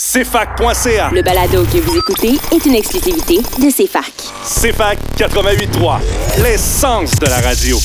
CFAC.ca. 0.00 1.10
Le 1.12 1.22
balado 1.22 1.64
que 1.64 1.78
vous 1.78 1.96
écoutez 1.98 2.38
est 2.52 2.64
une 2.66 2.76
exclusivité 2.76 3.38
de 3.38 3.68
CFAC. 3.68 4.12
CFAC 4.44 4.96
88.3, 5.16 5.98
l'essence 6.40 7.16
de 7.16 7.26
la 7.26 7.40
radio. 7.40 7.76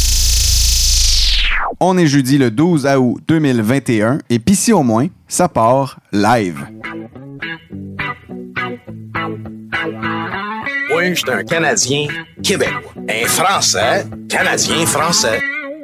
On 1.79 1.97
est 1.97 2.05
jeudi 2.05 2.37
le 2.37 2.51
12 2.51 2.85
août 2.85 3.19
2021 3.27 4.19
et 4.29 4.37
pis 4.37 4.55
si 4.55 4.71
au 4.71 4.83
moins, 4.83 5.07
ça 5.27 5.49
part 5.49 5.97
live. 6.11 6.67
Oui, 10.95 11.09
je 11.09 11.13
suis 11.15 11.31
un 11.31 11.43
Canadien 11.43 12.05
québécois. 12.43 12.93
Un 13.09 13.25
Français, 13.25 14.05
Canadien 14.29 14.85
français. 14.85 15.41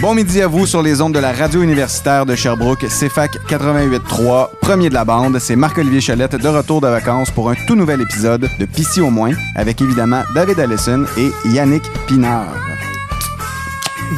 Bon 0.00 0.14
midi 0.14 0.40
à 0.40 0.46
vous 0.46 0.64
sur 0.64 0.80
les 0.80 1.00
ondes 1.00 1.12
de 1.12 1.18
la 1.18 1.32
radio 1.32 1.60
universitaire 1.60 2.24
de 2.24 2.36
Sherbrooke, 2.36 2.86
CFAC 2.86 3.32
88.3, 3.48 4.50
premier 4.60 4.90
de 4.90 4.94
la 4.94 5.04
bande. 5.04 5.40
C'est 5.40 5.56
Marc-Olivier 5.56 6.00
Chalette 6.00 6.36
de 6.36 6.48
retour 6.48 6.80
de 6.80 6.86
vacances 6.86 7.32
pour 7.32 7.50
un 7.50 7.54
tout 7.66 7.74
nouvel 7.74 8.00
épisode 8.00 8.48
de 8.60 8.64
Pissy 8.64 9.00
au 9.00 9.10
moins, 9.10 9.32
avec 9.56 9.82
évidemment 9.82 10.22
David 10.36 10.60
Allison 10.60 11.04
et 11.16 11.32
Yannick 11.48 11.82
Pinard. 12.06 12.77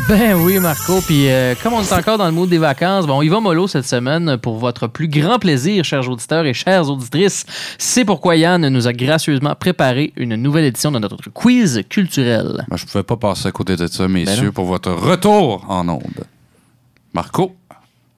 Ben 0.09 0.35
oui, 0.35 0.59
Marco. 0.61 1.01
Puis 1.01 1.29
euh, 1.29 1.55
comme 1.61 1.73
on 1.73 1.83
est 1.83 1.93
encore 1.93 2.17
dans 2.19 2.27
le 2.27 2.33
mood 2.33 2.49
des 2.49 2.59
vacances, 2.59 3.07
bon, 3.07 3.19
on 3.19 3.23
y 3.23 3.29
va 3.29 3.41
mollo 3.41 3.67
cette 3.67 3.87
semaine 3.87 4.37
pour 4.39 4.59
votre 4.59 4.87
plus 4.87 5.09
grand 5.09 5.39
plaisir, 5.39 5.85
chers 5.85 6.09
auditeurs 6.09 6.45
et 6.47 6.55
chères 6.55 6.89
auditrices. 6.89 7.45
C'est 7.79 8.05
pourquoi 8.05 8.37
Yann 8.37 8.69
nous 8.69 8.87
a 8.87 8.93
gracieusement 8.93 9.55
préparé 9.57 10.13
une 10.17 10.37
nouvelle 10.37 10.65
édition 10.65 10.93
de 10.93 10.99
notre 10.99 11.31
quiz 11.31 11.83
culturel. 11.89 12.67
Je 12.75 12.85
pouvais 12.87 13.03
pas 13.03 13.17
passer 13.17 13.49
à 13.49 13.53
côté 13.53 13.77
de 13.77 13.87
ça, 13.89 14.05
Ben 14.05 14.13
messieurs, 14.13 14.47
non. 14.47 14.53
pour 14.53 14.67
votre 14.67 14.93
retour 14.93 15.65
en 15.69 15.89
onde. 15.89 16.25
Marco, 17.13 17.57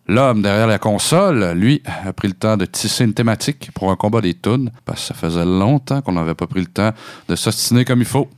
l'homme 0.07 0.43
derrière 0.43 0.67
la 0.67 0.79
console, 0.79 1.53
lui, 1.53 1.83
a 2.07 2.13
pris 2.13 2.29
le 2.29 2.35
temps 2.35 2.59
de 2.59 2.67
tisser 2.67 3.05
une 3.05 3.15
thématique 3.15 3.71
pour 3.75 3.91
un 3.91 3.97
combat 3.97 4.21
des 4.21 4.35
tunes, 4.35 4.71
parce 4.85 5.01
que 5.01 5.07
ça 5.09 5.15
faisait 5.15 5.47
longtemps 5.47 6.03
qu'on 6.03 6.13
n'avait 6.13 6.35
pas 6.35 6.47
pris 6.47 6.61
le 6.61 6.67
temps 6.67 6.93
de 7.29 7.35
s'ostiner 7.37 7.87
comme 7.87 8.01
il 8.01 8.07
faut. 8.07 8.29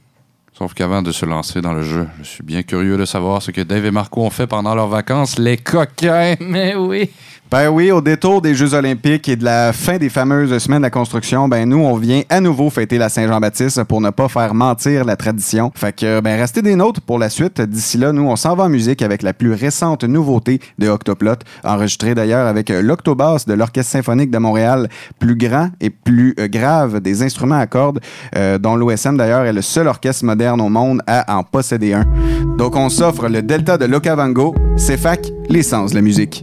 Sauf 0.57 0.73
qu'avant 0.73 1.03
de 1.03 1.11
se 1.11 1.27
lancer 1.27 1.61
dans 1.61 1.73
le 1.73 1.83
jeu, 1.83 2.07
je 2.19 2.23
suis 2.23 2.45
bien 2.45 2.63
curieux 2.63 2.97
de 2.97 3.05
savoir 3.05 3.43
ce 3.43 3.51
que 3.51 3.61
Dave 3.61 3.87
et 3.87 3.91
Marco 3.91 4.23
ont 4.23 4.31
fait 4.31 4.47
pendant 4.47 4.73
leurs 4.77 4.87
vacances, 4.87 5.37
les 5.37 5.57
coquins! 5.57 6.37
Mais 6.39 6.77
oui. 6.77 7.11
Ben 7.50 7.69
oui, 7.69 7.92
au 7.92 8.00
détour 8.00 8.42
des 8.42 8.55
Jeux 8.55 8.75
olympiques 8.75 9.28
et 9.28 9.37
de 9.37 9.45
la 9.45 9.73
fin 9.73 9.98
des 9.98 10.09
fameuses 10.09 10.56
semaines 10.59 10.78
de 10.78 10.84
la 10.84 10.91
construction, 10.91 11.47
ben 11.47 11.69
nous, 11.69 11.78
on 11.78 11.97
vient 11.97 12.23
à 12.28 12.41
nouveau 12.41 12.69
fêter 12.69 12.98
la 12.98 13.09
Saint-Jean-Baptiste 13.09 13.84
pour 13.84 14.01
ne 14.01 14.11
pas 14.11 14.28
faire 14.28 14.55
mentir 14.55 15.05
la 15.05 15.14
tradition. 15.14 15.70
Fait 15.75 15.95
que, 15.95 16.20
ben 16.20 16.41
restez 16.41 16.62
des 16.62 16.75
nôtres 16.75 17.01
pour 17.01 17.19
la 17.19 17.28
suite. 17.28 17.61
D'ici 17.61 17.98
là, 17.98 18.12
nous, 18.12 18.23
on 18.23 18.34
s'en 18.34 18.56
va 18.56 18.64
en 18.64 18.69
musique 18.69 19.03
avec 19.03 19.23
la 19.23 19.34
plus 19.34 19.53
récente 19.53 20.05
nouveauté 20.05 20.59
de 20.78 20.89
Octoplot, 20.89 21.36
enregistrée 21.62 22.14
d'ailleurs 22.14 22.47
avec 22.48 22.70
euh, 22.70 22.83
l'Octobass 22.83 23.47
de 23.47 23.55
l'Orchestre 23.55 23.92
symphonique 23.92 24.31
de 24.31 24.39
Montréal, 24.39 24.89
plus 25.20 25.36
grand 25.36 25.69
et 25.80 25.90
plus 25.90 26.35
euh, 26.40 26.48
grave 26.48 27.01
des 27.01 27.23
instruments 27.23 27.61
à 27.61 27.67
cordes, 27.67 28.01
euh, 28.36 28.58
dont 28.58 28.74
l'OSM 28.74 29.17
d'ailleurs 29.17 29.45
est 29.45 29.52
le 29.52 29.63
seul 29.63 29.86
orchestre 29.86 30.24
moderne 30.24 30.61
au 30.61 30.70
monde 30.70 31.02
à 31.07 31.36
en 31.36 31.45
posséder 31.45 31.92
un. 31.92 32.05
Donc 32.57 32.74
on 32.74 32.89
s'offre 32.89 33.29
le 33.29 33.42
Delta 33.42 33.79
de 33.79 33.85
l'Okavango, 33.85 34.55
CFAC, 34.77 35.30
l'essence 35.48 35.90
de 35.90 35.96
la 35.96 36.02
musique. 36.02 36.42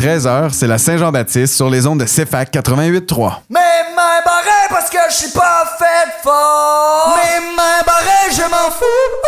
13h, 0.00 0.54
c'est 0.54 0.66
la 0.66 0.78
Saint-Jean-Baptiste 0.78 1.54
sur 1.54 1.68
les 1.68 1.86
ondes 1.86 2.00
de 2.00 2.06
CFAC 2.06 2.54
88.3. 2.54 3.40
Mes 3.50 3.58
mains 3.94 4.22
barrées 4.24 4.68
parce 4.70 4.88
que 4.88 4.96
je 5.10 5.14
suis 5.14 5.30
pas 5.32 5.76
fait 5.78 6.10
fort. 6.22 7.18
Mes 7.22 7.54
mains 7.54 7.82
barrées, 7.84 8.32
je 8.32 8.40
m'en 8.40 8.70
fous. 8.70 9.19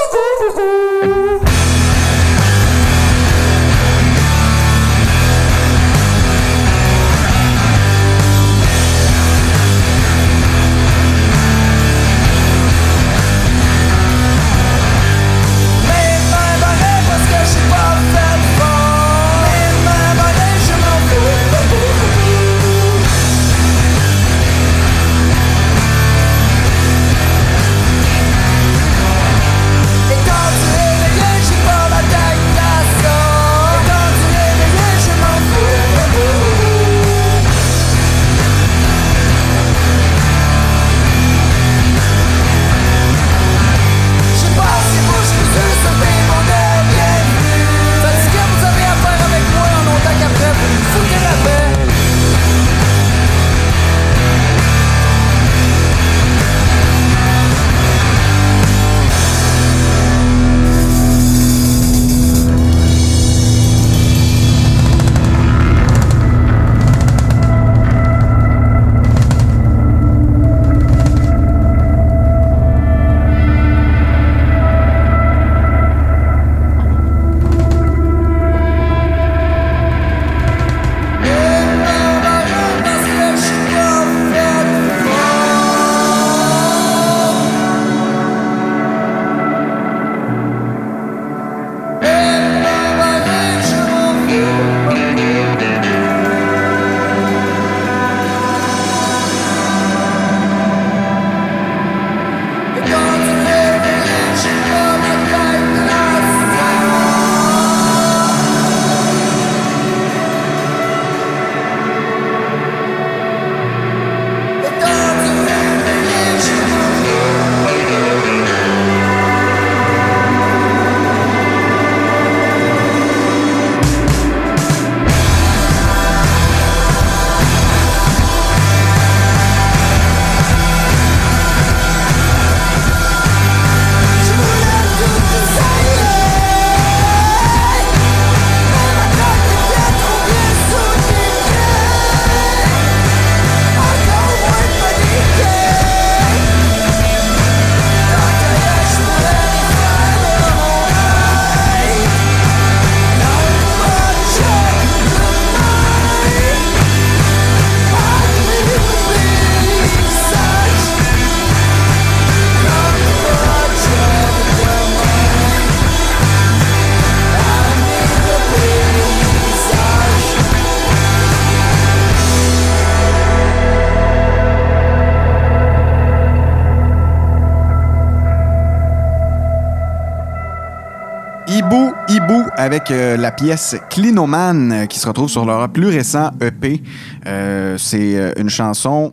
Avec 182.62 182.92
euh, 182.92 183.16
la 183.16 183.32
pièce 183.32 183.74
Clinoman 183.90 184.70
euh, 184.70 184.86
qui 184.86 185.00
se 185.00 185.08
retrouve 185.08 185.28
sur 185.28 185.44
leur 185.44 185.68
plus 185.68 185.88
récent 185.88 186.30
EP. 186.40 186.80
Euh, 187.26 187.76
c'est 187.76 188.34
une 188.36 188.50
chanson 188.50 189.12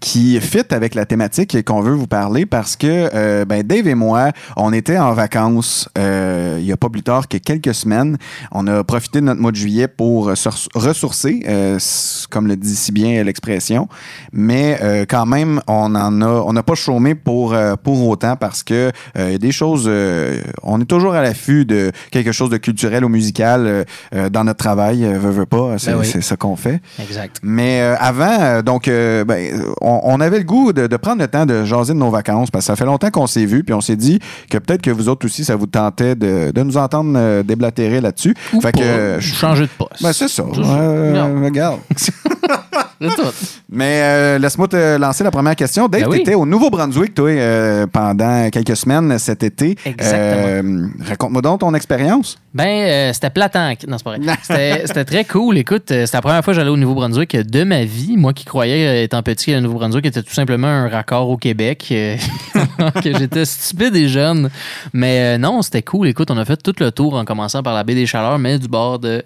qui 0.00 0.40
fit 0.40 0.62
avec 0.70 0.94
la 0.94 1.06
thématique 1.06 1.64
qu'on 1.64 1.80
veut 1.80 1.94
vous 1.94 2.06
parler 2.06 2.46
parce 2.46 2.76
que 2.76 3.08
euh, 3.14 3.44
ben 3.44 3.62
Dave 3.62 3.88
et 3.88 3.94
moi, 3.94 4.30
on 4.56 4.72
était 4.72 4.98
en 4.98 5.12
vacances 5.12 5.88
euh, 5.98 6.58
il 6.60 6.66
y 6.66 6.72
a 6.72 6.76
pas 6.76 6.88
plus 6.88 7.02
tard 7.02 7.28
que 7.28 7.36
quelques 7.38 7.74
semaines. 7.74 8.16
On 8.52 8.66
a 8.66 8.84
profité 8.84 9.20
de 9.20 9.26
notre 9.26 9.40
mois 9.40 9.52
de 9.52 9.56
juillet 9.56 9.88
pour 9.88 10.26
ressourcer, 10.74 11.42
euh, 11.48 11.78
comme 12.30 12.46
le 12.46 12.56
dit 12.56 12.76
si 12.76 12.92
bien 12.92 13.22
l'expression. 13.24 13.88
Mais 14.32 14.78
euh, 14.82 15.04
quand 15.08 15.26
même, 15.26 15.60
on 15.66 15.94
en 15.94 16.22
a, 16.22 16.26
on 16.28 16.52
n'a 16.52 16.62
pas 16.62 16.74
chômé 16.74 17.14
pour 17.14 17.54
euh, 17.54 17.74
pour 17.76 18.06
autant 18.08 18.36
parce 18.36 18.62
que 18.62 18.90
euh, 19.18 19.26
il 19.28 19.32
y 19.32 19.34
a 19.34 19.38
des 19.38 19.52
choses. 19.52 19.84
euh, 19.86 20.40
on 20.62 20.80
est 20.80 20.84
toujours 20.84 21.14
à 21.14 21.22
l'affût 21.22 21.64
de 21.64 21.92
quelque 22.10 22.32
chose 22.32 22.50
de 22.50 22.56
culturel 22.56 23.04
ou 23.04 23.08
musical 23.08 23.84
dans 24.30 24.44
notre 24.44 24.58
travail. 24.58 25.04
Veut, 25.04 25.30
veut 25.30 25.46
pas, 25.46 25.78
c'est 25.78 25.92
Ben 25.92 25.98
oui. 26.00 26.22
ça 26.22 26.36
qu'on 26.36 26.56
fait. 26.56 26.80
Exact. 27.00 27.38
Mais 27.42 27.80
euh, 27.80 27.96
avant, 27.98 28.62
donc, 28.62 28.88
euh, 28.88 29.24
ben, 29.24 29.62
on, 29.80 29.85
on 30.02 30.20
avait 30.20 30.38
le 30.38 30.44
goût 30.44 30.72
de, 30.72 30.86
de 30.86 30.96
prendre 30.96 31.20
le 31.22 31.28
temps 31.28 31.46
de 31.46 31.64
jaser 31.64 31.92
de 31.94 31.98
nos 31.98 32.10
vacances 32.10 32.50
parce 32.50 32.64
que 32.64 32.66
ça 32.66 32.76
fait 32.76 32.84
longtemps 32.84 33.10
qu'on 33.10 33.26
s'est 33.26 33.44
vus, 33.46 33.62
puis 33.64 33.74
on 33.74 33.80
s'est 33.80 33.96
dit 33.96 34.18
que 34.50 34.58
peut-être 34.58 34.82
que 34.82 34.90
vous 34.90 35.08
autres 35.08 35.26
aussi, 35.26 35.44
ça 35.44 35.56
vous 35.56 35.66
tentait 35.66 36.14
de, 36.14 36.50
de 36.50 36.62
nous 36.62 36.76
entendre 36.76 37.12
euh, 37.16 37.42
déblatérer 37.42 38.00
là-dessus. 38.00 38.34
Ou 38.52 38.60
Fait 38.60 38.72
pas. 38.72 38.78
que, 38.80 39.16
je- 39.20 39.34
Changer 39.34 39.62
de 39.64 39.70
poste. 39.78 40.02
ben, 40.02 40.12
c'est 40.12 40.28
ça. 40.28 40.42
Euh, 40.42 41.40
regarde. 41.44 41.78
C'est. 43.00 43.60
Mais 43.70 44.00
euh, 44.02 44.38
laisse-moi 44.38 44.68
te 44.68 44.96
lancer 44.96 45.24
la 45.24 45.30
première 45.30 45.56
question. 45.56 45.88
Dave, 45.88 46.02
Ben 46.02 46.08
oui. 46.08 46.16
tu 46.16 46.22
étais 46.22 46.34
au 46.34 46.46
Nouveau-Brunswick, 46.46 47.14
toi, 47.14 47.28
euh, 47.30 47.86
pendant 47.86 48.48
quelques 48.50 48.76
semaines 48.76 49.18
cet 49.18 49.42
été. 49.42 49.76
Exactement. 49.84 50.46
Euh, 50.46 50.86
Raconte-moi 51.08 51.42
donc 51.42 51.60
ton 51.60 51.74
expérience. 51.74 52.38
Ben, 52.54 53.12
c'était 53.12 53.30
platant. 53.30 53.72
Non, 53.86 53.98
c'est 53.98 54.04
pas 54.04 54.16
vrai. 54.16 54.80
C'était 54.86 55.04
très 55.04 55.24
cool. 55.24 55.58
Écoute, 55.58 55.84
c'était 55.88 56.06
la 56.12 56.22
première 56.22 56.42
fois 56.44 56.52
que 56.54 56.58
j'allais 56.58 56.70
au 56.70 56.76
Nouveau-Brunswick 56.76 57.36
de 57.36 57.64
ma 57.64 57.84
vie. 57.84 58.16
Moi 58.16 58.32
qui 58.32 58.44
croyais, 58.44 59.04
étant 59.04 59.22
petit, 59.22 59.46
que 59.46 59.52
le 59.52 59.60
Nouveau-Brunswick 59.60 60.06
était 60.06 60.22
tout 60.22 60.32
simplement 60.32 60.68
un 60.68 60.88
raccord 60.88 61.28
au 61.28 61.36
Québec, 61.36 61.84
que 63.02 63.18
j'étais 63.18 63.44
stupide 63.44 63.94
et 63.96 64.08
jeune. 64.08 64.48
Mais 64.92 65.36
non, 65.38 65.60
c'était 65.62 65.82
cool. 65.82 66.08
Écoute, 66.08 66.30
on 66.30 66.38
a 66.38 66.44
fait 66.44 66.56
tout 66.56 66.74
le 66.80 66.90
tour 66.92 67.14
en 67.14 67.24
commençant 67.24 67.62
par 67.62 67.74
la 67.74 67.84
baie 67.84 67.94
des 67.94 68.06
Chaleurs, 68.06 68.38
mais 68.38 68.58
du 68.58 68.68
bord 68.68 68.98
de, 68.98 69.22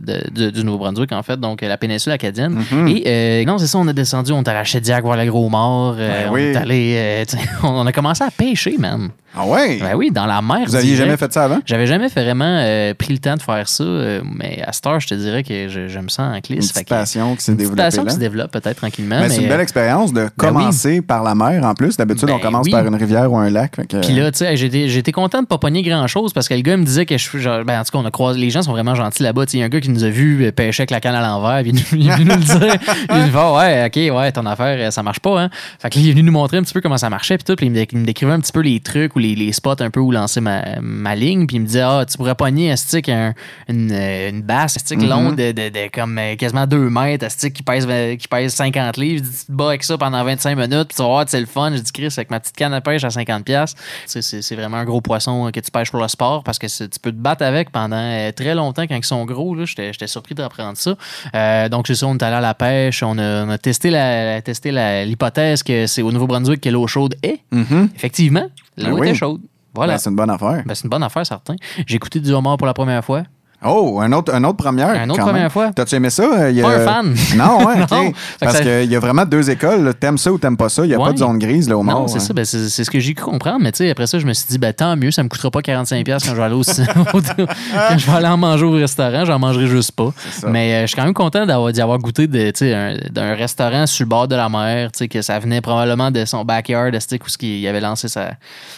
de- 0.00 0.30
de- 0.32 0.50
du 0.50 0.64
Nouveau-Brunswick, 0.64 1.12
en 1.12 1.22
fait, 1.22 1.38
donc 1.38 1.60
la 1.62 1.76
péninsule 1.76 2.12
acadienne. 2.12 2.58
Et 2.88 3.02
euh, 3.06 3.44
non, 3.44 3.58
c'est 3.58 3.66
ça, 3.66 3.78
on 3.78 3.86
a 3.88 3.92
descendu, 3.92 4.32
on 4.32 4.42
est 4.42 4.48
allé 4.48 4.58
à 4.58 4.64
Chediac 4.64 5.02
voir 5.04 5.16
le 5.16 5.26
gros 5.30 5.48
mort. 5.48 5.96
euh, 5.98 6.24
Ben 6.24 6.30
on 6.30 6.34
oui. 6.34 6.40
est 6.42 6.56
allé, 6.56 6.94
euh, 6.96 7.24
on 7.62 7.86
a 7.86 7.92
commencé 7.92 8.22
à 8.24 8.30
pêcher, 8.30 8.76
man. 8.78 9.10
Ah 9.36 9.46
ouais? 9.46 9.78
Ben 9.80 9.94
oui, 9.94 10.10
dans 10.10 10.26
la 10.26 10.42
mer. 10.42 10.62
Vous 10.66 10.74
aviez 10.74 10.90
direct. 10.94 11.04
jamais 11.06 11.16
fait 11.16 11.32
ça 11.32 11.44
avant? 11.44 11.60
J'avais 11.64 11.86
jamais 11.86 12.08
vraiment 12.08 12.44
euh, 12.60 12.94
pris 12.94 13.12
le 13.12 13.18
temps 13.20 13.36
de 13.36 13.42
faire 13.42 13.68
ça, 13.68 13.84
euh, 13.84 14.20
mais 14.24 14.60
à 14.66 14.72
Star, 14.72 14.98
je 15.00 15.06
te 15.08 15.14
dirais 15.14 15.44
que 15.44 15.68
je, 15.68 15.86
je 15.88 15.98
me 16.00 16.08
sens 16.08 16.32
en 16.32 16.34
Une 16.34 16.40
clisse. 16.40 16.72
Fait 16.72 16.82
que- 16.84 16.88
passion 16.88 17.36
qui 17.36 17.42
s'est 17.44 17.52
une 17.52 17.58
développée 17.58 17.82
passion 17.82 18.02
là. 18.02 18.08
qui 18.08 18.14
se 18.16 18.20
développe 18.20 18.50
peut-être 18.50 18.76
tranquillement. 18.78 19.20
Mais 19.20 19.28
c'est 19.28 19.42
une 19.42 19.48
belle 19.48 19.60
euh, 19.60 19.62
expérience 19.62 20.12
de 20.12 20.22
oui. 20.22 20.28
commencer 20.36 21.00
par 21.00 21.22
la 21.22 21.34
mer 21.34 21.62
en 21.64 21.74
plus. 21.74 21.96
D'habitude, 21.96 22.26
Ben 22.28 22.34
on 22.34 22.38
commence 22.40 22.66
oui. 22.66 22.72
par 22.72 22.84
une 22.86 22.94
rivière 22.96 23.30
ou 23.32 23.36
un 23.38 23.50
lac. 23.50 23.76
fait 23.76 23.86
que- 23.86 23.96
Puis 24.04 24.14
là, 24.14 24.32
tu 24.32 24.38
sais, 24.38 24.56
j'étais 24.56 24.88
j'étais 24.88 25.12
content 25.12 25.42
de 25.42 25.46
pas 25.46 25.58
pogner 25.58 25.82
grand-chose 25.82 26.32
parce 26.32 26.48
que 26.48 26.54
le 26.54 26.62
gars 26.62 26.76
me 26.76 26.84
disait 26.84 27.06
que 27.06 27.16
je 27.16 27.38
genre, 27.38 27.64
ben, 27.64 27.80
en 27.80 27.84
tout 27.84 27.92
cas, 27.92 27.98
on 27.98 28.04
a 28.06 28.10
croisé, 28.10 28.40
les 28.40 28.50
gens 28.50 28.62
sont 28.62 28.72
vraiment 28.72 28.94
gentils 28.96 29.22
là-bas. 29.22 29.44
Il 29.52 29.60
y 29.60 29.62
a 29.62 29.66
un 29.66 29.68
gars 29.68 29.80
qui 29.80 29.90
nous 29.90 30.02
a 30.04 30.08
vu 30.08 30.50
pêcher 30.52 30.82
avec 30.82 30.90
la 30.90 31.00
canne 31.00 31.14
à 31.14 31.20
l'envers, 31.22 31.62
puis 31.62 31.70
il 31.92 32.08
est 32.08 32.16
venu 32.16 32.24
nous 32.30 32.36
le 32.36 32.42
dire. 32.42 32.74
Il 33.10 33.16
est 33.16 33.20
venu 33.20 33.30
faire, 33.30 33.52
ouais, 33.52 33.86
ok, 33.86 34.16
ouais, 34.16 34.32
ton 34.32 34.44
affaire, 34.46 34.92
ça 34.92 35.02
marche 35.04 35.20
pas, 35.20 35.40
hein. 35.42 35.50
Fait 35.78 35.88
que 35.90 35.96
là, 35.98 36.02
il 36.04 36.08
est 36.08 36.12
venu 36.12 36.24
nous 36.24 36.32
montrer 36.32 36.56
un 36.56 36.62
petit 36.62 36.74
peu 36.74 36.80
comment 36.80 36.98
ça 36.98 37.10
marchait, 37.10 37.36
puis 37.38 37.44
tout, 37.44 37.54
puis 37.54 37.66
il 37.66 37.72
me, 37.72 38.04
décrivait 38.04 38.32
un 38.32 38.40
petit 38.40 38.52
peu 38.52 38.60
les 38.60 38.80
trucs 38.80 39.14
les, 39.20 39.34
les 39.34 39.52
spots 39.52 39.80
un 39.80 39.90
peu 39.90 40.00
où 40.00 40.10
lancer 40.10 40.40
ma, 40.40 40.62
ma 40.80 41.14
ligne, 41.14 41.46
puis 41.46 41.56
il 41.56 41.60
me 41.60 41.66
disait, 41.66 41.82
ah, 41.82 42.04
tu 42.10 42.16
pourrais 42.16 42.34
pogner 42.34 42.72
un 42.72 42.76
stick, 42.76 43.08
un- 43.08 43.34
une, 43.68 43.92
une 43.92 44.42
basse, 44.42 44.76
un 44.76 44.80
stick 44.80 44.98
Mhm. 45.00 45.08
long 45.08 45.30
de, 45.32 45.52
de, 45.52 45.68
de 45.68 45.90
comme 45.92 46.18
euh, 46.18 46.34
quasiment 46.36 46.66
2 46.66 46.90
mètres, 46.90 47.24
un 47.24 47.28
stick 47.28 47.52
qui 47.54 47.62
pèse, 47.62 47.86
20 47.86 48.16
qui 48.16 48.28
pèse 48.28 48.54
50 48.54 48.96
livres? 48.96 49.22
Il 49.24 49.30
dit, 49.30 49.38
tu 49.40 49.46
te 49.46 49.52
bats 49.52 49.68
avec 49.68 49.84
ça 49.84 49.96
pendant 49.98 50.22
25 50.24 50.56
minutes, 50.56 50.88
puis 50.88 50.96
tu 50.96 51.02
vas 51.02 51.08
voir, 51.08 51.24
c'est 51.28 51.40
le 51.40 51.46
fun. 51.46 51.70
J'ai 51.74 51.80
dit, 51.82 51.92
Chris, 51.92 52.06
avec 52.16 52.30
ma 52.30 52.40
petite 52.40 52.56
canne 52.56 52.72
à 52.74 52.80
pêche 52.80 53.04
à 53.04 53.08
50$, 53.08 53.42
piastres, 53.44 53.80
tu 54.10 54.22
sais, 54.22 54.42
c'est 54.42 54.56
vraiment 54.56 54.78
un 54.78 54.84
gros 54.84 55.00
poisson 55.00 55.50
que 55.52 55.60
tu 55.60 55.70
pêches 55.70 55.90
pour 55.90 56.00
le 56.00 56.08
sport 56.08 56.42
parce 56.44 56.58
que 56.58 56.66
tu 56.66 56.98
peux 57.00 57.12
te 57.12 57.16
battre 57.16 57.44
avec 57.44 57.70
pendant 57.70 57.96
euh, 57.96 58.32
très 58.32 58.54
longtemps 58.54 58.82
quand 58.86 58.96
ils 58.96 59.04
sont 59.04 59.24
gros. 59.24 59.56
J'étais 59.64 60.06
surpris 60.06 60.34
d'apprendre 60.34 60.76
ça. 60.76 60.94
Euh, 61.34 61.68
donc, 61.68 61.86
c'est 61.86 61.94
ça, 61.94 62.06
on 62.06 62.16
est 62.16 62.22
allé 62.22 62.36
à 62.36 62.40
la 62.40 62.54
pêche. 62.54 63.02
On 63.02 63.18
a, 63.18 63.44
on 63.44 63.50
a 63.50 63.58
testé 63.58 63.90
la- 63.90 64.40
testé 64.42 64.70
la- 64.70 65.04
l'hypothèse 65.04 65.62
que 65.62 65.86
c'est 65.86 66.02
au 66.02 66.12
Nouveau-Brunswick 66.12 66.60
que 66.60 66.68
l'eau 66.70 66.86
chaude 66.86 67.14
est. 67.22 67.40
Mhm. 67.50 67.90
Effectivement, 67.96 68.46
l'eau 68.76 68.86
Ben 68.96 69.00
oui. 69.00 69.09
Était 69.10 69.18
chaude. 69.18 69.42
Voilà. 69.74 69.94
Ben, 69.94 69.98
c'est 69.98 70.10
une 70.10 70.16
bonne 70.16 70.30
affaire. 70.30 70.62
Ben, 70.66 70.74
c'est 70.74 70.84
une 70.84 70.90
bonne 70.90 71.02
affaire, 71.02 71.24
certain. 71.24 71.56
J'ai 71.86 71.96
écouté 71.96 72.20
du 72.20 72.32
homard 72.32 72.56
pour 72.56 72.66
la 72.66 72.74
première 72.74 73.04
fois. 73.04 73.22
Oh, 73.62 73.98
un 74.00 74.10
autre, 74.12 74.32
un 74.34 74.42
autre 74.44 74.56
première. 74.56 74.88
Un 74.88 75.10
autre 75.10 75.20
première 75.20 75.42
même. 75.42 75.50
fois. 75.50 75.70
T'as-tu 75.74 75.94
aimé 75.94 76.08
ça? 76.08 76.22
Euh, 76.24 76.50
il 76.50 76.56
y 76.56 76.60
a- 76.62 76.64
Pas 76.64 76.76
un 76.76 76.84
fan. 76.84 77.14
Non, 77.36 77.66
ouais. 77.66 77.76
Non. 77.90 78.12
Parce 78.40 78.56
ça- 78.56 78.62
qu'il 78.62 78.90
y 78.90 78.96
a 78.96 79.00
vraiment 79.00 79.24
deux 79.26 79.50
écoles. 79.50 79.92
T'aimes 80.00 80.16
ça 80.18 80.32
ou 80.32 80.38
t'aimes 80.38 80.56
pas 80.56 80.68
ça? 80.70 80.84
Il 80.84 80.88
n'y 80.88 80.94
a 80.94 80.98
Ouais. 80.98 81.04
pas 81.06 81.12
de 81.12 81.18
zone 81.18 81.38
grise 81.38 81.68
là, 81.68 81.76
au 81.76 81.84
Non, 81.84 81.92
mort. 82.00 82.08
c'est 82.08 82.16
hein. 82.16 82.20
ça. 82.20 82.32
Ben, 82.32 82.44
c'est 82.44 82.68
ce 82.84 82.90
que 82.90 82.98
j'ai 83.00 83.12
cru 83.14 83.30
comprendre. 83.30 83.58
Mais 83.60 83.70
tu 83.72 83.78
sais, 83.78 83.90
après 83.90 84.06
ça, 84.06 84.18
je 84.18 84.26
me 84.26 84.32
suis 84.32 84.46
dit, 84.48 84.56
ben, 84.58 84.72
tant 84.72 84.96
mieux, 84.96 85.10
ça 85.10 85.22
me 85.22 85.28
coûtera 85.28 85.50
pas 85.50 85.60
45$ 85.60 86.04
piastres 86.04 86.28
quand 86.28 86.34
je 86.34 86.40
vais 86.40 86.44
aller 86.46 86.54
au 86.54 86.62
quand 86.64 87.98
je 87.98 88.06
vais 88.10 88.16
aller 88.16 88.26
en 88.28 88.36
manger 88.38 88.64
au 88.64 88.70
restaurant, 88.72 89.24
j'en 89.26 89.38
mangerai 89.38 89.66
juste 89.66 89.92
pas. 89.92 90.10
ça. 90.30 90.48
Mais 90.48 90.72
euh, 90.74 90.80
je 90.82 90.86
suis 90.86 90.96
quand 90.96 91.04
même 91.04 91.12
content 91.14 91.44
d'y 91.44 91.80
avoir 91.82 91.98
goûté 91.98 92.26
sais, 92.54 92.74
un- 92.74 92.96
d'un 93.10 93.34
restaurant 93.34 93.86
sur 93.86 94.04
le 94.04 94.08
bord 94.08 94.26
de 94.28 94.36
la 94.36 94.48
mer, 94.48 94.90
tu 94.92 94.98
sais, 95.00 95.08
que 95.08 95.20
ça 95.20 95.38
venait 95.38 95.60
probablement 95.60 96.10
de 96.10 96.24
son 96.24 96.44
backyard, 96.44 96.92
où 96.92 97.26
il 97.42 97.68
avait 97.68 97.80
lancé 97.80 98.08
sa, 98.08 98.30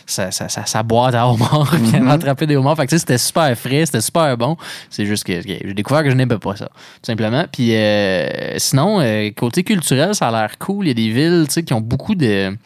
sa, 0.07 0.31
sa, 0.33 0.83
boîte 0.83 1.15
à 1.15 1.29
homards, 1.29 1.71
puis 1.71 1.83
il 1.93 1.97
avait 1.97 2.11
attrapé 2.11 2.47
des 2.47 2.57
homards. 2.57 2.77
Fait 2.77 2.87
que 2.87 2.99
c'était 2.99 3.19
super 3.19 3.57
frais, 3.57 3.87
c'était 3.87 4.01
super 4.01 4.37
bon. 4.37 4.57
C'est 4.91 5.07
juste 5.07 5.25
que 5.25 5.41
j'ai 5.41 5.75
découvert 5.75 6.03
que 6.03 6.11
je 6.11 6.15
n'aimais 6.15 6.39
pas 6.39 6.57
ça, 6.57 6.67
tout 6.67 7.07
simplement. 7.07 7.45
Puis 7.51 7.75
euh, 7.75 8.59
sinon, 8.59 9.01
euh, 9.01 9.31
côté 9.37 9.65
culturel, 9.65 10.15
ça 10.15 10.29
a 10.29 10.31
l'air 10.31 10.59
cool. 10.59 10.87
Il 10.87 10.89
y 10.89 10.91
a 10.91 10.95
des 10.95 11.11
villes, 11.11 11.47
qui 11.65 11.73
ont 11.75 11.81
beaucoup 11.81 12.15
de 12.15 12.57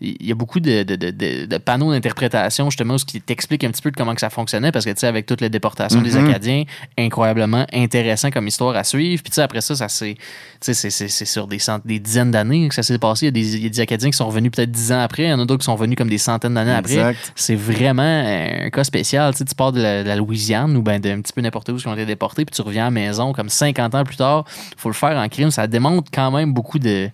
il 0.00 0.26
y 0.26 0.32
a 0.32 0.34
beaucoup 0.34 0.60
de, 0.60 0.82
de- 0.82 0.96
de- 1.46 1.58
panneaux 1.58 1.92
d'interprétation, 1.92 2.68
justement, 2.70 2.94
où 2.94 2.98
ce 2.98 3.04
qui 3.04 3.20
t'explique 3.20 3.64
un 3.64 3.70
petit 3.70 3.82
peu 3.82 3.90
de 3.90 3.96
comment 3.96 4.14
que 4.14 4.20
ça 4.20 4.30
fonctionnait, 4.30 4.72
parce 4.72 4.84
que, 4.84 4.90
tu 4.90 5.00
sais, 5.00 5.06
avec 5.06 5.26
toute 5.26 5.40
la 5.40 5.48
déportation 5.48 6.00
des 6.02 6.14
Mhm. 6.16 6.28
Acadiens, 6.28 6.64
incroyablement 6.98 7.66
intéressant 7.72 8.30
comme 8.30 8.46
histoire 8.46 8.76
à 8.76 8.84
suivre. 8.84 9.22
Puis, 9.22 9.30
tu 9.30 9.36
sais, 9.36 9.42
après 9.42 9.60
ça, 9.60 9.74
ça 9.76 9.88
c'est, 9.88 10.16
sur 11.26 11.46
des, 11.46 11.58
cent- 11.58 11.80
des 11.84 11.98
dizaines 11.98 12.30
d'années 12.30 12.68
que 12.68 12.74
ça 12.74 12.82
s'est 12.82 12.98
passé. 12.98 13.26
Il 13.26 13.28
y, 13.28 13.28
a 13.28 13.30
des, 13.32 13.56
il 13.56 13.62
y 13.62 13.66
a 13.66 13.68
des 13.70 13.80
Acadiens 13.80 14.10
qui 14.10 14.16
sont 14.16 14.26
revenus 14.26 14.50
peut-être 14.52 14.70
dix 14.70 14.92
ans 14.92 15.00
après, 15.00 15.24
il 15.24 15.28
y 15.28 15.32
en 15.32 15.40
a 15.40 15.44
d'autres 15.44 15.60
qui 15.60 15.66
sont 15.66 15.74
venus 15.74 15.96
comme 15.96 16.08
des 16.08 16.18
centaines 16.18 16.54
d'années 16.54 16.72
après. 16.78 16.94
C'est 17.34 17.54
vraiment 17.56 18.02
un 18.02 18.70
cas 18.70 18.84
spécial. 18.84 19.32
Tu 19.32 19.38
sais, 19.38 19.44
tu 19.44 19.54
pars 19.54 19.72
de 19.72 19.80
la, 19.80 20.02
de 20.02 20.08
la 20.08 20.16
Louisiane 20.16 20.76
ou 20.76 20.82
ben 20.82 21.00
d'un 21.00 21.20
petit 21.20 21.32
peu 21.32 21.40
n'importe 21.40 21.68
où 21.70 21.76
qui 21.76 21.86
ont 21.88 21.94
été 21.94 22.06
déportés, 22.06 22.44
puis 22.44 22.54
tu 22.54 22.62
reviens 22.62 22.82
à 22.82 22.86
la 22.86 22.90
maison 22.90 23.32
comme 23.32 23.48
50 23.48 23.94
ans 23.94 24.04
plus 24.04 24.16
tard. 24.16 24.44
faut 24.76 24.88
le 24.88 24.94
faire 24.94 25.16
en 25.16 25.28
crime. 25.28 25.50
Ça 25.50 25.66
démontre 25.66 26.10
quand 26.12 26.30
même 26.30 26.52
beaucoup 26.52 26.78
de. 26.78 27.10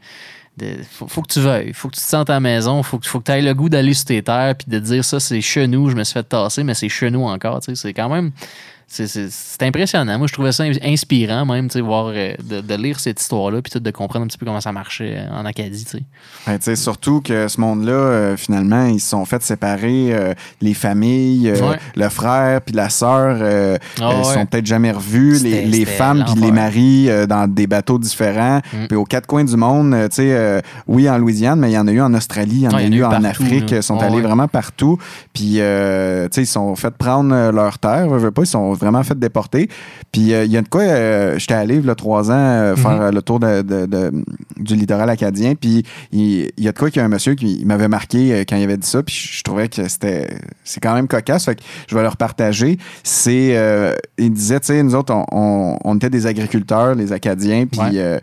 Faut, 0.91 1.23
que 1.23 1.33
tu 1.33 1.41
veuilles, 1.41 1.73
faut 1.73 1.89
que 1.89 1.97
tu 1.97 2.01
te 2.01 2.07
sentes 2.07 2.31
à 2.31 2.35
la 2.35 2.41
maison, 2.41 2.83
faut 2.83 3.01
faut 3.03 3.21
que 3.21 3.25
tu 3.25 3.33
aies 3.33 3.43
le 3.43 3.55
goût 3.55 3.69
d'aller 3.69 3.95
sur 3.95 4.07
tes 4.07 4.23
terres 4.23 4.55
puis 4.57 4.67
de 4.69 4.79
dire 4.79 5.05
ça, 5.05 5.21
c'est 5.21 5.41
chez 5.41 5.67
nous, 5.67 5.91
je 5.91 5.97
me 5.97 6.05
suis 6.05 6.15
fait 6.15 6.23
tasser, 6.23 6.65
mais 6.65 6.75
c'est 6.75 6.89
chez 6.89 7.11
nous 7.11 7.23
encore. 7.23 7.61
C'est 7.63 7.95
quand 7.95 8.09
même. 8.09 8.31
C'est, 8.93 9.63
impressionnant. 9.63 10.19
Moi, 10.19 10.27
je 10.27 10.33
trouvais 10.33 10.51
ça 10.51 10.65
inspirant, 10.83 11.47
même, 11.47 11.69
tu 11.69 11.75
sais, 11.75 11.81
voir, 11.81 12.07
euh, 12.13 12.35
de, 12.43 12.61
de 12.61 12.75
lire 12.75 12.99
cette 12.99 13.21
histoire-là, 13.21 13.63
puis 13.63 13.71
tout 13.71 13.79
de 13.79 13.91
comprendre 13.93 14.25
un 14.25 14.27
petit 14.27 14.37
peu 14.37 14.47
comment 14.47 14.61
ça 14.61 14.73
marchait 14.73 15.17
euh, 15.19 15.33
en 15.33 15.45
Acadie. 15.45 15.85
tu 15.85 15.99
sais. 15.99 16.03
Ben, 16.47 16.77
surtout 16.77 17.21
que 17.21 17.47
ce 17.47 17.61
monde-là, 17.61 17.93
euh, 17.93 18.37
finalement, 18.37 18.87
ils 18.87 18.99
se 18.99 19.11
sont 19.11 19.25
fait 19.25 19.43
séparer 19.43 20.09
euh, 20.13 20.35
les 20.61 20.75
familles, 20.75 21.51
euh, 21.51 21.71
Ouais. 21.71 21.77
le 21.95 22.09
frère 22.09 22.63
puis 22.63 22.75
la 22.75 22.89
sœur 22.91 23.39
euh, 23.41 23.79
Ah 24.01 24.11
euh, 24.11 24.19
ouais. 24.19 24.35
sont 24.35 24.47
peut-être 24.47 24.67
jamais 24.67 24.91
revus, 24.91 25.39
les, 25.45 25.85
femmes 25.85 26.25
puis 26.27 26.41
les 26.41 26.51
maris 26.51 27.09
euh, 27.11 27.27
dans 27.27 27.47
des 27.49 27.69
bateaux 27.69 27.99
différents, 27.99 28.61
Mm. 28.73 28.87
puis 28.89 28.97
aux 28.97 29.05
quatre 29.05 29.27
coins 29.27 29.45
du 29.45 29.57
monde, 29.57 29.95
tu 30.11 30.17
sais, 30.17 30.63
oui 30.89 31.09
en 31.09 31.17
Louisiane, 31.19 31.61
mais 31.61 31.71
il 31.71 31.75
y 31.75 31.79
en 31.79 31.87
a 31.87 31.93
eu 31.93 32.01
en 32.01 32.13
Australie, 32.15 32.51
il 32.57 32.61
y 32.63 32.69
en 32.69 32.73
Ouais, 32.73 32.83
a 32.85 32.87
y 32.87 32.97
eu 32.97 33.05
en 33.05 33.11
a 33.11 33.15
eu 33.15 33.19
en 33.19 33.23
partout, 33.23 33.43
Afrique, 33.45 33.71
ils 33.71 33.83
sont 33.83 33.99
Ouais, 33.99 34.05
allés 34.05 34.17
ouais. 34.17 34.23
vraiment 34.23 34.49
partout, 34.49 34.99
puis 35.33 35.57
euh, 35.61 36.25
tu 36.25 36.35
sais, 36.37 36.43
ils 36.43 36.47
se 36.47 36.55
sont 36.55 36.75
fait 36.75 36.91
prendre 36.97 37.51
leur 37.53 37.79
terre, 37.79 38.09
veux, 38.09 38.19
veux 38.19 38.31
pas, 38.33 38.43
ils 38.43 38.47
sont 38.47 38.73
vraiment 38.81 39.03
fait 39.03 39.19
déporter, 39.19 39.69
puis 40.13 40.33
euh, 40.35 40.45
il 40.45 40.51
y 40.53 40.57
a 40.57 40.63
de 40.63 40.69
quoi, 40.69 40.83
euh, 40.83 41.39
j'étais 41.39 41.55
allé 41.55 41.77
il 41.77 41.85
y 41.87 41.91
a 41.91 41.95
trois 41.95 42.31
ans 42.31 42.35
euh, 42.35 42.77
faire 42.77 42.91
Mhm. 42.93 43.01
euh, 43.03 43.11
le 43.13 43.23
tour 43.23 43.39
de- 43.41 43.63
de- 43.63 43.87
de- 43.87 44.13
du 44.57 44.75
littoral 44.75 45.09
acadien, 45.11 45.55
puis 45.55 45.85
il, 46.13 46.51
y 46.59 46.69
a 46.69 46.73
de 46.73 46.79
quoi 46.79 46.91
qu'il 46.91 47.01
y 47.01 47.03
a 47.03 47.07
un 47.07 47.09
monsieur 47.09 47.35
qui 47.35 47.63
m'avait 47.65 47.89
marqué 47.89 48.45
quand 48.49 48.57
il 48.57 48.65
avait 48.65 48.77
dit 48.77 48.87
ça, 48.87 49.03
puis 49.03 49.15
je, 49.15 49.43
trouvais 49.43 49.69
que 49.69 49.89
c'était 49.89 50.29
c'est 50.65 50.81
quand 50.81 50.95
même 50.95 51.09
cocasse, 51.09 51.45
fait 51.45 51.57
que 51.57 51.63
je 51.89 51.95
vais 51.95 52.03
le 52.03 52.09
repartager. 52.09 52.79
C'est 53.03 53.57
il 54.19 54.33
disait, 54.33 54.61
tu 54.61 54.67
sais, 54.69 54.83
nous 54.83 54.95
autres, 54.95 55.13
on, 55.15 55.25
on- 55.33 55.79
on 55.85 55.97
était 55.97 56.11
des 56.11 56.27
agriculteurs, 56.27 56.95
les 56.95 57.13
Acadiens, 57.13 57.67
puis 57.67 57.81
Ouais. 57.81 58.21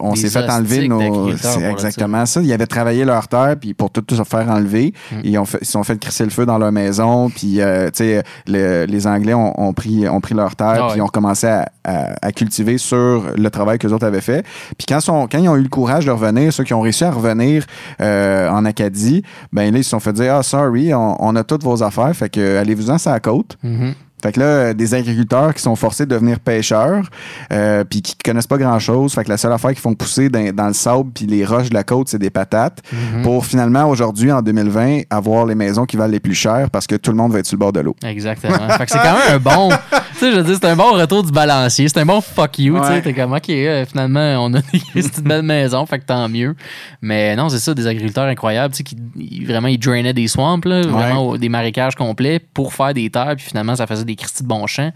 on 0.00 0.14
s'est 0.14 0.30
fait 0.30 0.48
enlever 0.50 0.88
nos. 0.88 1.30
exactement 1.70 2.26
ça. 2.26 2.40
Ils 2.42 2.52
avaient 2.52 2.66
travaillé 2.66 3.04
leur 3.04 3.28
terre, 3.28 3.56
puis 3.60 3.74
pour 3.74 3.90
tout, 3.90 4.02
tout 4.02 4.16
se 4.16 4.24
faire 4.24 4.48
enlever, 4.50 4.92
Mm. 5.12 5.16
ils 5.24 5.38
ont 5.38 5.44
fait, 5.44 5.58
ils 5.60 5.66
se 5.66 5.72
sont 5.72 5.82
fait 5.84 5.98
crisser 5.98 6.24
le 6.24 6.30
feu 6.30 6.46
dans 6.46 6.58
leur 6.58 6.72
maison, 6.72 7.30
puis 7.30 7.56
tu 7.56 7.90
sais, 7.94 8.22
le- 8.46 8.84
les 8.86 9.06
Anglais 9.16 9.34
ont, 9.34 9.58
ont 9.60 9.72
pris 9.72 10.08
ont 10.08 10.20
pris 10.20 10.34
leur 10.34 10.54
terre, 10.56 10.84
Ah 10.84 10.86
puis 10.90 11.00
ouais. 11.00 11.06
ont 11.06 11.08
commencé 11.08 11.46
à, 11.46 11.68
à- 11.84 12.14
à 12.22 12.32
cultiver 12.32 12.78
sur 12.78 13.24
le 13.36 13.50
travail 13.50 13.78
que 13.78 13.86
les 13.86 13.92
autres 13.92 14.06
avaient 14.06 14.20
fait. 14.20 14.44
Puis 14.78 14.86
quand, 14.88 15.00
sont, 15.00 15.26
quand 15.30 15.38
ils 15.38 15.48
ont 15.48 15.56
eu 15.56 15.62
le 15.62 15.68
courage 15.68 16.06
de 16.06 16.10
revenir, 16.10 16.52
ceux 16.52 16.64
qui 16.64 16.74
ont 16.74 16.80
réussi 16.80 17.04
à 17.04 17.10
revenir 17.10 17.64
euh, 18.00 18.48
en 18.50 18.64
Acadie, 18.64 19.22
ben 19.52 19.72
là, 19.72 19.78
ils 19.78 19.84
se 19.84 19.90
sont 19.90 20.00
fait 20.00 20.12
dire 20.12 20.34
Ah, 20.36 20.42
sorry, 20.42 20.92
on, 20.94 21.16
on 21.24 21.34
a 21.36 21.44
toutes 21.44 21.62
vos 21.64 21.82
affaires, 21.82 22.14
fait 22.14 22.28
que 22.28 22.58
allez-vous-en 22.58 22.98
sur 22.98 23.10
la 23.10 23.20
côte. 23.20 23.56
Mhm. 23.62 23.94
Fait 24.26 24.32
que 24.32 24.40
là, 24.40 24.74
des 24.74 24.92
agriculteurs 24.92 25.54
qui 25.54 25.62
sont 25.62 25.76
forcés 25.76 26.04
de 26.04 26.10
devenir 26.10 26.40
pêcheurs, 26.40 27.04
euh, 27.52 27.84
puis 27.84 28.02
qui 28.02 28.16
connaissent 28.16 28.48
pas 28.48 28.58
grand-chose. 28.58 29.12
Fait 29.14 29.22
que 29.22 29.28
la 29.28 29.36
seule 29.36 29.52
affaire 29.52 29.70
qu'ils 29.70 29.78
font 29.78 29.94
pousser 29.94 30.28
dans, 30.28 30.52
dans 30.52 30.66
le 30.66 30.72
sable 30.72 31.10
puis 31.14 31.26
les 31.26 31.44
roches 31.44 31.68
de 31.68 31.74
la 31.74 31.84
côte, 31.84 32.08
c'est 32.08 32.18
des 32.18 32.30
patates. 32.30 32.82
Mhm. 32.92 33.22
Pour 33.22 33.46
finalement, 33.46 33.88
aujourd'hui, 33.88 34.32
en 34.32 34.42
2020, 34.42 35.02
avoir 35.10 35.46
les 35.46 35.54
maisons 35.54 35.84
qui 35.84 35.96
valent 35.96 36.10
les 36.10 36.18
plus 36.18 36.34
chères 36.34 36.70
parce 36.70 36.88
que 36.88 36.96
tout 36.96 37.12
le 37.12 37.16
monde 37.16 37.32
va 37.32 37.38
être 37.38 37.46
sur 37.46 37.54
le 37.54 37.60
bord 37.60 37.72
de 37.72 37.78
l'eau. 37.78 37.94
Exactement. 38.04 38.68
fait 38.76 38.86
que 38.86 38.90
c'est 38.90 38.98
quand 38.98 39.14
même 39.14 39.34
un 39.34 39.38
bon. 39.38 39.68
Tu 39.68 40.18
sais, 40.18 40.32
je 40.32 40.36
veux 40.38 40.42
dire, 40.42 40.56
c'est 40.60 40.66
un 40.68 40.74
bon 40.74 40.92
retour 40.94 41.22
du 41.22 41.30
balancier. 41.30 41.88
C'est 41.88 42.00
un 42.00 42.06
bon 42.06 42.20
fuck 42.20 42.58
you. 42.58 42.76
Tu 42.80 42.86
sais, 42.86 43.02
t'es 43.02 43.12
comme, 43.14 43.32
OK, 43.32 43.48
euh, 43.50 43.84
finalement, 43.86 44.44
on 44.44 44.54
a 44.54 44.60
des 44.72 44.80
petites 44.92 45.22
belles 45.22 45.42
maisons, 45.42 45.86
fait 45.86 46.00
que 46.00 46.06
tant 46.06 46.28
mieux. 46.28 46.56
Mais 47.00 47.36
non, 47.36 47.48
c'est 47.48 47.60
ça, 47.60 47.74
des 47.74 47.86
agriculteurs 47.86 48.24
incroyables, 48.24 48.74
tu 48.74 48.78
sais, 48.78 48.82
qui 48.82 48.96
ils- 49.14 49.46
vraiment, 49.46 49.68
ils 49.68 49.78
drainaient 49.78 50.12
des 50.14 50.26
swamps, 50.26 50.58
là, 50.64 50.82
vraiment 50.82 51.36
des 51.36 51.48
marécages 51.48 51.94
complets 51.94 52.40
pour 52.40 52.72
faire 52.74 52.92
des 52.94 53.08
terres, 53.10 53.34
puis 53.36 53.46
finalement, 53.46 53.76
ça 53.76 53.86
faisait 53.86 54.04
des 54.04 54.15
cristis 54.16 54.42
de. 54.42 54.92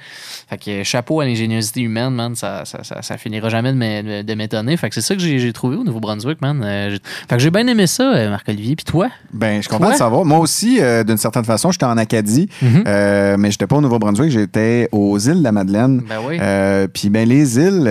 Fait 0.48 0.58
que 0.58 0.70
euh, 0.70 0.84
chapeau 0.84 1.20
à 1.20 1.24
l'ingéniosité 1.24 1.80
humaine, 1.82 2.10
man, 2.14 2.34
ça, 2.34 2.64
ça, 2.64 2.82
ça, 2.84 3.02
ça 3.02 3.16
finira 3.16 3.48
jamais 3.48 3.72
de 3.72 3.76
m'é- 3.78 4.22
de 4.22 4.34
m'étonner. 4.34 4.76
Fait 4.76 4.88
que 4.88 4.94
c'est 4.94 5.00
ça 5.00 5.14
que 5.14 5.20
j'ai 5.20 5.52
trouvé 5.52 5.76
au 5.76 5.84
Nouveau-Brunswick, 5.84 6.40
man. 6.40 6.62
Euh, 6.64 6.90
j'ai- 6.90 6.98
fait 7.28 7.36
que 7.36 7.38
j'ai 7.42 7.50
bien 7.50 7.66
aimé 7.66 7.86
ça, 7.86 8.12
euh, 8.14 8.30
Marc-Olivier. 8.30 8.76
Puis 8.76 8.84
toi? 8.84 9.08
Ben, 9.32 9.56
je 9.56 9.60
suis 9.62 9.68
content 9.70 9.84
Toi? 9.84 9.92
de 9.92 9.98
savoir. 9.98 10.24
Moi 10.24 10.38
aussi, 10.38 10.78
euh, 10.80 11.04
d'une 11.04 11.16
certaine 11.16 11.44
façon, 11.44 11.70
j'étais 11.70 11.84
en 11.86 11.96
Acadie, 11.98 12.48
Mhm. 12.62 12.84
euh, 12.86 13.36
mais 13.38 13.50
j'étais 13.50 13.66
pas 13.66 13.76
au 13.76 13.80
Nouveau-Brunswick, 13.80 14.30
j'étais 14.30 14.88
aux 14.92 15.18
îles 15.18 15.38
de 15.38 15.44
la 15.44 15.52
Madeleine. 15.52 16.02
Ben 16.08 16.18
oui. 16.26 16.38
Puis 16.92 17.10
ben 17.10 17.28
les 17.28 17.58
îles, 17.58 17.88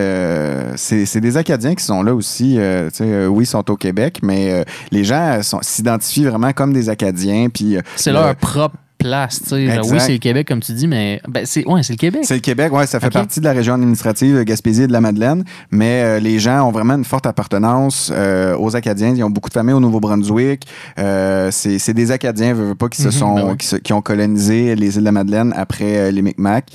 c'est 0.75 1.19
des 1.21 1.37
Acadiens 1.37 1.75
qui 1.75 1.83
sont 1.83 2.03
là 2.03 2.13
aussi. 2.13 2.57
oui, 2.59 3.43
ils 3.43 3.47
sont 3.47 3.69
au 3.71 3.75
Québec, 3.77 4.19
mais 4.23 4.65
les 4.91 5.03
gens 5.03 5.39
s'identifient 5.61 6.25
vraiment 6.25 6.51
comme 6.53 6.73
des 6.73 6.89
Acadiens. 6.89 7.47
Puis 7.53 7.77
C'est 7.95 8.11
le- 8.11 8.19
leur 8.19 8.35
propre 8.35 8.75
place, 8.99 9.41
tu 9.41 9.49
sais. 9.49 9.65
Genre, 9.65 9.77
Exact. 9.79 9.93
Oui, 9.93 9.99
c'est 10.05 10.11
le 10.11 10.17
Québec, 10.19 10.47
comme 10.47 10.59
tu 10.59 10.73
dis, 10.73 10.87
mais 10.87 11.19
ben, 11.27 11.43
c'est 11.45 11.65
ouais, 11.67 11.81
c'est 11.81 11.93
le 11.93 11.97
Québec. 11.97 12.21
C'est 12.25 12.35
le 12.35 12.39
Québec, 12.41 12.71
ouais, 12.71 12.85
ça 12.85 12.99
fait 12.99 13.09
partie 13.09 13.39
de 13.39 13.45
la 13.45 13.53
région 13.53 13.73
administrative 13.73 14.35
de 14.37 14.43
Gaspésie 14.43 14.83
et 14.83 14.87
de 14.87 14.91
la 14.93 15.01
Madeleine, 15.01 15.43
mais 15.71 16.03
euh, 16.03 16.19
les 16.19 16.37
gens 16.37 16.67
ont 16.67 16.71
vraiment 16.71 16.93
une 16.95 17.05
forte 17.05 17.25
appartenance 17.25 18.11
euh, 18.13 18.55
aux 18.57 18.75
Acadiens. 18.75 19.13
Ils 19.15 19.23
ont 19.23 19.29
beaucoup 19.31 19.49
de 19.49 19.53
familles 19.55 19.73
au 19.73 19.79
Nouveau-Brunswick. 19.79 20.67
Euh, 20.99 21.49
c'est 21.51 21.93
des 21.93 22.11
Acadiens, 22.11 22.53
veux, 22.53 22.67
veux 22.67 22.75
pas, 22.75 22.89
qui 22.89 23.01
se 23.01 23.07
Mhm, 23.07 23.11
sont, 23.13 23.35
ben 23.35 23.47
oui. 23.51 23.57
qui, 23.57 23.67
se- 23.67 23.75
qui 23.77 23.93
ont 23.93 24.01
colonisé 24.01 24.75
les 24.75 24.93
îles 24.95 24.99
de 25.01 25.05
la 25.05 25.11
Madeleine 25.11 25.53
après 25.55 26.11
les 26.11 26.21
Micmacs. 26.21 26.67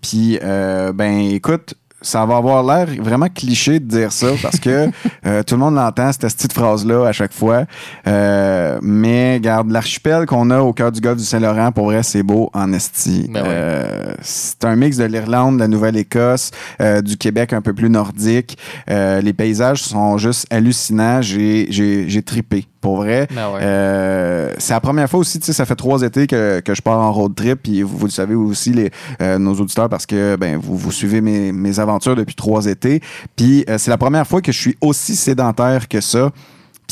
Puis, 0.00 0.38
euh, 0.42 0.92
ben, 0.92 1.18
écoute. 1.30 1.74
Ça 2.02 2.24
va 2.26 2.36
avoir 2.36 2.62
l'air 2.62 2.88
vraiment 3.02 3.28
cliché 3.28 3.80
de 3.80 3.86
dire 3.86 4.12
ça 4.12 4.28
parce 4.42 4.58
que 4.58 4.88
euh, 5.26 5.42
tout 5.42 5.54
le 5.54 5.60
monde 5.60 5.74
l'entend, 5.74 6.10
cette 6.12 6.22
petite 6.34 6.52
phrase-là, 6.52 7.06
à 7.06 7.12
chaque 7.12 7.32
fois. 7.32 7.64
Euh, 8.06 8.78
mais, 8.82 9.40
garde, 9.40 9.70
l'archipel 9.70 10.26
qu'on 10.26 10.50
a 10.50 10.60
au 10.60 10.72
cœur 10.72 10.92
du 10.92 11.00
golfe 11.00 11.18
du 11.18 11.24
Saint-Laurent, 11.24 11.72
pour 11.72 11.86
vrai, 11.86 12.02
c'est 12.02 12.22
beau 12.22 12.50
en 12.52 12.72
esti. 12.72 13.28
Ben 13.32 13.42
ouais. 13.42 13.48
Euh, 13.48 14.14
c'est 14.20 14.64
un 14.64 14.76
mix 14.76 14.96
de 14.96 15.04
l'Irlande, 15.04 15.56
de 15.56 15.60
la 15.60 15.68
Nouvelle-Écosse, 15.68 16.50
euh, 16.80 17.00
du 17.00 17.16
Québec 17.16 17.52
un 17.52 17.60
peu 17.60 17.72
plus 17.72 17.90
nordique. 17.90 18.58
Euh, 18.90 19.20
les 19.20 19.32
paysages 19.32 19.82
sont 19.82 20.18
juste 20.18 20.46
hallucinants. 20.50 21.22
J'ai 21.22 22.22
tripé, 22.24 22.66
pour 22.82 22.96
vrai. 22.96 23.26
Ben 23.34 23.50
ouais. 23.50 23.60
Euh, 23.62 24.54
c'est 24.58 24.74
la 24.74 24.80
première 24.80 25.08
fois 25.08 25.20
aussi, 25.20 25.38
tu 25.38 25.46
sais, 25.46 25.54
ça 25.54 25.64
fait 25.64 25.76
trois 25.76 26.02
étés 26.02 26.26
que, 26.26 26.60
que 26.60 26.74
je 26.74 26.82
pars 26.82 26.98
en 26.98 27.12
road 27.12 27.34
trip, 27.34 27.60
puis 27.62 27.82
vous, 27.82 27.96
vous 27.96 28.06
le 28.06 28.10
savez 28.10 28.34
aussi, 28.34 28.72
les, 28.72 28.90
euh, 29.22 29.38
nos 29.38 29.54
auditeurs, 29.54 29.88
parce 29.88 30.04
que 30.04 30.36
ben, 30.36 30.58
vous, 30.58 30.76
vous 30.76 30.92
suivez 30.92 31.22
mes, 31.22 31.52
mes 31.52 31.80
aventures 31.80 32.16
depuis 32.16 32.34
trois 32.34 32.66
étés. 32.66 33.00
Puis 33.36 33.64
euh, 33.70 33.78
c'est 33.78 33.90
la 33.90 33.98
première 33.98 34.26
fois 34.26 34.42
que 34.42 34.52
je 34.52 34.58
suis 34.58 34.76
aussi 34.82 35.16
sédentaire 35.16 35.88
que 35.88 36.00
ça. 36.00 36.30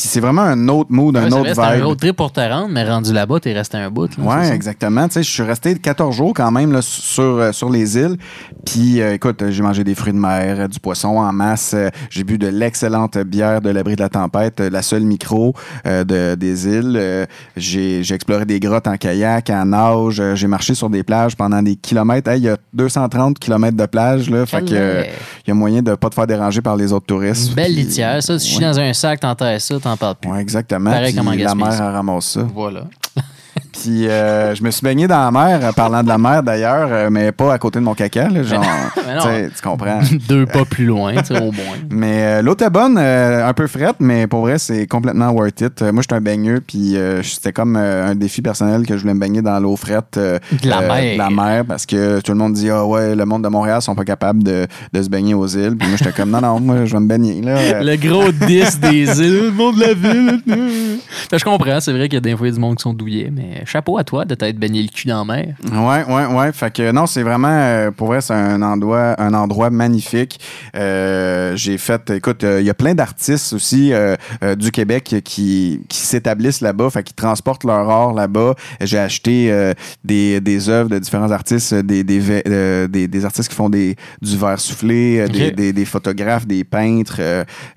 C'est 0.09 0.21
vraiment 0.21 0.43
un 0.43 0.69
autre 0.69 0.91
mood, 0.91 1.17
un 1.17 1.25
Ouais, 1.25 1.33
autre 1.35 1.49
c'était 1.49 1.61
un 1.61 1.75
vibe. 1.77 1.85
road 1.85 1.99
trip 1.99 2.17
pour 2.17 2.33
te 2.33 2.41
rendre, 2.41 2.69
mais 2.71 2.89
rendu 2.89 3.13
là-bas, 3.13 3.41
t'es 3.41 3.53
resté 3.53 3.77
un 3.77 3.91
bout. 3.91 4.11
là, 4.17 4.25
Ouais, 4.25 4.49
exactement. 4.55 5.07
Tu 5.09 5.15
sais, 5.15 5.23
je 5.23 5.31
suis 5.31 5.43
resté 5.43 5.75
14 5.75 6.15
jours 6.17 6.33
quand 6.35 6.51
même 6.51 6.73
là, 6.73 6.81
sur, 6.83 7.23
euh, 7.23 7.53
sur 7.53 7.71
les 7.71 7.97
îles. 7.97 8.17
Puis, 8.65 9.01
euh, 9.01 9.15
écoute, 9.15 9.43
j'ai 9.51 9.63
mangé 9.63 9.85
des 9.85 9.95
fruits 9.95 10.13
de 10.13 10.19
mer, 10.19 10.57
euh, 10.61 10.69
du 10.69 10.81
poisson 10.81 11.09
en 11.19 11.33
masse. 11.33 11.75
j'ai 12.11 12.25
bu 12.25 12.39
de 12.39 12.49
l'excellente 12.49 13.19
bière 13.19 13.61
de 13.61 13.71
l'abri 13.71 13.97
de 13.97 14.01
la 14.03 14.09
tempête, 14.09 14.61
la 14.61 14.83
seule 14.83 15.03
micro 15.03 15.55
euh, 15.87 16.05
de, 16.05 16.35
des 16.35 16.67
îles. 16.67 16.97
Euh, 16.97 17.27
j'ai 17.57 18.01
exploré 18.13 18.45
des 18.45 18.61
grottes 18.61 18.87
en 18.87 18.97
kayak, 18.97 19.51
en 19.51 19.67
nage. 19.67 20.23
J'ai 20.35 20.47
marché 20.47 20.75
sur 20.75 20.91
des 20.91 21.03
plages 21.03 21.37
pendant 21.37 21.63
des 21.63 21.77
kilomètres. 21.77 22.31
Hey, 22.31 22.41
Il 22.41 22.45
y 22.45 22.49
a 22.49 22.57
230 22.73 23.39
kilomètres 23.39 23.77
de 23.77 23.87
plage. 23.87 24.31
Là, 24.31 24.47
fait 24.47 24.63
que, 24.65 25.05
il 25.45 25.49
y 25.49 25.51
a 25.51 25.55
moyen 25.55 25.83
de 25.83 25.95
pas 25.95 26.09
te 26.09 26.15
faire 26.15 26.27
déranger 26.27 26.61
par 26.63 26.77
les 26.77 26.93
autres 26.93 27.07
touristes. 27.07 27.49
Une 27.51 27.55
belle 27.55 27.75
litière, 27.75 28.23
ça. 28.23 28.39
Si 28.39 28.49
je 28.49 28.55
suis 28.55 28.65
dans 28.65 28.79
un 28.79 28.93
sac, 28.93 29.21
t'enterres 29.21 29.61
ça, 29.61 29.79
t'en 29.91 29.97
parles 29.97 30.17
plus. 30.17 30.31
Ouais, 30.31 30.41
exactement. 30.41 30.91
Pareil 30.91 31.15
comme 31.15 31.29
en 31.29 31.33
la 31.33 31.55
mer, 31.55 31.73
elle 31.73 31.83
ramasse 31.83 32.31
ça. 32.31 32.43
Voilà. 32.55 32.85
Puis 33.73 34.09
euh, 34.09 34.55
je 34.55 34.63
me 34.63 34.71
suis 34.71 34.83
baigné 34.83 35.07
dans 35.07 35.25
la 35.25 35.31
mer, 35.31 35.61
euh, 35.63 35.73
parlant 35.73 36.03
de 36.03 36.09
la 36.09 36.19
mer 36.19 36.43
d'ailleurs, 36.43 36.89
euh, 36.91 37.09
mais 37.11 37.33
pas 37.33 37.53
à 37.55 37.59
côté 37.59 37.79
de 37.79 37.85
mon 37.85 37.95
caca. 37.95 38.29
Là, 38.29 38.43
genre, 38.43 38.65
tu 38.95 39.63
comprends. 39.63 40.01
Deux 40.29 40.45
pas 40.45 40.65
plus 40.65 40.85
loin, 40.87 41.15
tu 41.17 41.27
sais, 41.35 41.41
au 41.41 41.53
moins. 41.53 41.77
Mais 41.91 42.23
euh, 42.23 42.43
l'eau 42.43 42.53
était 42.53 42.69
bonne, 42.69 42.99
euh, 42.99 43.47
un 43.49 43.53
peu 43.55 43.67
frette, 43.67 43.97
mais 44.01 44.27
pour 44.27 44.41
vrai, 44.41 44.59
c'est 44.59 44.87
complètement 44.87 45.31
worth 45.31 45.61
it. 45.63 45.83
Moi, 45.83 46.03
j'étais 46.03 46.15
un 46.15 46.21
baigneux, 46.21 46.61
puis 46.67 46.97
euh, 46.97 47.23
c'était 47.23 47.53
comme 47.53 47.77
euh, 47.77 48.11
un 48.11 48.15
défi 48.15 48.43
personnel 48.43 48.87
que 48.87 48.97
je 48.97 49.03
voulais 49.03 49.15
me 49.15 49.21
baigner 49.21 49.41
dans 49.43 49.59
l'eau 49.61 49.77
frette 49.77 50.17
euh, 50.19 50.39
De 50.63 50.69
la 50.69 50.81
mer. 50.81 51.13
de 51.15 51.19
la 51.19 51.31
mer, 51.31 51.65
parce 51.67 51.87
que 51.87 52.21
tout 52.21 52.33
le 52.33 52.39
monde 52.39 52.53
dit 52.53 52.69
ah 52.71 52.85
ouais, 52.85 53.15
le 53.15 53.25
monde 53.25 53.45
de 53.45 53.49
Montréal 53.49 53.81
sont 53.81 53.95
pas 53.95 54.05
capables 54.05 54.43
de, 54.43 54.67
de 54.93 55.03
se 55.03 55.09
baigner 55.09 55.35
aux 55.35 55.47
îles. 55.47 55.77
Puis 55.79 55.89
moi, 55.89 55.97
j'étais 55.97 56.13
comme 56.13 56.31
non 56.31 56.41
non, 56.41 56.61
moi, 56.61 56.85
je 56.85 56.93
vais 56.93 57.01
me 57.01 57.07
baigner 57.09 57.41
là. 57.41 57.57
Euh, 57.57 57.83
Le 57.91 57.97
gros 57.97 58.31
10 58.31 58.81
des 58.81 59.21
îles, 59.23 59.45
le 59.45 59.51
monde 59.53 59.77
de 59.77 59.81
la 59.81 59.95
ville. 59.95 60.41
Je 61.33 61.45
comprends, 61.45 61.81
c'est 61.81 61.93
vrai 61.93 62.09
qu'il 62.09 62.15
y 62.15 62.19
a 62.19 62.21
des 62.21 62.37
fois 62.37 62.47
il 62.47 62.51
y 62.51 62.53
a 62.53 62.55
du 62.57 62.61
monde 62.61 62.77
qui 62.77 62.83
sont 62.83 62.93
douillés, 62.93 63.31
mais 63.35 63.40
chapeau 63.65 63.99
à 63.99 64.05
toi 64.05 64.25
de 64.25 64.35
t'être 64.35 64.57
baigné 64.59 64.83
le 64.83 64.89
cul 64.89 65.09
dans 65.09 65.25
la 65.25 65.35
mer. 65.35 65.55
Ouais, 65.73 66.05
ouais, 66.13 66.27
ouais. 66.27 66.53
Fait 66.53 66.73
que 66.73 66.91
non, 66.93 67.07
c'est 67.07 67.23
vraiment, 67.23 67.49
euh, 67.51 67.91
pour 67.91 68.09
vrai, 68.09 68.21
c'est 68.21 68.35
un 68.35 68.63
endroit, 68.63 69.15
un 69.21 69.35
endroit 69.35 69.71
magnifique. 69.71 70.41
Euh, 70.77 71.55
j'ai 71.57 71.79
fait, 71.79 72.11
écoute, 72.11 72.45
euh, 72.45 72.61
il 72.61 72.67
y 72.67 72.71
a 72.71 72.75
plein 72.75 72.95
d'artistes 72.95 73.53
aussi 73.53 73.93
euh, 73.93 74.17
du 74.57 74.71
Québec 74.71 75.17
qui, 75.25 75.81
qui 75.89 75.99
s'établissent 75.99 76.61
là-bas, 76.61 76.91
fait 76.91 77.03
qu'ils 77.03 77.17
transportent 77.17 77.65
leur 77.65 77.89
art 77.89 78.13
là-bas. 78.13 78.55
J'ai 78.81 78.99
acheté 78.99 79.51
euh, 79.51 79.73
des, 80.05 80.41
des 80.41 80.69
œuvres 80.69 80.91
de 80.91 80.99
différents 80.99 81.31
artistes, 81.31 81.75
des, 81.75 82.05
des, 82.05 82.89
des, 82.89 83.09
des 83.09 83.25
artistes 83.25 83.49
qui 83.49 83.57
font 83.57 83.69
des, 83.71 83.97
du 84.23 84.37
verre 84.37 84.59
soufflé, 84.61 85.29
des, 85.29 85.73
des, 85.73 85.85
photographes, 85.85 86.47
des 86.47 86.65
peintres. 86.65 87.21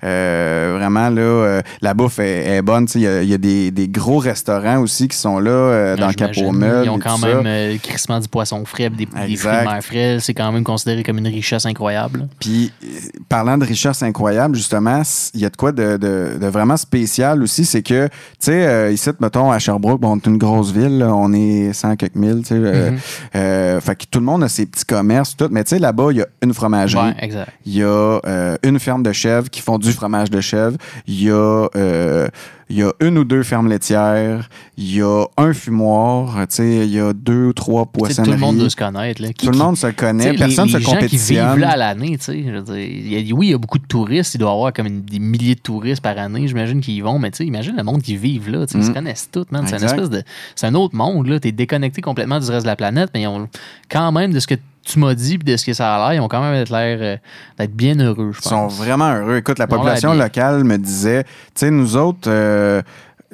vraiment, 0.02 1.08
là, 1.10 1.20
euh, 1.20 1.62
la 1.80 1.94
bouffe 1.94 2.18
est, 2.18 2.56
est 2.56 2.62
bonne. 2.62 2.86
Il 2.94 3.00
y 3.00 3.26
y 3.26 3.34
a 3.34 3.38
des, 3.38 3.70
des 3.70 3.88
gros 3.88 4.18
restaurants 4.18 4.78
aussi 4.80 5.08
qui 5.08 5.16
sont 5.16 5.38
là 5.38 5.53
euh, 5.54 5.96
dans 5.96 6.06
le 6.08 6.12
J'imagine. 6.16 6.42
Cap 6.42 6.48
aux 6.48 6.52
Meubles 6.52 6.84
Ils 6.86 6.90
ont 6.90 6.98
quand 6.98 7.18
même 7.18 7.42
euh, 7.46 7.76
crissement 7.82 8.20
du 8.20 8.28
poisson 8.28 8.64
frais, 8.64 8.90
des, 8.90 9.06
des 9.06 9.36
fruits 9.36 9.36
de 9.36 9.64
mer 9.64 9.82
frais. 9.82 10.18
C'est 10.20 10.34
quand 10.34 10.50
même 10.52 10.64
considéré 10.64 11.02
comme 11.02 11.18
une 11.18 11.26
richesse 11.28 11.66
incroyable. 11.66 12.28
Puis, 12.40 12.72
euh, 12.82 12.86
parlant 13.28 13.56
de 13.58 13.64
richesse 13.64 14.02
incroyable, 14.02 14.56
justement, 14.56 15.02
il 15.34 15.40
y 15.40 15.44
a 15.44 15.50
de 15.50 15.56
quoi 15.56 15.72
de, 15.72 15.96
de- 15.96 16.38
de 16.40 16.46
vraiment 16.46 16.76
spécial 16.76 17.42
aussi, 17.42 17.64
c'est 17.64 17.82
que, 17.82 18.06
tu 18.08 18.12
sais, 18.40 18.66
euh, 18.66 18.90
ici, 18.92 19.10
mettons, 19.20 19.50
à 19.50 19.58
Sherbrooke, 19.58 20.00
bon, 20.00 20.12
on 20.12 20.16
est 20.16 20.26
une 20.26 20.38
grosse 20.38 20.72
ville, 20.72 20.98
là, 20.98 21.14
on 21.14 21.32
est 21.32 21.72
100 21.72 21.96
quelques 21.96 22.14
mille, 22.16 22.40
tu 22.42 22.48
sais. 22.48 22.54
euh, 22.56 22.90
Mhm. 22.90 22.98
euh, 23.36 23.80
fait 23.80 23.96
que 23.96 24.04
tout 24.10 24.18
le 24.18 24.24
monde 24.24 24.44
a 24.44 24.48
ses 24.48 24.66
petits 24.66 24.84
commerces, 24.84 25.36
tout. 25.36 25.48
Mais 25.50 25.64
tu 25.64 25.70
sais, 25.70 25.78
là-bas, 25.78 26.08
il 26.10 26.18
y 26.18 26.22
a 26.22 26.26
une 26.42 26.54
fromagerie. 26.54 27.12
Ouais. 27.20 27.30
Il 27.66 27.74
y 27.74 27.82
a 27.82 28.20
une 28.62 28.78
ferme 28.78 29.02
de 29.02 29.12
chèvres 29.12 29.48
qui 29.50 29.60
font 29.60 29.78
du 29.78 29.92
fromage 29.92 30.30
de 30.30 30.40
chèvre. 30.40 30.76
Il 31.06 31.22
y 31.22 31.30
a, 31.30 31.68
il 32.70 32.76
y 32.76 32.82
a 32.82 32.92
une 33.00 33.18
ou 33.18 33.24
deux 33.24 33.42
fermes 33.42 33.68
laitières. 33.68 34.48
Il 34.76 34.94
y 34.94 35.02
a 35.02 35.24
un 35.36 35.52
fumoir. 35.52 36.46
Il 36.58 36.84
y 36.86 36.98
a 36.98 37.12
deux 37.12 37.46
ou 37.46 37.52
trois 37.52 37.86
poissonneries. 37.86 38.30
Tout 38.32 38.36
le 38.36 38.40
monde 38.40 38.58
doit 38.58 38.70
se 38.70 38.76
connaître. 38.76 39.20
Là. 39.22 39.32
Qui- 39.32 39.46
Tout 39.46 39.52
le 39.52 39.58
monde 39.58 39.76
se 39.76 39.86
connaît. 39.88 40.32
les- 40.32 40.38
Personne 40.38 40.66
les, 40.66 40.72
se 40.72 40.78
gens 40.78 40.90
qui 40.90 40.94
compétitionne. 40.94 41.50
vivent 41.50 41.58
là 41.60 41.70
à 41.72 41.76
l'année, 41.76 42.16
oui, 42.28 43.46
il 43.46 43.50
y 43.50 43.54
a 43.54 43.58
beaucoup 43.58 43.78
de 43.78 43.86
touristes, 43.86 44.34
il 44.34 44.38
doit 44.38 44.50
y 44.50 44.54
avoir 44.54 44.72
comme 44.72 44.86
une- 44.86 45.02
des 45.02 45.18
milliers 45.18 45.54
de 45.54 45.60
touristes 45.60 46.00
par 46.02 46.16
année, 46.18 46.46
j'imagine 46.48 46.80
qu'ils 46.80 46.94
y 46.94 47.00
vont, 47.00 47.18
mais 47.18 47.30
imagine 47.40 47.74
le 47.76 47.82
monde 47.82 48.02
qui 48.02 48.16
vivent 48.16 48.50
là, 48.50 48.64
ils 48.74 48.82
se 48.84 48.90
Mm. 48.90 48.94
connaissent 48.94 49.28
tous, 49.30 49.46
man, 49.50 49.64
c'est 49.66 49.76
une 49.76 49.82
Exact. 49.82 49.96
espèce 49.98 50.10
de, 50.10 50.22
c'est 50.54 50.66
un 50.66 50.74
autre 50.74 50.94
monde 50.96 51.26
là, 51.26 51.38
t'es 51.40 51.52
déconnecté 51.52 52.00
complètement 52.00 52.38
du 52.40 52.48
reste 52.50 52.62
de 52.64 52.68
la 52.70 52.76
planète, 52.76 53.10
mais 53.14 53.22
ils 53.22 53.26
ont 53.26 53.48
quand 53.90 54.10
même 54.12 54.32
de 54.32 54.40
ce 54.40 54.46
que 54.46 54.54
tu 54.84 54.98
m'as 54.98 55.14
dit 55.14 55.38
puis 55.38 55.50
de 55.52 55.56
ce 55.56 55.64
que 55.64 55.72
ça 55.72 55.94
a 55.96 55.98
l'air, 56.12 56.20
ils 56.20 56.24
ont 56.24 56.28
quand 56.28 56.40
même 56.40 56.52
l'air 56.70 56.98
euh, 57.00 57.16
d'être 57.58 57.74
bien 57.74 57.98
heureux, 57.98 58.32
je 58.32 58.38
Ils 58.40 58.48
sont 58.48 58.50
pense. 58.64 58.76
vraiment 58.76 59.12
heureux. 59.14 59.36
Écoute, 59.38 59.58
la 59.58 59.66
population 59.66 60.14
locale 60.14 60.64
me 60.64 60.76
disait, 60.78 61.24
tu 61.24 61.30
sais, 61.54 61.70
nous 61.70 61.96
autres, 61.96 62.28
euh, 62.30 62.82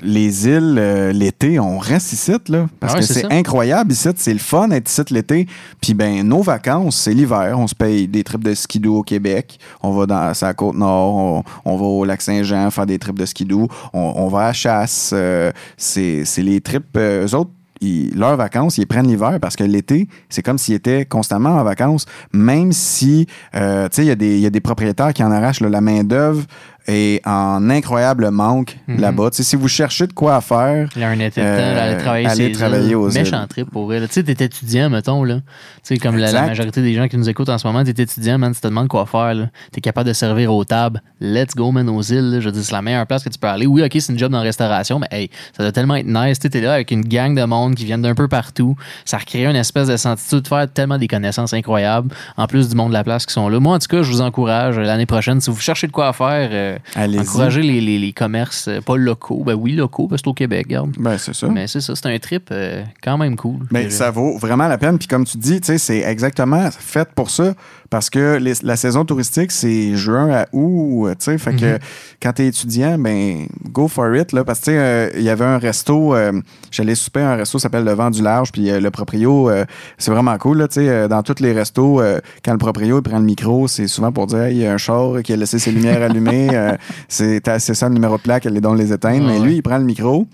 les 0.02 0.48
îles, 0.48 0.76
euh, 0.78 1.12
l'été, 1.12 1.60
on 1.60 1.76
reste 1.78 2.14
ici, 2.14 2.32
là. 2.48 2.66
Parce 2.80 2.94
Ah 2.94 2.96
ouais, 2.96 3.00
que 3.06 3.12
c'est 3.12 3.30
incroyable 3.30 3.92
ici, 3.92 4.08
c'est 4.16 4.32
le 4.32 4.38
fun 4.38 4.68
d'être 4.68 4.88
ici 4.88 5.02
l'été. 5.10 5.46
Puis, 5.82 5.92
ben, 5.92 6.26
nos 6.26 6.40
vacances, 6.40 6.96
c'est 6.96 7.12
l'hiver. 7.12 7.54
On 7.58 7.66
se 7.66 7.74
paye 7.74 8.08
des 8.08 8.24
trips 8.24 8.42
de 8.42 8.54
skidoo 8.54 8.98
au 8.98 9.02
Québec. 9.02 9.58
On 9.82 9.90
va 9.92 10.06
dans 10.06 10.32
sa 10.32 10.54
côte 10.54 10.76
nord, 10.76 11.14
on, 11.16 11.44
on 11.66 11.76
va 11.76 11.84
au 11.84 12.04
lac 12.06 12.22
Saint-Jean 12.22 12.70
faire 12.70 12.86
des 12.86 12.98
trips 12.98 13.18
de 13.18 13.26
skidoo. 13.26 13.68
On, 13.92 14.14
on 14.16 14.28
va 14.28 14.38
à 14.38 14.46
la 14.46 14.52
chasse. 14.54 15.10
euh, 15.12 15.52
c'est 15.76 16.24
c'est 16.24 16.42
les 16.42 16.62
trips, 16.62 16.96
euh, 16.96 17.26
eux 17.26 17.34
autres, 17.34 17.50
ils- 17.80 18.10
leurs 18.18 18.36
vacances, 18.36 18.78
ils 18.78 18.86
prennent 18.86 19.06
l'hiver 19.06 19.38
parce 19.40 19.56
que 19.56 19.64
l'été, 19.64 20.08
c'est 20.28 20.42
comme 20.42 20.58
s'ils 20.58 20.74
étaient 20.74 21.04
constamment 21.04 21.56
en 21.56 21.64
vacances, 21.64 22.06
même 22.32 22.72
si, 22.72 23.26
euh, 23.54 23.88
tu 23.88 23.96
sais, 23.96 24.02
il 24.04 24.08
y, 24.08 24.10
a 24.10 24.14
des- 24.16 24.36
il 24.36 24.40
y 24.42 24.46
a 24.46 24.50
des 24.50 24.60
propriétaires 24.60 25.12
qui 25.12 25.22
en 25.24 25.30
arrachent 25.30 25.60
la 25.60 25.80
main-d'œuvre 25.80 26.44
est 26.86 27.20
en 27.26 27.68
incroyable 27.70 28.30
manque 28.30 28.76
Mhm. 28.88 29.00
là-bas. 29.00 29.28
Si 29.32 29.56
vous 29.56 29.68
cherchez 29.68 30.06
de 30.06 30.12
quoi 30.12 30.40
faire, 30.40 30.88
Il 30.96 31.02
y 31.02 31.04
a 31.04 31.08
un 31.08 31.18
été 31.20 31.40
de 31.40 31.46
Euh, 31.46 31.74
temps, 31.74 31.80
aller 31.82 31.96
travailler, 31.98 32.26
aller 32.26 32.52
travailler 32.52 32.94
aux 32.94 33.08
îles. 33.10 33.20
Méchant 33.22 33.46
trip 33.48 33.70
pour 33.70 33.90
là. 33.92 34.06
Tu 34.06 34.14
sais, 34.14 34.22
t'es 34.22 34.44
étudiant, 34.44 34.90
mettons, 34.90 35.24
là. 35.24 35.36
Tu 35.36 35.42
sais, 35.82 35.98
comme 35.98 36.16
la, 36.16 36.32
majorité 36.32 36.82
des 36.82 36.94
gens 36.94 37.08
qui 37.08 37.16
nous 37.16 37.28
écoutent 37.28 37.48
en 37.48 37.58
ce 37.58 37.66
moment, 37.66 37.84
t'es 37.84 38.02
étudiant, 38.02 38.38
man, 38.38 38.52
tu 38.54 38.60
te 38.60 38.66
demandes 38.68 38.88
quoi 38.88 39.06
faire. 39.06 39.48
T'es 39.72 39.80
capable 39.80 40.08
de 40.08 40.12
servir 40.12 40.52
aux 40.52 40.64
tables. 40.64 41.02
Let's 41.20 41.54
go, 41.54 41.70
man, 41.72 41.88
aux 41.88 42.02
îles, 42.02 42.30
là. 42.30 42.40
Je 42.40 42.50
dire, 42.50 42.62
c'est 42.62 42.72
la 42.72 42.82
meilleure 42.82 43.06
place 43.06 43.22
que 43.24 43.28
tu 43.28 43.38
peux 43.38 43.48
aller. 43.48 43.66
Oui, 43.66 43.82
OK, 43.82 43.90
c'est 43.98 44.12
une 44.12 44.18
job 44.18 44.32
dans 44.32 44.38
la 44.38 44.44
restauration, 44.44 44.98
mais 44.98 45.08
hey, 45.10 45.30
ça 45.56 45.62
doit 45.62 45.72
tellement 45.72 45.96
être 45.96 46.06
nice. 46.06 46.38
T'es 46.38 46.60
là 46.60 46.74
avec 46.74 46.90
une 46.90 47.02
gang 47.02 47.34
de 47.34 47.44
monde 47.44 47.74
qui 47.74 47.84
viennent 47.84 48.02
d'un 48.02 48.14
peu 48.14 48.28
partout. 48.28 48.74
Ça 49.04 49.18
recrée 49.18 49.44
une 49.46 49.56
espèce 49.56 49.88
de 49.88 49.96
sentiment 49.96 50.40
de 50.40 50.48
faire 50.48 50.66
tellement 50.72 50.98
des 50.98 51.08
connaissances 51.08 51.52
incroyables, 51.52 52.14
en 52.36 52.46
plus 52.46 52.68
du 52.68 52.74
monde 52.76 52.88
de 52.88 52.94
la 52.94 53.04
place 53.04 53.26
qui 53.26 53.32
sont 53.32 53.48
là. 53.48 53.60
Moi, 53.60 53.74
en 53.76 53.78
tout 53.78 53.88
cas, 53.88 54.02
je 54.02 54.10
vous 54.10 54.20
encourage 54.20 54.78
euh, 54.78 54.82
l'année 54.82 55.06
prochaine, 55.06 55.40
si 55.40 55.50
vous 55.50 55.58
cherchez 55.60 55.86
de 55.86 55.92
quoi 55.92 56.12
faire, 56.12 56.48
euh, 56.52 56.69
Allez-y. 56.94 57.20
encouragez 57.20 57.62
les, 57.62 57.80
les- 57.80 57.98
les 57.98 58.12
commerces, 58.12 58.68
euh, 58.68 58.80
pas 58.80 58.96
locaux. 58.96 59.42
Ben 59.44 59.54
oui, 59.54 59.72
locaux, 59.72 60.06
parce 60.08 60.22
que 60.22 60.26
c'est 60.26 60.30
au 60.30 60.34
Québec, 60.34 60.66
regarde. 60.68 60.94
ben, 60.98 61.16
c'est 61.18 61.34
ça. 61.34 61.48
Mais 61.48 61.66
c'est 61.66 61.80
ça, 61.80 61.94
c'est 61.96 62.06
un 62.06 62.18
trip 62.18 62.48
euh, 62.52 62.82
quand 63.02 63.18
même 63.18 63.36
cool. 63.36 63.66
Mais 63.70 63.90
ça 63.90 64.10
vaut 64.10 64.38
vraiment 64.38 64.68
la 64.68 64.78
peine. 64.78 64.98
Puis 64.98 65.08
comme 65.08 65.24
tu 65.24 65.38
dis, 65.38 65.60
c'est 65.62 65.98
exactement 66.00 66.70
fait 66.70 67.08
pour 67.14 67.30
ça. 67.30 67.54
Parce 67.90 68.08
que 68.08 68.36
les- 68.36 68.54
la 68.62 68.76
saison 68.76 69.04
touristique, 69.04 69.50
c'est 69.50 69.96
juin 69.96 70.30
à 70.30 70.46
août. 70.52 71.10
Tu 71.18 71.24
sais, 71.24 71.38
fait 71.38 71.56
que 71.56 71.72
Mhm. 71.72 71.78
quand 72.22 72.32
t'es 72.34 72.46
étudiant, 72.46 72.96
ben, 72.98 73.46
go 73.72 73.88
for 73.88 74.14
it. 74.14 74.32
Là, 74.32 74.44
parce 74.44 74.60
que, 74.60 74.64
tu 74.66 74.70
sais, 74.70 74.78
euh, 74.78 75.10
il 75.16 75.22
y 75.22 75.28
avait 75.28 75.44
un 75.44 75.58
resto, 75.58 76.14
euh, 76.14 76.40
j'allais 76.70 76.94
souper 76.94 77.20
à 77.20 77.32
un 77.32 77.36
resto 77.36 77.58
qui 77.58 77.62
s'appelle 77.62 77.82
Le 77.84 77.92
Vent 77.92 78.10
du 78.10 78.22
Large. 78.22 78.52
Puis 78.52 78.70
euh, 78.70 78.78
le 78.78 78.90
proprio, 78.92 79.50
euh, 79.50 79.64
c'est 79.98 80.12
vraiment 80.12 80.38
cool. 80.38 80.58
Là, 80.58 80.68
tu 80.68 80.74
sais, 80.74 80.88
euh, 80.88 81.08
dans 81.08 81.24
tous 81.24 81.40
les 81.42 81.52
restos, 81.52 82.00
euh, 82.00 82.20
quand 82.44 82.52
le 82.52 82.58
proprio 82.58 82.98
il 82.98 83.02
prend 83.02 83.18
le 83.18 83.24
micro, 83.24 83.66
c'est 83.66 83.88
souvent 83.88 84.12
pour 84.12 84.28
dire, 84.28 84.42
Hey, 84.42 84.54
il 84.56 84.62
y 84.62 84.66
a 84.66 84.72
un 84.72 84.78
char 84.78 85.20
qui 85.24 85.32
a 85.32 85.36
laissé 85.36 85.58
ses 85.58 85.72
lumières 85.72 86.00
allumées. 86.02 86.48
euh, 86.52 86.76
c'est 87.08 87.42
ça 87.74 87.88
le 87.88 87.94
numéro 87.94 88.16
de 88.18 88.22
plaque, 88.22 88.46
elle 88.46 88.56
est 88.56 88.60
donc 88.60 88.78
les 88.78 88.92
éteindre. 88.92 89.26
Mais 89.26 89.38
ouais. 89.40 89.44
lui, 89.44 89.56
il 89.56 89.62
prend 89.62 89.78
le 89.78 89.84
micro. 89.84 90.28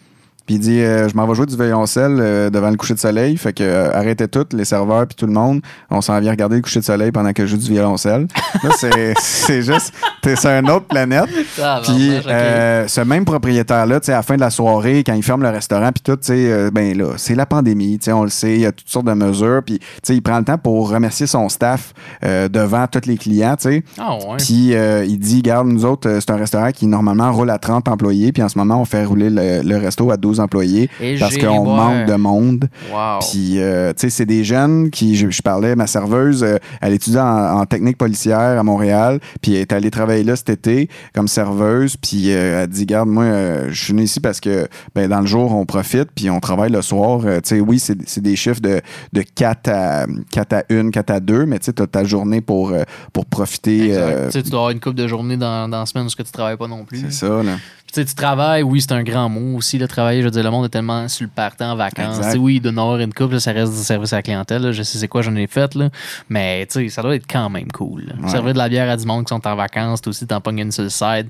Puis 0.47 0.57
il 0.57 0.61
dit 0.61 0.81
euh, 0.81 1.09
Je 1.09 1.15
m'en 1.17 1.27
vais 1.27 1.35
jouer 1.35 1.47
du 1.47 1.57
violoncelle 1.57 2.17
euh, 2.21 2.51
devant 2.51 2.71
le 2.71 2.77
coucher 2.77 2.95
de 2.95 2.99
soleil. 3.01 3.37
Fait 3.37 3.53
que 3.53 3.63
euh, 3.65 3.91
arrêtez 3.93 4.29
tout, 4.29 4.47
les 4.53 4.65
serveurs 4.65 5.07
puis 5.07 5.17
tout 5.17 5.27
le 5.27 5.33
monde. 5.33 5.61
On 5.91 6.01
s'en 6.01 6.19
vient 6.21 6.31
regarder 6.31 6.57
le 6.57 6.63
coucher 6.63 6.81
de 6.81 6.85
soleil 6.85 7.11
pendant 7.13 7.33
que 7.33 7.45
je 7.47 7.51
joue 7.53 7.57
du 7.59 7.71
violoncelle. 7.71 8.27
Là, 8.63 8.71
c'est- 8.77 9.15
c'est 9.19 9.63
juste. 9.63 9.93
T'es 10.23 10.37
sur 10.37 10.51
une 10.51 10.71
autre 10.71 10.87
planète. 10.87 11.29
Ah, 11.63 11.81
Puis 11.85 12.11
bon, 12.11 12.19
ok. 12.19 12.27
euh, 12.29 12.89
ce 12.89 13.01
même 13.03 13.25
propriétaire-là, 13.25 14.01
à 14.07 14.11
la 14.11 14.23
fin 14.23 14.35
de 14.37 14.41
la 14.41 14.51
soirée, 14.51 15.03
quand 15.05 15.15
il 15.15 15.23
ferme 15.23 15.43
le 15.43 15.51
restaurant, 15.51 15.91
puis 15.93 16.03
tout, 16.03 16.17
tu 16.17 16.27
sais, 16.29 16.71
ben 16.71 16.97
là, 16.97 17.13
c'est 17.17 17.35
la 17.35 17.47
pandémie, 17.47 17.99
tu 17.99 18.07
sais, 18.07 18.13
on 18.13 18.25
le 18.25 18.31
sait, 18.31 18.55
il 18.55 18.61
y 18.61 18.67
a 18.67 18.73
toutes 18.73 18.89
sortes 18.89 19.07
de 19.07 19.13
mesures, 19.13 19.63
puis 19.65 19.79
tu 19.79 19.87
sais, 20.03 20.15
il 20.17 20.21
prend 20.23 20.39
le 20.39 20.45
temps 20.45 20.59
pour 20.59 20.91
remercier 20.91 21.27
son 21.27 21.49
staff 21.49 21.93
devant 22.23 22.87
tous 22.87 23.07
les 23.09 23.17
clients, 23.17 23.57
tu 23.57 23.69
sais. 23.69 23.85
Ah 23.99 24.15
ouais. 24.15 24.37
Puis 24.39 24.75
euh, 24.75 25.05
il 25.05 25.19
dit, 25.19 25.43
garde, 25.43 25.69
nous 25.69 25.85
autres, 25.85 26.19
c'est 26.21 26.31
un 26.31 26.37
restaurant 26.37 26.71
qui 26.73 26.87
normalement 26.87 27.31
roule 27.33 27.51
à 27.51 27.59
30 27.59 27.89
employés, 27.89 28.33
puis 28.33 28.43
en 28.43 28.49
ce 28.49 28.59
moment, 28.59 28.81
on 28.81 28.85
fait 28.85 29.05
rouler 29.05 29.31
le, 29.31 29.63
le 29.63 29.77
resto 29.77 30.11
à 30.11 30.17
12 30.17 30.36
employés 30.41 30.89
Et 31.01 31.19
parce 31.19 31.37
qu'on 31.37 31.65
manque 31.65 32.07
de 32.07 32.15
monde. 32.15 32.69
Wow. 32.93 33.21
Puis, 33.21 33.61
euh, 33.61 33.93
tu 33.93 34.03
sais, 34.03 34.11
c'est 34.11 34.27
des 34.27 34.45
jeunes 34.45 34.91
qui, 34.91 35.17
je, 35.17 35.31
je 35.31 35.43
parlais, 35.43 35.77
ma 35.77 35.87
serveuse, 35.87 36.43
euh, 36.43 36.57
elle 36.81 36.93
étudie 36.93 37.19
en, 37.19 37.61
en 37.61 37.67
technique 37.67 37.99
policière 37.99 38.59
à 38.59 38.63
Montréal, 38.63 39.21
puis 39.41 39.55
elle 39.55 39.61
est 39.61 39.73
allée 39.73 39.91
travailler 39.91 40.25
là 40.25 40.37
cet 40.37 40.51
été 40.51 40.89
comme 41.15 41.29
serveuse, 41.29 41.97
puis 41.97 42.33
euh, 42.33 42.63
elle 42.63 42.69
dit, 42.69 42.87
garde, 42.87 43.09
moi, 43.09 43.25
euh, 43.25 43.69
je 43.71 43.85
suis 43.85 43.93
venu 43.93 44.05
ici 44.05 44.21
parce 44.21 44.41
que, 44.41 44.69
ben, 44.95 45.09
dans 45.09 45.21
le 45.21 45.27
jour, 45.27 45.55
on 45.55 45.65
profite, 45.67 46.11
puis 46.15 46.31
on 46.31 46.41
travaille 46.41 46.71
le 46.71 46.83
soir. 46.83 47.21
Tu 47.21 47.29
sais, 47.45 47.61
oui, 47.61 47.79
c'est 47.79 48.21
des 48.21 48.37
chiffres 48.37 48.61
de, 48.61 48.81
de 49.13 49.23
4 49.23 49.69
à, 49.69 50.07
4 50.33 50.53
à 50.53 50.63
1, 50.71 50.91
4 50.91 51.11
à 51.11 51.21
2, 51.21 51.47
mais 51.47 51.59
tu 51.59 51.67
sais, 51.67 51.73
t'as 51.73 51.87
ta 51.87 52.05
journée 52.05 52.41
pour, 52.41 52.73
pour 53.13 53.27
profiter. 53.27 53.97
Tu 54.33 54.43
dois 54.43 54.61
avoir 54.61 54.71
une 54.71 54.81
couple 54.81 54.97
de 54.97 55.07
journées 55.07 55.37
dans, 55.37 55.69
dans 55.69 55.81
la 55.81 55.87
semaine 55.87 56.07
où 56.07 56.11
tu 56.11 56.25
travailles 56.25 56.57
pas 56.57 56.69
non 56.69 56.85
plus. 56.85 57.01
c'est 57.01 57.13
ça, 57.13 57.43
là. 57.43 57.57
Tu 57.97 58.03
sais, 58.03 58.09
tu 58.09 58.15
travailles, 58.15 58.63
oui, 58.63 58.83
c'est 58.83 58.93
un 58.93 59.03
grand 59.03 59.31
mot 59.31 59.57
aussi. 59.57 59.79
Le 59.79 59.89
travailler, 59.89 60.21
je 60.21 60.27
veux 60.27 60.31
dire, 60.31 60.43
le 60.43 60.51
monde 60.51 60.67
est 60.67 60.69
tellement 60.69 61.09
sur 61.09 61.25
le 61.25 61.31
partant 61.35 61.73
en 61.73 61.77
vacances. 61.77 62.19
Exact. 62.19 62.33
Tu 62.35 62.39
oui, 62.39 62.61
en 62.63 62.69
avoir 62.77 62.99
une 62.99 63.15
couple, 63.15 63.33
là, 63.33 63.41
ça 63.41 63.53
reste 63.53 63.73
du 63.73 63.79
service 63.79 64.13
à 64.13 64.17
la 64.17 64.23
clientèle. 64.23 64.61
là. 64.61 64.73
Je 64.73 64.83
sais 64.83 64.99
c'est 64.99 65.09
quoi, 65.09 65.23
j'en 65.23 65.35
ai 65.35 65.47
fait. 65.47 65.75
Là. 65.75 65.89
Mais 66.29 66.67
tu 66.67 66.79
sais, 66.81 66.89
ça 66.91 67.01
doit 67.01 67.15
être 67.15 67.27
quand 67.27 67.49
même 67.49 67.73
cool. 67.73 68.13
Ouais. 68.23 68.29
Servir 68.29 68.53
de 68.53 68.59
la 68.59 68.69
bière 68.69 68.91
à 68.91 68.99
du 68.99 69.07
monde 69.07 69.25
qui 69.25 69.31
sont 69.31 69.47
en 69.47 69.57
vacances, 69.57 70.03
toi 70.03 70.11
aussi, 70.11 70.27
t'en 70.27 70.43
pognes 70.43 70.59
une 70.59 70.73
sur 70.73 70.83
le 70.83 70.91
side. 70.91 71.29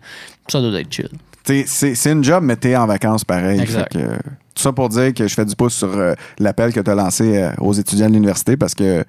Ça 0.49 0.61
doit 0.61 0.81
être 0.81 0.93
chill. 0.93 1.11
C'est 1.45 2.11
une 2.11 2.25
job, 2.25 2.43
mais 2.43 2.57
t'es 2.57 2.75
en 2.75 2.89
vacances 2.89 3.25
pareil. 3.25 3.61
Exact. 3.61 3.93
Fait 3.93 4.01
que, 4.01 4.15
tout 4.17 4.63
ça 4.63 4.73
pour 4.73 4.89
dire 4.89 5.15
que 5.15 5.29
je 5.29 5.35
fais 5.37 5.45
du 5.45 5.55
pouce 5.55 5.75
sur 5.75 5.97
euh, 5.97 6.15
l'appel 6.41 6.73
que 6.73 6.81
tu 6.81 6.91
as 6.91 6.97
lancé 6.97 7.37
euh, 7.37 7.51
aux 7.61 7.75
étudiants 7.75 8.09
de 8.09 8.15
l'université 8.15 8.57
parce 8.57 8.75
que 8.75 9.05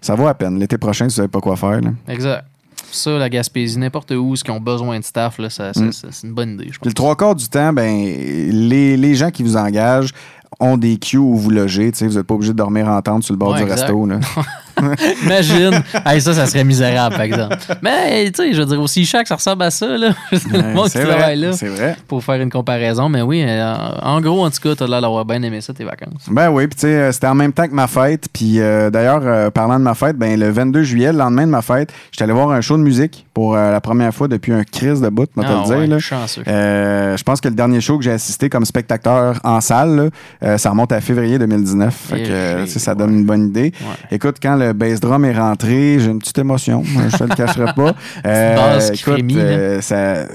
ça 0.00 0.14
vaut 0.14 0.28
à 0.28 0.34
peine. 0.34 0.60
L'été 0.60 0.78
prochain, 0.78 1.06
vous 1.06 1.10
savez 1.10 1.26
pas 1.26 1.40
quoi 1.40 1.56
faire. 1.56 1.80
là. 1.80 1.90
Exact. 2.06 2.44
Ça, 2.92 3.18
la 3.18 3.28
Gaspésie, 3.28 3.78
n'importe 3.78 4.10
où, 4.12 4.34
ce 4.36 4.44
qui 4.44 4.50
ont 4.50 4.60
besoin 4.60 4.98
de 4.98 5.04
staff, 5.04 5.38
là, 5.38 5.48
ça, 5.50 5.70
Mm. 5.76 5.92
ça- 5.92 6.08
c'est 6.10 6.26
une 6.26 6.32
bonne 6.34 6.54
idée, 6.54 6.68
je 6.70 6.78
Puis 6.78 6.88
le 6.88 6.92
trois 6.94 7.16
quarts 7.16 7.34
du 7.34 7.48
temps, 7.48 7.72
ben, 7.72 7.86
les, 7.88 8.96
les 8.96 9.14
gens 9.14 9.30
qui 9.30 9.42
vous 9.42 9.56
engagent 9.56 10.12
ont 10.58 10.76
des 10.76 10.96
queues 10.98 11.18
où 11.18 11.36
vous 11.36 11.50
logez. 11.50 11.90
Vous 12.00 12.06
n'êtes 12.08 12.22
pas 12.26 12.34
obligé 12.34 12.52
de 12.52 12.56
dormir 12.58 12.88
en 12.88 13.00
tente 13.00 13.22
sur 13.22 13.32
le 13.32 13.38
bord 13.38 13.50
Ouais, 13.52 13.58
du 13.58 13.62
exact. 13.62 13.82
resto. 13.82 14.04
Là. 14.06 14.18
Imagine. 15.24 15.82
Hey, 16.06 16.20
ça, 16.20 16.34
ça 16.34 16.46
serait 16.46 16.64
misérable, 16.64 17.14
par 17.14 17.24
exemple. 17.24 17.56
Mais, 17.82 18.30
tu 18.30 18.42
sais, 18.42 18.52
je 18.52 18.60
veux 18.60 18.66
dire, 18.66 18.80
aussi 18.80 19.04
chaque, 19.04 19.26
ça 19.28 19.36
ressemble 19.36 19.62
à 19.62 19.70
ça, 19.70 19.86
là. 19.86 20.10
le 20.32 20.74
monde 20.74 20.84
qui 20.86 20.90
c'est 20.92 21.04
travaille 21.04 21.38
là. 21.38 21.48
vrai. 21.48 21.56
C'est 21.56 21.68
vrai. 21.68 21.96
Pour 22.08 22.22
faire 22.24 22.40
une 22.40 22.50
comparaison. 22.50 23.08
Mais 23.08 23.22
oui, 23.22 23.44
euh, 23.46 23.74
en 24.02 24.20
gros, 24.20 24.44
en 24.44 24.50
tout 24.50 24.60
cas, 24.62 24.74
t'as 24.74 24.86
l'air 24.86 25.00
d'avoir 25.00 25.24
bien 25.24 25.42
aimé 25.42 25.60
ça, 25.60 25.72
tes 25.72 25.84
vacances. 25.84 26.26
Ben 26.30 26.50
oui, 26.50 26.66
puis 26.66 26.76
tu 26.76 26.80
sais, 26.82 26.94
euh, 26.94 27.12
c'était 27.12 27.26
en 27.26 27.34
même 27.34 27.52
temps 27.52 27.66
que 27.66 27.74
ma 27.74 27.86
fête. 27.86 28.26
Puis 28.32 28.60
euh, 28.60 28.90
d'ailleurs, 28.90 29.20
euh, 29.24 29.50
parlant 29.50 29.78
de 29.78 29.84
ma 29.84 29.94
fête, 29.94 30.16
ben 30.16 30.38
le 30.38 30.50
22 30.50 30.82
juillet, 30.82 31.12
le 31.12 31.18
lendemain 31.18 31.46
de 31.46 31.50
ma 31.50 31.62
fête, 31.62 31.92
j'étais 32.12 32.24
allé 32.24 32.32
voir 32.32 32.50
un 32.50 32.60
show 32.60 32.76
de 32.76 32.82
musique 32.82 33.26
pour 33.34 33.54
euh, 33.56 33.70
la 33.70 33.80
première 33.80 34.12
fois 34.14 34.28
depuis 34.28 34.52
un 34.52 34.64
crise 34.64 35.00
de 35.00 35.08
bout, 35.08 35.28
moi 35.36 35.44
te 35.44 35.50
Ah 35.52 35.60
le 35.60 35.64
dire. 35.66 35.76
ouais, 35.78 35.86
là. 35.86 35.98
chanceux. 35.98 36.42
Euh, 36.48 37.16
je 37.16 37.22
pense 37.22 37.40
que 37.40 37.48
le 37.48 37.54
dernier 37.54 37.80
show 37.80 37.98
que 37.98 38.04
j'ai 38.04 38.12
assisté 38.12 38.48
comme 38.48 38.64
spectateur 38.64 39.38
en 39.44 39.60
salle, 39.60 40.10
là, 40.42 40.58
ça 40.58 40.70
remonte 40.70 40.92
à 40.92 41.00
février 41.00 41.38
2019. 41.38 41.94
Fait 41.94 42.22
que, 42.22 42.66
ça 42.66 42.94
donne 42.94 43.14
une 43.14 43.24
bonne 43.24 43.48
idée. 43.48 43.72
Ouais. 43.80 44.16
Écoute, 44.16 44.36
quand 44.42 44.56
le 44.56 44.69
bass 44.72 45.00
drum 45.00 45.24
est 45.24 45.36
rentré, 45.38 45.98
j'ai 46.00 46.10
une 46.10 46.18
petite 46.18 46.38
émotion. 46.38 46.82
je 46.84 47.16
te 47.16 47.24
le 47.24 47.34
cacherai 47.34 47.72
pas. 47.74 47.94
Euh, 48.26 48.80
frémit, 49.00 49.36
euh, 49.38 49.80
ça- 49.80 50.26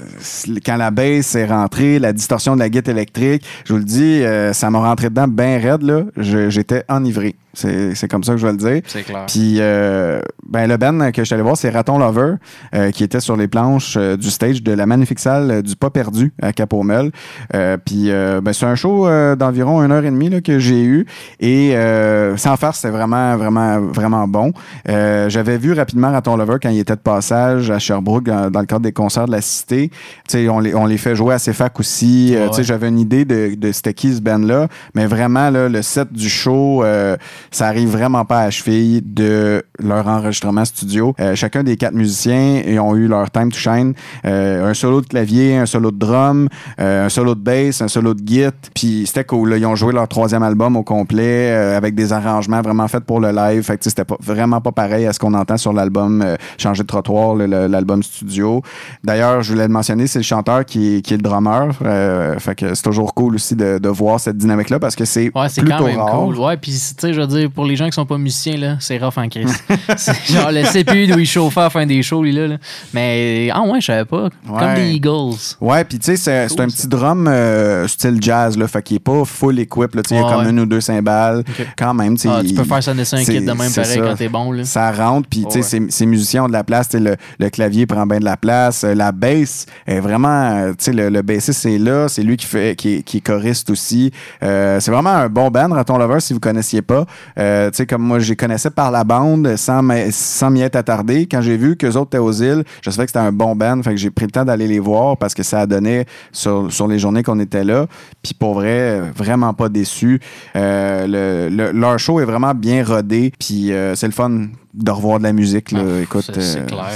quand 0.64 0.76
la 0.76 0.90
bass 0.90 1.34
est 1.34 1.46
rentrée, 1.46 1.98
la 1.98 2.12
distorsion 2.12 2.54
de 2.54 2.60
la 2.60 2.68
guitare 2.68 2.94
électrique, 2.94 3.44
je 3.64 3.72
vous 3.72 3.78
le 3.78 3.84
dis, 3.84 4.22
euh, 4.22 4.52
ça 4.52 4.70
m'a 4.70 4.78
rentré 4.80 5.08
dedans 5.08 5.28
bien 5.28 5.58
raide. 5.58 5.82
là. 5.82 6.02
J'étais 6.48 6.84
enivré. 6.88 7.34
C'est 7.56 7.94
c'est 7.94 8.08
comme 8.08 8.22
ça 8.22 8.32
que 8.32 8.38
je 8.38 8.46
vais 8.46 8.52
le 8.52 8.58
dire. 8.58 8.82
C'est 8.86 9.02
clair. 9.02 9.24
Puis, 9.26 9.56
euh, 9.60 10.20
ben, 10.46 10.68
le 10.68 10.76
band 10.76 11.10
que 11.10 11.22
je 11.22 11.24
suis 11.24 11.34
allé 11.34 11.42
voir, 11.42 11.56
c'est 11.56 11.70
Raton 11.70 11.98
Lover, 11.98 12.34
euh, 12.74 12.90
qui 12.90 13.02
était 13.02 13.20
sur 13.20 13.36
les 13.36 13.48
planches 13.48 13.96
euh, 13.96 14.16
du 14.16 14.30
stage 14.30 14.62
de 14.62 14.72
la 14.72 14.84
magnifique 14.86 15.18
salle 15.18 15.50
euh, 15.50 15.62
du 15.62 15.74
Pas 15.74 15.90
Perdu 15.90 16.32
à 16.42 16.52
Capomel. 16.52 17.10
Euh, 17.54 17.76
puis, 17.82 18.10
euh, 18.10 18.40
ben, 18.42 18.52
c'est 18.52 18.66
un 18.66 18.74
show 18.74 19.08
d'environ 19.36 19.82
une 19.82 19.90
heure 19.92 20.04
et 20.04 20.10
demie 20.10 20.28
là, 20.28 20.40
que 20.40 20.58
j'ai 20.58 20.82
eu. 20.84 21.06
Et 21.40 21.74
euh, 21.76 22.36
sans 22.36 22.56
faire, 22.56 22.74
c'était 22.74 22.90
vraiment, 22.92 23.36
vraiment, 23.36 23.80
vraiment 23.80 24.28
bon. 24.28 24.52
Euh, 24.88 25.28
J'avais 25.30 25.56
vu 25.58 25.72
rapidement 25.72 26.10
Raton 26.10 26.36
Lover 26.36 26.56
quand 26.62 26.68
il 26.68 26.78
était 26.78 26.94
de 26.94 27.00
passage 27.00 27.70
à 27.70 27.78
Sherbrooke 27.78 28.24
dans, 28.24 28.50
dans 28.50 28.60
le 28.60 28.66
cadre 28.66 28.82
des 28.82 28.92
concerts 28.92 29.26
de 29.26 29.32
la 29.32 29.40
Cité. 29.40 29.88
Tu 29.90 29.96
sais, 30.28 30.48
on 30.48 30.60
les, 30.60 30.74
on 30.74 30.86
les 30.86 30.98
fait 30.98 31.16
jouer 31.16 31.34
à 31.34 31.38
CFAC 31.38 31.80
aussi. 31.80 32.34
Ouais. 32.36 32.48
tu 32.50 32.56
sais, 32.56 32.64
J'avais 32.64 32.88
une 32.88 32.98
idée 32.98 33.24
de, 33.24 33.54
de 33.54 33.72
c'était 33.72 33.94
qui 33.94 34.14
ce 34.14 34.20
band-là. 34.20 34.68
Mais 34.94 35.06
vraiment, 35.06 35.50
là, 35.50 35.68
le 35.68 35.82
set 35.82 36.12
du 36.12 36.28
show, 36.28 36.84
euh, 36.84 37.16
ça 37.50 37.66
arrive 37.68 37.88
vraiment 37.90 38.24
pas 38.24 38.40
à 38.40 38.44
la 38.46 38.50
cheville 38.50 39.02
de 39.04 39.62
leur 39.78 40.06
enregistrement 40.08 40.64
studio. 40.64 41.14
Euh, 41.20 41.34
chacun 41.34 41.62
des 41.62 41.76
quatre 41.76 41.94
musiciens 41.94 42.62
ils 42.66 42.78
ont 42.80 42.94
eu 42.96 43.06
leur 43.08 43.30
time 43.30 43.50
to 43.50 43.58
shine. 43.58 43.94
Euh, 44.24 44.70
un 44.70 44.74
solo 44.74 45.00
de 45.00 45.06
clavier, 45.06 45.56
un 45.56 45.66
solo 45.66 45.90
de 45.90 45.98
drum, 45.98 46.48
euh, 46.80 47.06
un 47.06 47.08
solo 47.08 47.34
de 47.34 47.40
bass, 47.40 47.80
un 47.82 47.88
solo 47.88 48.14
de 48.14 48.20
guitare. 48.22 48.52
Puis 48.74 49.04
c'était 49.06 49.24
cool. 49.24 49.50
là. 49.50 49.56
Ils 49.56 49.66
ont 49.66 49.76
joué 49.76 49.92
leur 49.92 50.08
troisième 50.08 50.42
album 50.42 50.76
au 50.76 50.82
complet 50.82 51.50
euh, 51.52 51.76
avec 51.76 51.94
des 51.94 52.12
arrangements 52.12 52.60
vraiment 52.62 52.88
faits 52.88 53.04
pour 53.04 53.20
le 53.20 53.30
live. 53.32 53.62
Fait 53.62 53.76
que 53.78 53.84
c'était 53.84 54.04
pas, 54.04 54.16
vraiment 54.20 54.60
pas 54.60 54.72
pareil 54.72 55.06
à 55.06 55.12
ce 55.12 55.18
qu'on 55.18 55.34
entend 55.34 55.56
sur 55.56 55.72
l'album 55.72 56.22
euh, 56.22 56.36
Changer 56.58 56.82
de 56.82 56.86
trottoir, 56.88 57.34
l'album 57.36 58.02
studio. 58.02 58.62
D'ailleurs, 59.04 59.42
je 59.42 59.52
voulais 59.52 59.66
le 59.66 59.72
mentionner, 59.72 60.06
c'est 60.06 60.18
le 60.18 60.24
chanteur 60.24 60.64
qui 60.64 60.96
est, 60.96 61.00
qui 61.02 61.14
est 61.14 61.16
le 61.16 61.22
drummer. 61.22 61.68
Euh, 61.84 62.38
fait 62.38 62.54
que 62.54 62.74
c'est 62.74 62.82
toujours 62.82 63.14
cool 63.14 63.34
aussi 63.36 63.54
de, 63.56 63.78
de 63.78 63.88
voir 63.88 64.18
cette 64.20 64.36
dynamique-là 64.36 64.78
parce 64.78 64.96
que 64.96 65.04
c'est 65.04 65.30
Ouais, 65.34 65.48
c'est 65.48 65.60
plutôt 65.62 65.78
quand 65.78 65.84
même 65.86 65.98
rare. 66.00 66.20
cool. 66.24 66.36
Ouais, 66.38 66.56
puis 66.56 66.72
tu 66.72 66.78
sais, 66.78 67.12
je 67.12 67.20
veux 67.20 67.26
dire, 67.26 67.35
pour 67.46 67.64
les 67.66 67.76
gens 67.76 67.86
qui 67.86 67.92
sont 67.92 68.06
pas 68.06 68.18
musiciens, 68.18 68.56
là, 68.56 68.76
c'est 68.80 68.98
rough 68.98 69.16
en 69.18 69.28
crise. 69.28 69.52
genre 70.30 70.50
le 70.50 70.62
CPU 70.64 71.06
d'où 71.06 71.18
il 71.18 71.26
chauffait 71.26 71.60
à 71.60 71.64
la 71.64 71.70
fin 71.70 71.86
des 71.86 72.02
shows, 72.02 72.22
lui, 72.22 72.32
là. 72.32 72.46
là. 72.48 72.56
Mais, 72.94 73.50
ah 73.52 73.62
ouais, 73.62 73.80
je 73.80 73.86
savais 73.86 74.04
pas. 74.04 74.28
Comme 74.46 74.74
des 74.74 74.90
Eagles. 74.92 75.34
Ouais, 75.60 75.84
puis 75.84 75.98
tu 75.98 76.06
sais, 76.06 76.16
c'est 76.16 76.46
Cool, 76.48 76.62
un 76.62 76.68
ça. 76.68 76.76
petit 76.76 76.88
drum 76.88 77.26
euh, 77.28 77.86
style 77.88 78.18
jazz, 78.20 78.56
là, 78.56 78.66
fait 78.68 78.82
qu'il 78.82 78.96
est 78.96 79.00
pas 79.00 79.24
full 79.24 79.58
equip, 79.58 79.94
là, 79.94 80.02
tu 80.02 80.08
sais, 80.10 80.14
il 80.16 80.20
y 80.20 80.24
a 80.24 80.32
comme 80.34 80.48
une 80.48 80.60
ou 80.60 80.66
deux 80.66 80.80
cymbales, 80.80 81.42
quand 81.76 81.94
même, 81.94 82.16
tu. 82.16 82.28
Ah, 82.28 82.38
tu 82.42 82.48
il- 82.48 82.54
peux 82.54 82.64
faire 82.64 82.82
sonner 82.82 83.04
ça 83.04 83.16
un 83.16 83.24
kit 83.24 83.40
de 83.40 83.46
même 83.46 83.56
pareil 83.56 83.72
ça. 83.74 84.00
quand 84.00 84.16
t'es 84.16 84.28
bon, 84.28 84.52
là. 84.52 84.64
Ça 84.64 84.90
rentre, 84.92 85.28
puis 85.28 85.44
tu 85.50 85.62
sais, 85.62 85.80
ces, 85.88 86.06
musiciens 86.06 86.44
ont 86.44 86.48
de 86.48 86.52
la 86.52 86.64
place, 86.64 86.88
le, 86.92 87.16
le 87.38 87.50
clavier 87.50 87.86
prend 87.86 88.06
bien 88.06 88.18
de 88.20 88.24
la 88.24 88.36
place, 88.36 88.84
euh, 88.84 88.94
la 88.94 89.12
bass 89.12 89.66
est 89.86 90.00
vraiment, 90.00 90.28
euh, 90.56 90.70
tu 90.70 90.84
sais, 90.86 90.92
le, 90.92 91.08
le 91.08 91.22
bassiste 91.22 91.60
c'est 91.60 91.78
là, 91.78 92.08
c'est 92.08 92.22
lui 92.22 92.36
qui 92.36 92.46
fait, 92.46 92.76
qui, 92.76 92.94
est- 92.96 93.02
qui 93.02 93.18
est 93.18 93.20
choriste 93.20 93.70
aussi. 93.70 94.10
Euh, 94.42 94.78
c'est 94.80 94.90
vraiment 94.90 95.10
un 95.10 95.28
bon 95.28 95.50
band, 95.50 95.68
Raton 95.72 95.96
Lover, 95.98 96.20
si 96.20 96.32
vous 96.32 96.40
connaissiez 96.40 96.82
pas. 96.82 97.06
Euh, 97.38 97.70
tu 97.70 97.76
sais, 97.76 97.86
comme 97.86 98.02
moi, 98.02 98.18
je 98.18 98.28
les 98.30 98.36
connaissais 98.36 98.70
par 98.70 98.90
la 98.90 99.04
bande, 99.04 99.56
sans 99.56 99.82
m'y- 99.82 100.60
être 100.62 100.76
attardé. 100.76 101.26
Quand 101.30 101.40
j'ai 101.40 101.56
vu 101.56 101.76
qu'eux 101.76 101.92
autres 101.92 102.08
étaient 102.08 102.18
aux 102.18 102.32
îles, 102.32 102.64
je 102.82 102.90
savais 102.90 103.06
que 103.06 103.10
c'était 103.10 103.24
un 103.24 103.32
bon 103.32 103.54
band, 103.56 103.82
fait 103.82 103.90
que 103.90 103.96
j'ai 103.96 104.10
pris 104.10 104.24
le 104.26 104.30
temps 104.30 104.44
d'aller 104.44 104.66
les 104.68 104.78
voir 104.80 105.16
parce 105.16 105.34
que 105.34 105.42
ça 105.42 105.60
a 105.60 105.66
donné 105.66 106.06
sur, 106.32 106.72
sur 106.72 106.88
les 106.88 106.98
journées 106.98 107.22
qu'on 107.22 107.40
était 107.40 107.64
là. 107.64 107.86
Puis 108.22 108.34
pour 108.34 108.54
vrai, 108.54 109.00
vraiment 109.14 109.52
pas 109.54 109.68
déçu. 109.68 110.20
Euh, 110.56 111.48
le, 111.50 111.54
le- 111.54 111.72
leur 111.72 111.98
show 111.98 112.20
est 112.20 112.24
vraiment 112.24 112.54
bien 112.54 112.84
rodé, 112.84 113.32
puis 113.38 113.72
euh, 113.72 113.94
c'est 113.94 114.06
le 114.06 114.12
fun 114.12 114.30
de 114.74 114.90
revoir 114.90 115.18
de 115.18 115.24
la 115.24 115.32
musique. 115.32 115.72
Là. 115.72 115.80
Ah, 115.84 116.02
Écoute, 116.02 116.24
euh, 116.38 116.40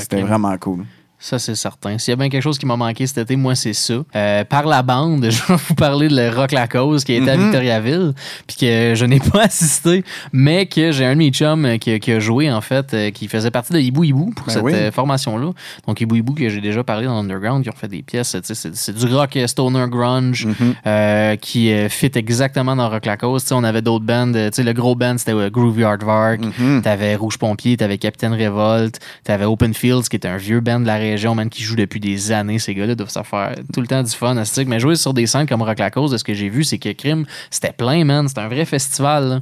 c'était 0.01 0.17
vraiment 0.27 0.57
cool. 0.59 0.85
Ça, 1.23 1.39
c'est 1.39 1.55
certain. 1.55 1.99
S'il 1.99 2.13
y 2.13 2.15
a 2.15 2.17
bien 2.17 2.31
quelque 2.31 2.43
chose 2.43 2.59
qui 2.59 2.65
m'a 2.65 2.77
manqué 2.77 3.07
cet 3.07 3.19
été, 3.19 3.37
moi, 3.37 3.55
c'est 3.55 3.75
ça. 3.75 3.93
Euh, 4.17 4.43
par 4.45 4.65
la 4.65 4.83
bande, 4.83 5.27
je 5.31 5.43
vais 5.53 5.57
vous 5.69 5.75
parler 5.75 6.09
de 6.09 6.17
le 6.17 6.35
Rock 6.35 6.53
La 6.53 6.67
Cause 6.67 7.05
qui 7.05 7.13
a 7.13 7.17
été 7.17 7.31
à 7.31 7.37
Mhm. 7.37 7.43
Victoriaville, 7.43 8.15
puis 8.47 8.57
que 8.57 8.95
je 8.97 9.05
n'ai 9.05 9.21
pas 9.21 9.43
assisté, 9.45 10.03
mais 10.33 10.65
que 10.65 10.93
j'ai 10.93 11.05
un 11.05 11.13
de 11.13 11.19
mes 11.19 11.29
chums 11.31 11.67
euh, 11.67 11.77
qui, 11.77 12.01
qui 12.01 12.13
a 12.13 12.21
joué, 12.21 12.51
en 12.51 12.63
fait, 12.63 12.95
euh, 12.95 13.11
qui 13.11 13.29
faisait 13.29 13.51
partie 13.51 13.75
de 13.75 13.79
Hibou 13.79 14.05
Hibou 14.05 14.33
pour 14.35 14.47
Ben 14.47 14.53
cette 14.55 14.63
oui. 14.63 14.73
formation-là. 14.93 15.51
Donc, 15.87 16.01
Hibou 16.01 16.17
Hibou, 16.17 16.33
que 16.33 16.49
j'ai 16.49 16.63
déjà 16.63 16.83
parlé 16.83 17.05
dans 17.05 17.19
Underground, 17.19 17.63
qui 17.65 17.69
ont 17.69 17.75
fait 17.77 17.89
des 17.89 18.01
pièces, 18.03 18.35
tu 18.43 18.55
sais, 18.55 18.71
c'est 18.73 18.95
du 18.97 19.05
rock 19.15 19.39
stoner 19.47 19.87
grunge 19.91 20.47
Mhm. 20.47 20.75
euh, 20.87 21.37
qui 21.37 21.71
fit 21.91 22.11
exactement 22.15 22.75
dans 22.75 22.89
Rock 22.89 23.05
La 23.05 23.19
Cause. 23.19 23.43
Tu 23.43 23.49
sais, 23.49 23.55
on 23.55 23.63
avait 23.65 23.83
d'autres 23.83 24.07
bands, 24.07 24.33
tu 24.33 24.39
sais, 24.53 24.63
le 24.63 24.73
gros 24.73 24.95
band, 24.95 25.19
c'était 25.19 25.35
Groovy 25.51 25.85
Hardvark, 25.85 26.41
Mhm. 26.59 26.81
T'avais 26.83 27.15
Rouge 27.15 27.37
Pompier, 27.37 27.77
t'avais 27.77 27.99
Capitaine 27.99 28.33
Révolte, 28.33 29.01
t'avais 29.23 29.45
Open 29.45 29.75
Fields, 29.75 30.09
qui 30.09 30.17
était 30.17 30.29
un 30.29 30.39
vieux 30.39 30.61
band 30.61 30.81
de 30.81 30.87
la 30.87 31.10
région, 31.11 31.35
man, 31.35 31.49
qui 31.49 31.63
jouent 31.63 31.77
depuis 31.77 32.01
des 32.01 32.33
années. 32.33 32.59
Ces 32.59 32.75
gars-là 32.75 32.95
doivent 32.95 33.11
se 33.11 33.23
faire 33.23 33.55
tout 33.73 33.81
le 33.81 33.87
temps 33.87 34.03
du 34.03 34.11
fun, 34.11 34.37
astique. 34.37 34.69
Mais 34.69 34.81
jouer 34.81 34.97
sur 34.97 35.15
des 35.15 35.27
scènes 35.27 35.47
comme 35.47 35.63
Rock 35.63 35.79
la 35.79 35.91
Cause, 35.91 36.11
de 36.11 36.17
ce 36.17 36.25
que 36.25 36.35
j'ai 36.35 36.49
vu, 36.49 36.65
c'est 36.65 36.79
que 36.79 36.91
Crime, 36.93 37.25
c'était 37.51 37.73
plein, 37.73 38.05
man. 38.05 38.29
C'était 38.29 38.41
un 38.41 38.49
vrai 38.49 38.65
festival, 38.65 39.29
là. 39.29 39.41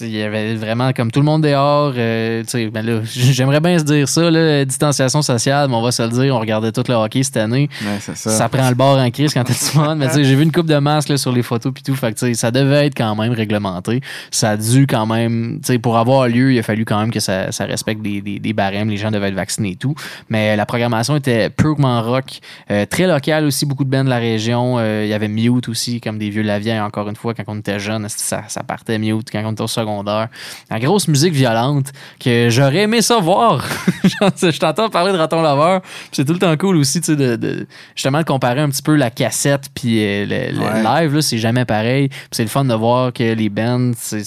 Il 0.00 0.10
y 0.10 0.20
avait 0.20 0.54
vraiment 0.56 0.92
comme 0.92 1.10
tout 1.10 1.20
le 1.20 1.24
monde 1.24 1.42
dehors. 1.42 1.94
euh, 1.96 2.42
ben 2.70 3.02
j'aimerais 3.06 3.60
bien 3.60 3.78
se 3.78 3.84
dire 3.84 4.06
ça, 4.08 4.30
là, 4.30 4.62
distanciation 4.64 5.22
sociale, 5.22 5.70
mais 5.70 5.74
on 5.74 5.80
va 5.80 5.90
se 5.90 6.02
le 6.02 6.10
dire, 6.10 6.34
on 6.36 6.38
regardait 6.38 6.70
tout 6.70 6.82
le 6.86 6.94
hockey 6.94 7.22
cette 7.22 7.38
année. 7.38 7.70
Ouais, 7.80 7.98
ça. 7.98 8.14
Ça 8.14 8.48
prend 8.50 8.68
le 8.68 8.74
bord 8.74 8.98
en 8.98 9.10
crise 9.10 9.32
quand 9.32 9.44
t'es 9.44 9.54
du 9.54 9.58
fun. 9.58 9.94
Mais 9.94 10.08
j'ai 10.12 10.34
vu 10.34 10.42
une 10.42 10.52
coupe 10.52 10.66
de 10.66 10.76
masques 10.76 11.08
là, 11.08 11.16
sur 11.16 11.32
les 11.32 11.42
photos 11.42 11.72
puis 11.72 11.82
tout. 11.82 11.94
Fait 11.94 12.12
que 12.12 12.34
ça 12.34 12.50
devait 12.50 12.86
être 12.86 12.94
quand 12.94 13.14
même 13.16 13.32
réglementé. 13.32 14.02
Ça 14.30 14.50
a 14.50 14.56
dû 14.58 14.86
quand 14.86 15.06
même, 15.06 15.60
pour 15.82 15.96
avoir 15.96 16.28
lieu, 16.28 16.52
il 16.52 16.58
a 16.58 16.62
fallu 16.62 16.84
quand 16.84 17.00
même 17.00 17.10
que 17.10 17.20
ça, 17.20 17.50
ça 17.50 17.64
respecte 17.64 18.02
des, 18.02 18.20
des, 18.20 18.38
des 18.38 18.52
barèmes. 18.52 18.90
Les 18.90 18.98
gens 18.98 19.10
devaient 19.10 19.28
être 19.28 19.34
vaccinés 19.34 19.70
et 19.72 19.76
tout. 19.76 19.94
Mais 20.28 20.56
la 20.56 20.66
programmation 20.66 20.95
était 21.16 21.50
purement 21.50 22.02
rock. 22.02 22.38
Euh, 22.70 22.86
très 22.86 23.06
local 23.06 23.44
aussi, 23.44 23.66
beaucoup 23.66 23.84
de 23.84 23.90
bands 23.90 24.04
de 24.04 24.08
la 24.08 24.18
région. 24.18 24.76
Euh, 24.78 25.02
Il 25.04 25.08
y 25.10 25.14
avait 25.14 25.28
Mute 25.28 25.68
aussi, 25.68 26.00
comme 26.00 26.18
des 26.18 26.30
vieux 26.30 26.42
Laviens, 26.42 26.84
encore 26.84 27.08
une 27.08 27.16
fois, 27.16 27.34
quand 27.34 27.44
on 27.48 27.58
était 27.58 27.78
jeune. 27.78 28.06
Ça, 28.08 28.44
ça 28.48 28.62
partait 28.62 28.98
Mute 28.98 29.28
quand 29.30 29.42
on 29.44 29.52
était 29.52 29.62
au 29.62 29.66
secondaire? 29.66 30.28
La 30.70 30.78
grosse 30.80 31.08
musique 31.08 31.34
violente 31.34 31.92
que 32.18 32.48
j'aurais 32.50 32.82
aimé 32.82 33.02
ça 33.02 33.18
voir. 33.18 33.64
Je 34.04 34.58
t'entends 34.58 34.88
parler 34.88 35.12
de 35.12 35.18
Raton 35.18 35.42
Laveur. 35.42 35.82
C'est 36.12 36.24
tout 36.24 36.32
le 36.32 36.38
temps 36.38 36.56
cool 36.56 36.76
aussi, 36.76 37.00
tu 37.00 37.06
sais, 37.12 37.16
de, 37.16 37.36
de- 37.36 37.66
justement 37.94 38.18
de 38.20 38.24
comparer 38.24 38.60
un 38.60 38.68
petit 38.70 38.82
peu 38.82 38.94
la 38.96 39.10
cassette 39.10 39.68
puis 39.74 40.02
euh, 40.04 40.26
le, 40.26 40.52
le 40.58 40.66
Ouais. 40.66 40.82
live, 41.02 41.14
là, 41.14 41.22
c'est 41.22 41.38
jamais 41.38 41.64
pareil. 41.64 42.08
C'est 42.30 42.42
le 42.42 42.48
fun 42.48 42.64
de 42.64 42.74
voir 42.74 43.12
que 43.12 43.22
les 43.34 43.48
bands, 43.48 43.92
c'est 43.96 44.24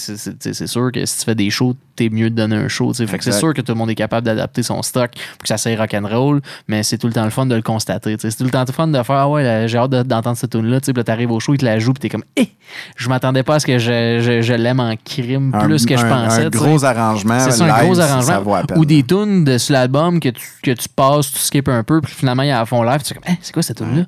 sûr 0.66 0.90
que 0.92 1.04
si 1.04 1.18
tu 1.18 1.24
fais 1.24 1.34
des 1.34 1.50
shows, 1.50 1.74
t'es 2.08 2.14
mieux 2.14 2.30
de 2.30 2.34
donner 2.34 2.56
un 2.56 2.68
show. 2.68 2.92
Fait 2.94 3.18
que 3.18 3.24
c'est 3.24 3.32
sûr 3.32 3.52
que 3.52 3.60
tout 3.60 3.72
le 3.72 3.78
monde 3.78 3.90
est 3.90 3.94
capable 3.94 4.24
d'adapter 4.26 4.62
son 4.62 4.80
stock 4.82 5.10
pour 5.12 5.42
que 5.42 5.48
ça 5.48 5.58
soit 5.58 5.76
rock'n'roll, 5.76 6.40
mais 6.68 6.82
c'est 6.82 6.96
tout 6.98 7.06
le 7.06 7.12
temps 7.12 7.24
le 7.24 7.30
fun 7.30 7.44
de 7.46 7.54
le 7.54 7.62
constater. 7.62 8.16
C'est 8.18 8.34
tout 8.36 8.44
le 8.44 8.50
temps 8.50 8.64
le 8.66 8.72
fun 8.72 8.86
de 8.88 9.02
faire 9.02 9.16
Ah 9.16 9.28
ouais, 9.28 9.64
j'ai 9.66 9.76
hâte 9.78 9.90
de- 9.90 10.02
d'entendre 10.02 10.36
cette 10.36 10.50
tune-là. 10.52 10.80
Puis 10.80 10.92
t'arrives 11.04 11.30
au 11.30 11.40
show, 11.40 11.52
il 11.54 11.58
te 11.58 11.64
la 11.64 11.78
joue, 11.78 11.92
puis 11.92 12.00
t'es 12.00 12.08
comme 12.08 12.24
Eh, 12.36 12.48
je 12.96 13.08
m'attendais 13.08 13.42
pas 13.42 13.56
à 13.56 13.60
ce 13.60 13.66
que 13.66 13.78
je, 13.78 14.20
je, 14.22 14.40
je 14.42 14.52
l'aime 14.54 14.80
en 14.80 14.94
crime 15.04 15.52
Un- 15.54 15.58
plus 15.64 15.84
que 15.84 15.96
je 15.96 16.06
pensais. 16.06 16.44
Un 16.46 16.48
gros 16.50 16.84
arrangement. 16.84 17.38
C'est 17.40 17.50
ça, 17.50 17.64
un 17.64 17.84
gros 17.84 17.94
Ça 17.96 18.04
arrangement. 18.04 18.54
à. 18.56 18.78
Ou 18.78 18.84
des 18.84 19.02
tunes 19.02 19.44
de, 19.44 19.58
sur 19.58 19.72
l'album 19.74 20.20
que 20.20 20.30
tu, 20.30 20.42
que 20.62 20.70
tu 20.70 20.88
passes, 20.88 21.30
tu 21.32 21.38
skips 21.38 21.68
un 21.68 21.82
peu, 21.82 22.00
puis 22.00 22.14
finalement, 22.14 22.42
ils 22.42 22.52
en 22.54 22.64
font 22.66 22.82
live. 22.82 23.02
Tu 23.04 23.12
es 23.12 23.16
comme, 23.16 23.24
Hein, 23.28 23.36
c'est 23.42 23.52
quoi 23.52 23.62
cette 23.62 23.76
tune-là? 23.78 24.04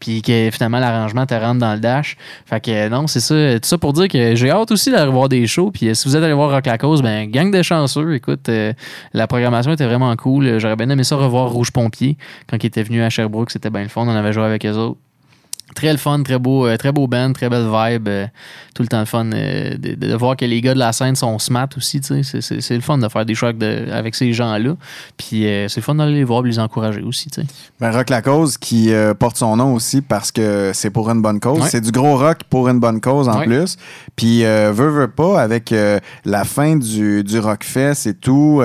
Puis 0.00 0.22
que 0.22 0.50
finalement, 0.52 0.78
l'arrangement 0.78 1.26
te 1.26 1.34
rentre 1.34 1.58
dans 1.60 1.74
le 1.74 1.80
dash. 1.80 2.16
Fait 2.46 2.60
que 2.60 2.88
non, 2.88 3.06
c'est 3.06 3.20
ça. 3.20 3.34
Tout 3.60 3.68
ça 3.68 3.78
pour 3.78 3.92
dire 3.92 4.08
que 4.08 4.34
j'ai 4.34 4.50
hâte 4.50 4.70
aussi 4.70 4.90
d'aller 4.90 5.10
voir 5.10 5.28
des 5.28 5.46
shows. 5.46 5.70
Puis 5.72 5.88
euh, 5.88 5.94
si 5.94 6.08
vous 6.08 6.16
êtes 6.16 6.22
allé 6.22 6.32
voir 6.32 6.50
Rock 6.50 6.66
la 6.66 6.78
Cause, 6.78 7.02
ben, 7.02 7.28
gang 7.34 7.50
de 7.50 7.62
chanceux. 7.62 8.14
Écoute, 8.14 8.48
euh, 8.48 8.72
la 9.12 9.26
programmation 9.26 9.72
était 9.72 9.86
vraiment 9.86 10.14
cool. 10.16 10.58
J'aurais 10.58 10.76
bien 10.76 10.88
aimé 10.88 11.04
ça 11.04 11.16
revoir 11.16 11.50
Rouge 11.50 11.72
Pompier 11.72 12.16
quand 12.48 12.56
il 12.62 12.66
était 12.66 12.82
venu 12.82 13.02
à 13.02 13.10
Sherbrooke. 13.10 13.50
C'était 13.50 13.70
bien 13.70 13.82
le 13.82 13.88
fun. 13.88 14.04
On 14.06 14.08
avait 14.08 14.32
joué 14.32 14.44
avec 14.44 14.64
eux 14.64 14.72
autres. 14.72 14.98
Très 15.74 15.90
le 15.92 15.98
fun, 15.98 16.22
très 16.22 16.38
beau, 16.38 16.66
euh, 16.66 16.76
très 16.76 16.92
beau 16.92 17.06
band, 17.08 17.32
très 17.32 17.48
belle 17.48 17.66
vibe. 17.70 18.08
euh, 18.08 18.26
tout 18.74 18.82
le 18.82 18.88
temps 18.88 19.00
le 19.00 19.04
fun 19.06 19.30
euh, 19.32 19.76
de, 19.76 19.94
de 19.94 20.14
voir 20.14 20.36
que 20.36 20.44
les 20.44 20.60
gars 20.60 20.74
de 20.74 20.78
la 20.80 20.92
scène 20.92 21.14
sont 21.16 21.38
smart 21.38 21.68
aussi. 21.76 22.00
C'est- 22.02 22.70
le 22.74 22.80
fun 22.80 22.98
de 22.98 23.08
faire 23.08 23.24
des 23.24 23.34
choix 23.34 23.50
avec, 23.50 23.58
de- 23.58 23.90
avec 23.92 24.14
ces 24.14 24.32
gens-là. 24.32 24.74
Puis 25.16 25.42
c'est 25.68 25.76
le 25.76 25.82
fun 25.82 25.94
d'aller 25.94 26.14
les 26.14 26.24
voir 26.24 26.44
et 26.44 26.48
les 26.48 26.58
encourager 26.58 27.02
aussi. 27.02 27.28
Ben, 27.80 27.90
rock 27.92 28.10
la 28.10 28.22
cause 28.22 28.56
qui 28.58 28.90
porte 29.18 29.36
son 29.36 29.56
nom 29.56 29.74
aussi 29.74 30.00
parce 30.00 30.32
que 30.32 30.70
c'est 30.74 30.90
pour 30.90 31.10
une 31.10 31.22
bonne 31.22 31.38
cause. 31.40 31.60
Ouais. 31.60 31.68
C'est 31.68 31.80
du 31.80 31.90
gros 31.92 32.16
rock 32.16 32.38
pour 32.50 32.68
une 32.68 32.80
bonne 32.80 33.00
cause 33.00 33.28
en 33.28 33.38
Ouais. 33.38 33.46
plus. 33.46 33.76
Puis 34.16 34.44
euh, 34.44 34.72
veut, 34.74 34.88
veut 34.90 35.08
pas, 35.08 35.40
avec 35.40 35.72
la 36.24 36.44
fin 36.44 36.76
du, 36.76 37.22
du 37.24 37.38
Rockfest 37.38 38.06
et 38.08 38.14
tout, 38.14 38.62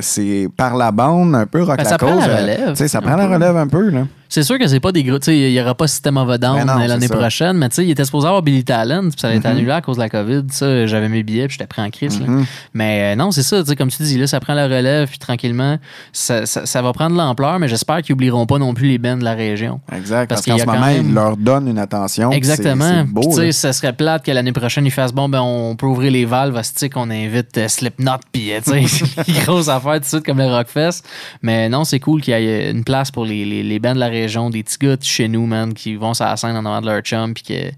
c'est 0.00 0.48
par 0.56 0.76
la 0.76 0.90
bande 0.92 1.34
un 1.34 1.46
peu 1.46 1.62
rock 1.62 1.76
Ben, 1.76 1.84
la 1.84 1.88
ça 1.90 1.98
cause. 1.98 2.08
prend 2.10 2.26
la 2.26 2.36
relève, 2.36 2.74
ça 2.74 3.00
prend 3.00 3.16
la 3.16 3.26
relève 3.28 3.56
un 3.56 3.66
peu. 3.68 3.88
Là. 3.90 4.06
C'est 4.28 4.42
sûr 4.42 4.58
que 4.58 4.66
c'est 4.66 4.80
pas 4.80 4.92
des 4.92 5.02
gros. 5.04 5.18
Tu 5.18 5.26
sais, 5.26 5.38
il 5.38 5.52
y 5.52 5.60
aura 5.60 5.74
pas 5.74 5.86
System 5.86 6.16
of 6.18 6.28
a 6.30 6.38
Down 6.38 6.66
l'année 6.66 7.08
prochaine, 7.08 7.56
mais 7.56 7.68
tu 7.68 7.76
sais, 7.76 7.84
il 7.84 7.90
était 7.90 8.04
supposé 8.04 8.26
avoir 8.26 8.42
Billy 8.42 8.64
Talent, 8.64 9.02
puis 9.10 9.18
ça 9.18 9.28
a 9.28 9.34
été 9.34 9.48
Mhm. 9.48 9.56
annulé 9.56 9.70
à 9.72 9.80
cause 9.80 9.96
de 9.96 10.02
la 10.02 10.08
COVID. 10.08 10.42
J'avais 10.86 11.08
mes 11.08 11.22
billets, 11.22 11.46
puis 11.48 11.54
j'étais 11.58 11.66
pris 11.66 11.82
en 11.82 11.90
crise. 11.90 12.20
Mhm. 12.20 12.44
Mais 12.74 13.12
euh, 13.12 13.16
non, 13.16 13.30
c'est 13.30 13.42
ça, 13.42 13.60
tu 13.62 13.68
sais, 13.70 13.76
comme 13.76 13.88
tu 13.90 14.02
dis, 14.02 14.18
là, 14.18 14.26
ça 14.26 14.40
prend 14.40 14.54
la 14.54 14.64
relève, 14.66 15.08
puis 15.08 15.18
tranquillement, 15.18 15.78
ça, 16.12 16.46
ça- 16.46 16.66
ça 16.66 16.82
va 16.82 16.92
prendre 16.92 17.12
de 17.12 17.18
l'ampleur, 17.18 17.58
mais 17.58 17.68
j'espère 17.68 18.02
qu'ils 18.02 18.12
oublieront 18.14 18.46
pas 18.46 18.58
non 18.58 18.74
plus 18.74 18.88
les 18.88 18.98
bands 18.98 19.16
de 19.16 19.24
la 19.24 19.34
région. 19.34 19.80
Exact. 19.96 20.28
Parce 20.28 20.42
Parce, 20.42 20.58
qu'en 20.58 20.62
ce 20.62 20.66
moment, 20.66 20.86
même- 20.86 21.08
ils 21.08 21.14
leur 21.14 21.36
donnent 21.36 21.68
une 21.68 21.78
attention. 21.78 22.30
Exactement. 22.32 23.04
Tu 23.34 23.52
ça 23.52 23.72
serait 23.72 23.92
plate 23.92 24.24
que 24.24 24.30
l'année 24.30 24.52
prochaine, 24.52 24.84
ils 24.86 24.90
fassent 24.90 25.12
bon, 25.14 25.28
ben, 25.28 25.40
on 25.40 25.74
peut 25.76 25.86
ouvrir 25.86 26.12
les 26.12 26.24
valves, 26.24 26.60
qu'on 26.92 27.10
invite 27.10 27.56
euh, 27.58 27.68
Slipknot, 27.68 28.12
puis, 28.32 28.52
euh, 28.52 28.60
tu 28.64 28.86
sais, 28.88 29.04
les 29.28 29.40
grosses 29.44 29.68
affaires, 29.68 29.94
tout 29.94 30.00
de 30.00 30.04
suite, 30.04 30.24
comme 30.26 30.38
le 30.38 30.46
Rockfest. 30.46 31.02
Mais 31.42 31.68
non, 31.68 31.84
c'est 31.84 31.98
cool 32.00 32.20
qu'il 32.20 32.34
y 32.34 32.36
ait 32.36 32.70
une 32.70 32.84
place 32.84 33.10
pour 33.10 33.24
les, 33.24 33.44
les, 33.44 33.62
les 33.62 33.78
bands 33.78 33.94
de 33.94 33.98
la 34.00 34.06
région, 34.06 34.17
des 34.50 34.62
petits 34.62 34.78
gars 34.78 34.96
de 34.96 35.04
chez 35.04 35.28
nous, 35.28 35.46
man, 35.46 35.72
qui 35.74 35.94
vont 35.94 36.14
sur 36.14 36.24
la 36.24 36.36
scène 36.36 36.56
en 36.56 36.64
avant 36.64 36.80
de 36.80 36.86
leur 36.86 37.00
chum, 37.02 37.34
puis 37.34 37.42
que- 37.42 37.70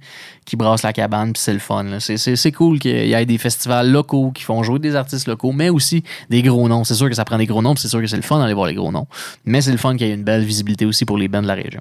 qui 0.45 0.57
brassent 0.57 0.83
la 0.83 0.93
cabane, 0.93 1.33
puis 1.33 1.43
c'est 1.43 1.53
le 1.53 1.59
fun. 1.59 1.85
C'est- 2.01 2.53
cool 2.53 2.79
qu'il 2.79 3.07
y 3.07 3.13
ait 3.15 3.27
des 3.27 3.39
festivals 3.39 3.91
locaux 3.91 4.31
qui 4.33 4.43
font 4.43 4.63
jouer 4.63 4.79
des 4.79 4.97
artistes 4.97 5.29
locaux, 5.29 5.53
mais 5.53 5.69
aussi 5.69 6.03
des 6.29 6.43
gros 6.43 6.69
noms. 6.69 6.85
C'est 6.85 6.95
sûr 6.95 7.09
que 7.09 7.15
ça 7.15 7.25
prend 7.25 7.39
des 7.39 7.47
gros 7.47 7.63
noms, 7.63 7.77
c'est 7.77 7.89
sûr 7.89 8.01
que 8.01 8.07
c'est 8.07 8.17
le 8.17 8.23
fun 8.23 8.39
d'aller 8.39 8.55
voir 8.55 8.67
les 8.67 8.75
gros 8.75 8.91
noms. 8.91 9.07
Mais 9.45 9.61
c'est 9.61 9.73
le 9.73 9.79
fun 9.79 9.97
qu'il 9.97 10.07
y 10.07 10.11
ait 10.11 10.15
une 10.15 10.25
belle 10.25 10.45
visibilité 10.45 10.85
aussi 10.87 11.05
pour 11.05 11.19
les 11.19 11.29
bands 11.29 11.43
de 11.43 11.47
la 11.49 11.55
région. 11.55 11.81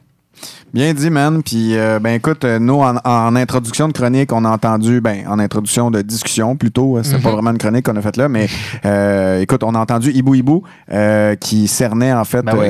Bien 0.74 0.94
dit, 0.94 1.10
man. 1.10 1.42
Puis, 1.44 1.76
euh, 1.76 2.00
ben 2.00 2.12
écoute, 2.14 2.46
euh, 2.46 2.60
nous, 2.60 2.76
en, 2.76 2.96
en 3.04 3.36
introduction 3.36 3.88
de 3.88 3.94
chronique, 3.94 4.32
on 4.32 4.46
a 4.46 4.50
entendu, 4.50 5.02
ben, 5.02 5.26
en 5.28 5.40
introduction 5.40 5.90
de 5.90 6.02
discussion 6.02 6.56
plutôt, 6.56 6.98
euh, 6.98 7.04
c'était 7.04 7.18
Mhm. 7.18 7.24
pas 7.24 7.32
vraiment 7.32 7.52
une 7.52 7.58
chronique 7.58 7.86
qu'on 7.88 7.96
a 7.96 8.02
faite 8.02 8.18
là, 8.18 8.30
mais 8.30 8.48
euh, 8.86 9.42
écoute, 9.42 9.64
on 9.64 9.74
a 9.74 9.80
entendu 9.80 10.12
Ibu 10.12 10.38
Ibu 10.38 10.62
euh, 10.92 11.36
qui 11.36 11.68
cernait 11.68 12.14
en 12.14 12.24
fait 12.24 12.44
Ben 12.44 12.54
oui. 12.56 12.68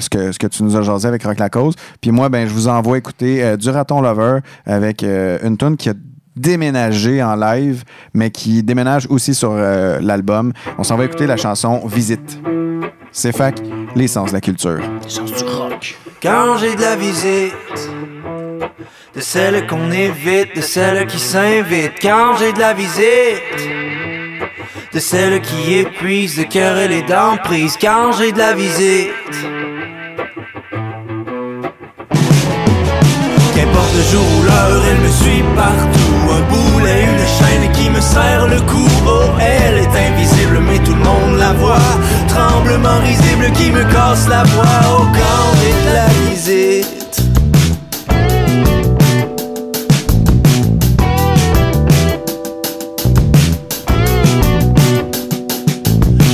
ce, 0.00 0.08
que, 0.10 0.30
ce 0.30 0.38
que 0.38 0.46
tu 0.46 0.62
nous 0.62 0.76
as 0.76 0.82
jasé 0.82 1.08
avec 1.08 1.24
Rock 1.24 1.38
la 1.38 1.48
Cause. 1.48 1.74
Puis 2.00 2.10
moi, 2.12 2.28
ben, 2.28 2.46
je 2.46 2.52
vous 2.52 2.68
envoie 2.68 2.98
écouter 2.98 3.56
du 3.56 3.70
Raton 3.70 4.00
Lover 4.02 4.40
avec 4.66 5.02
une 5.02 5.56
tune 5.56 5.76
qui 5.78 5.88
a 5.88 5.94
déménagé 6.36 7.22
en 7.22 7.34
live, 7.34 7.82
mais 8.14 8.30
qui 8.30 8.62
déménage 8.62 9.06
aussi 9.10 9.34
sur 9.34 9.54
l'album. 9.54 10.52
On 10.76 10.84
s'en 10.84 10.96
va 10.96 11.04
écouter 11.06 11.26
la 11.26 11.36
chanson 11.36 11.80
Visite. 11.86 12.38
C'est 13.12 13.36
fac, 13.36 13.56
l'essence 13.94 14.30
de 14.30 14.34
la 14.34 14.40
culture. 14.40 14.80
Quand 16.22 16.58
j'ai 16.58 16.74
de 16.76 16.80
la 16.80 16.96
visite, 16.96 17.54
de 19.14 19.20
celle 19.20 19.66
qu'on 19.66 19.90
évite, 19.90 20.54
de 20.54 20.60
celle 20.60 21.06
qui 21.06 21.18
s'invite. 21.18 21.92
Quand 22.00 22.36
j'ai 22.38 22.52
de 22.52 22.58
la 22.60 22.74
visite, 22.74 23.42
de 24.92 25.00
celle 25.00 25.40
qui 25.40 25.74
épuise 25.74 26.38
le 26.38 26.44
cœur 26.44 26.76
et 26.78 26.88
les 26.88 27.02
dents 27.02 27.36
prises. 27.42 27.76
Quand 27.80 28.12
j'ai 28.12 28.32
de 28.32 28.38
la 28.38 28.54
visite, 28.54 29.10
qu'importe 33.54 33.94
le 33.96 34.02
jour 34.12 34.26
ou 34.38 34.42
l'heure, 34.44 34.84
elle 34.90 35.00
me 35.00 35.08
suit 35.08 35.44
partout. 35.56 36.14
Un 36.30 36.42
boulet, 36.52 37.02
une 37.02 37.26
chaîne 37.38 37.72
qui 37.72 37.90
me 37.90 38.00
serre 38.00 38.46
le 38.46 38.60
cou. 38.60 38.86
Oh, 39.06 39.24
elle 39.40 39.78
est 39.78 40.10
invisible, 40.10 40.60
mais 40.60 40.78
tout 40.78 40.92
le 40.92 40.96
monde 40.96 40.97
la 41.38 41.52
voit. 41.52 41.78
Tremblement 42.28 42.98
risible 43.00 43.50
qui 43.52 43.70
me 43.70 43.84
casse 43.84 44.28
la 44.28 44.44
voix. 44.44 45.06
Quand 45.12 45.46
j'ai 45.60 45.74
de 45.88 45.92
la 45.94 46.08
visite. 46.26 47.22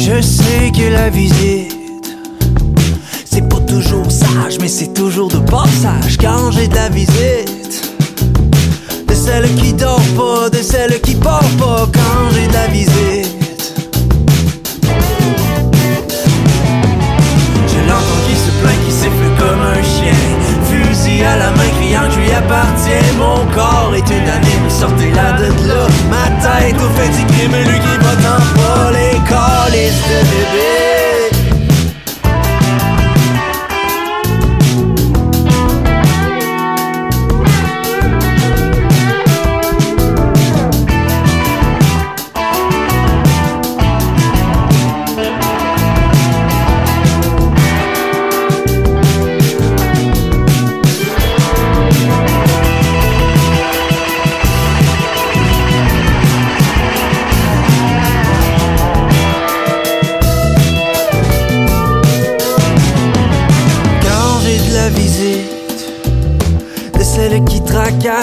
Je 0.01 0.21
sais 0.21 0.71
que 0.77 0.93
la 0.93 1.09
visite 1.11 1.75
c'est 3.35 3.49
pas 3.49 3.59
toujours 3.61 4.13
sage, 4.13 4.59
mais 4.61 4.69
c'est 4.69 4.95
toujours 4.95 5.27
de 5.27 5.39
passage 5.39 6.17
quand 6.21 6.53
j'ai 6.53 6.69
de 6.69 6.75
la 6.77 6.89
visite. 6.89 7.97
De 9.09 9.15
celle 9.15 9.53
qui 9.57 9.73
dort 9.73 10.01
pas, 10.17 10.51
de 10.51 10.63
celle 10.63 11.01
qui 11.01 11.17
part 11.17 11.41
pas 11.59 11.89
quand 11.93 12.31
j'ai 12.33 12.47
de 12.47 12.53
la 12.53 12.69
visite. 12.69 13.44
À 21.23 21.37
la 21.37 21.51
main, 21.51 21.69
criant 21.79 22.09
que 22.11 22.21
lui 22.21 22.33
appartiens. 22.33 23.01
Mon 23.19 23.47
corps 23.55 23.93
est 23.95 24.11
une 24.11 24.29
anime, 24.29 24.69
sortez-la 24.69 25.33
de 25.33 25.69
là. 25.69 25.87
Ma 26.11 26.29
tête 26.43 26.77
au 26.77 26.89
fait 26.97 27.09
du 27.09 27.25
crime, 27.27 27.57
lui 27.71 27.79
qui 27.79 27.97
va 28.05 28.15
dans 28.17 28.45
pas 28.57 28.91
les 28.91 29.19
de 29.19 30.19
bébé. 30.31 30.84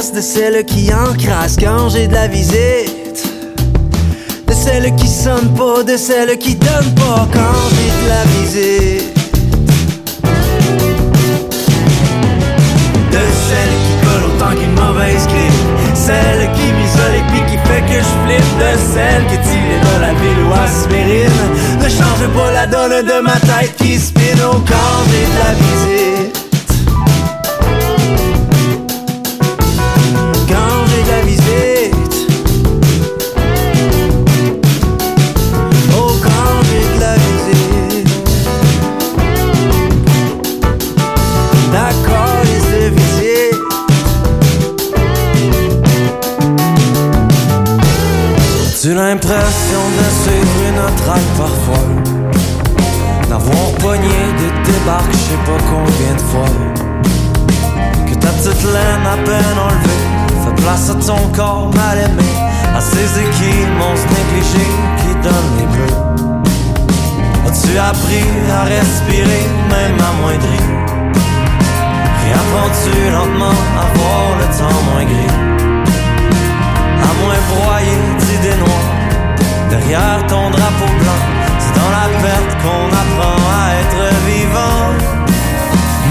De 0.10 0.20
celle 0.20 0.66
qui 0.66 0.92
encrasse 0.92 1.56
quand 1.58 1.90
j'ai 1.90 2.08
de 2.08 2.14
la 2.14 2.28
visite. 2.28 3.24
De 4.48 4.54
celle 4.54 4.96
qui 4.96 5.08
sonne 5.08 5.54
pas, 5.54 5.84
de 5.84 5.96
celle 5.96 6.40
qui 6.40 6.56
donne 6.56 6.96
pas 6.96 7.28
quand 7.32 7.62
j'ai 7.76 7.92
de 8.02 8.10
la 8.10 8.24
visite. 8.34 9.14
De 13.12 13.24
celle 13.48 13.74
qui 13.86 13.94
colle 14.02 14.26
autant 14.26 14.56
qu'une 14.60 14.74
mauvaise 14.74 15.28
grippe. 15.28 15.70
Celle 15.94 16.50
qui 16.54 16.68
m'isole 16.74 17.16
et 17.20 17.26
puis 17.30 17.42
qui 17.52 17.58
fait 17.68 17.82
que 17.82 18.00
je 18.00 18.14
flippe. 18.26 18.58
De 18.58 18.72
celle 18.96 19.24
tu 19.30 19.56
es 19.56 19.80
dans 19.86 20.00
la 20.02 20.14
ville 20.14 20.42
ou 20.48 20.54
aspirine. 20.66 21.44
Ne 21.80 21.90
change 21.90 22.28
pas 22.36 22.52
la 22.52 22.66
donne 22.66 23.06
de 23.06 23.22
ma 23.22 23.40
tête 23.40 23.76
qui 23.78 24.00
spin 24.00 24.36
au 24.50 24.56
quand 24.62 24.98
j'ai 25.12 25.26
de 25.28 25.38
la 25.38 25.54
visite. 25.54 26.21
Ton 61.06 61.28
corps 61.36 61.70
mal 61.74 61.98
aimé 61.98 62.32
À 62.76 62.82
ces 62.82 63.22
monstres 63.80 64.08
négligés 64.18 64.72
qui 64.98 65.12
donnent 65.26 65.56
les 65.60 65.68
bleus 65.74 65.96
As-tu 67.48 67.78
appris 67.78 68.28
à 68.52 68.64
respirer, 68.64 69.46
même 69.70 69.98
amoindri? 70.12 70.60
Réapprends-tu 72.24 72.94
lentement 73.12 73.60
à 73.82 73.86
voir 73.98 74.26
le 74.40 74.46
temps 74.58 74.82
moins 74.90 75.06
gris? 75.12 75.34
À 77.08 77.12
moins 77.20 77.42
broyé 77.52 77.98
d'idées 78.20 78.58
noires. 78.58 78.92
Derrière 79.70 80.26
ton 80.28 80.50
drapeau 80.50 80.92
blanc 81.02 81.22
C'est 81.60 81.76
dans 81.80 81.92
la 82.00 82.08
perte 82.22 82.54
qu'on 82.62 82.88
apprend 83.04 83.40
à 83.60 83.76
être 83.82 84.04
vivant. 84.28 84.86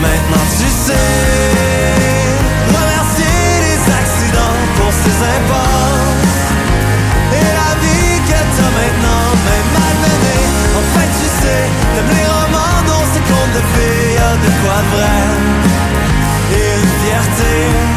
Maintenant 0.02 0.46
tu 0.58 0.66
sais 0.66 1.49
Et 7.32 7.48
la 7.61 7.72
vie 7.82 8.18
que 8.28 8.40
t'as 8.54 8.70
maintenant 8.78 9.26
même 9.46 9.68
malmenée 9.76 10.46
Enfin 10.78 11.06
tu 11.18 11.26
sais 11.42 11.64
T'aimes 11.94 12.14
les 12.16 12.26
romans 12.26 12.80
dont 12.86 13.04
c'est 13.12 13.24
contes 13.30 13.54
de 13.58 13.62
fées 13.72 14.14
Y'a 14.14 14.32
de 14.44 14.50
quoi 14.62 14.78
de 14.82 14.90
vrai. 14.94 15.18
Et 16.52 16.68
une 16.80 16.90
fierté 17.02 17.89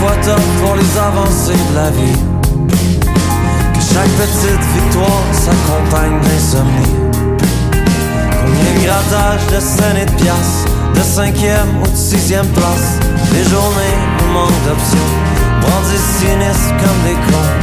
pour 0.00 0.76
les 0.76 0.98
avancées 0.98 1.52
de 1.70 1.74
la 1.74 1.90
vie. 1.90 2.18
Que 3.74 3.80
chaque 3.80 4.08
petite 4.10 4.64
victoire 4.74 5.24
s'accompagne 5.32 6.18
d'insomnie. 6.22 6.94
Combien 8.40 8.72
de 8.74 8.84
grattages 8.86 9.46
de 9.54 9.60
scènes 9.60 9.98
et 9.98 10.06
de 10.06 10.12
piastres 10.12 10.70
De 10.94 11.02
cinquième 11.02 11.82
ou 11.82 11.86
de 11.86 11.96
sixième 11.96 12.46
place. 12.48 12.98
Des 13.32 13.44
journées 13.44 13.98
où 14.20 14.32
manque 14.32 14.64
d'options 14.66 15.10
Brandis 15.60 16.04
sinistres 16.18 16.74
comme 16.80 17.00
des 17.04 17.18
clones 17.26 17.60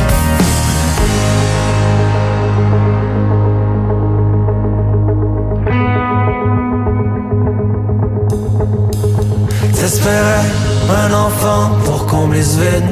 T'espérais 9.73 10.76
un 10.89 11.13
enfant 11.13 11.71
pour 11.85 12.05
combler 12.05 12.43
ce 12.43 12.59
vide. 12.59 12.91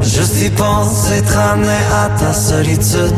Juste 0.00 0.42
y 0.42 0.50
penser, 0.50 1.18
être 1.18 1.38
amené 1.38 1.78
à 1.92 2.08
ta 2.18 2.32
solitude. 2.32 3.14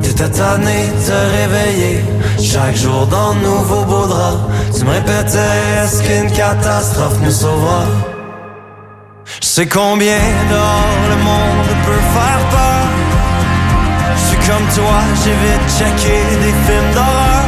T'étais 0.00 0.28
tanné 0.30 0.88
de 0.88 1.06
te 1.06 1.18
réveiller. 1.36 2.04
Chaque 2.40 2.76
jour 2.76 3.06
dans 3.06 3.34
de 3.34 3.40
nouveaux 3.40 3.84
beaux 3.84 4.06
draps. 4.06 4.38
Tu 4.76 4.84
me 4.84 4.90
répétais, 4.92 5.38
est-ce 5.82 6.02
qu'une 6.02 6.30
catastrophe 6.30 7.18
nous 7.22 7.30
sauvera? 7.30 7.84
Je 9.40 9.46
sais 9.46 9.66
combien 9.66 10.18
dehors 10.50 10.98
le 11.10 11.16
monde 11.22 11.68
peut 11.86 12.04
faire 12.14 12.42
peur. 12.50 12.86
Je 14.16 14.22
suis 14.28 14.38
comme 14.48 14.66
toi, 14.74 14.98
j'ai 15.22 15.36
vite 15.44 15.66
checké 15.78 16.18
des 16.42 16.54
films 16.66 16.92
d'horreur. 16.94 17.44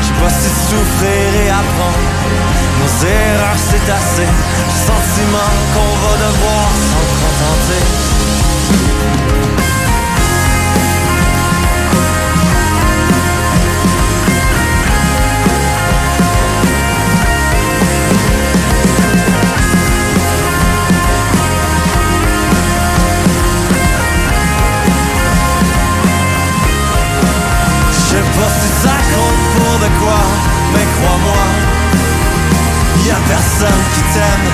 Je 0.00 0.06
sais 0.06 0.18
pas 0.22 0.30
si 0.30 0.48
souffrir 0.68 1.46
et 1.46 1.50
apprendre 1.50 2.59
Nos 2.80 3.06
erreurs 3.06 3.58
c'est 3.58 3.92
assez 3.92 4.28
sentiment 4.86 5.52
qu'on 5.74 5.92
va 6.02 6.14
devoir 6.26 6.68
s'en 6.90 7.06
contenter. 7.20 7.84
Je 27.92 28.16
sais 28.16 28.22
pas 28.22 28.50
si 28.60 28.68
ça 28.82 28.94
compte 29.14 29.44
pour 29.54 29.74
de 29.78 29.90
quoi, 30.00 30.22
personne 33.30 33.82
qui 33.94 34.02
t'aime, 34.12 34.48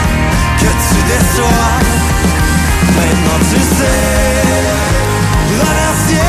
que 0.61 0.71
tu 0.87 0.99
déçois. 1.11 1.73
Maintenant 2.97 3.41
tu 3.51 3.61
sais, 3.77 4.03
remercier 5.65 6.26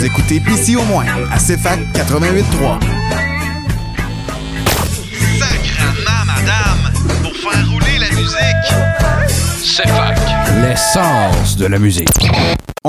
vous 0.00 0.06
écoutez 0.06 0.40
PC 0.40 0.76
au 0.76 0.84
moins 0.84 1.04
à 1.30 1.36
CFAC 1.36 1.80
88.3. 1.92 2.78
Sacrement, 5.38 6.24
madame, 6.26 6.90
pour 7.22 7.36
faire 7.36 7.68
rouler 7.70 7.98
la 7.98 8.08
musique. 8.16 9.28
C'est 9.62 9.86
fac. 9.88 10.18
L'essence 10.62 11.56
de 11.58 11.66
la 11.66 11.78
musique. 11.78 12.29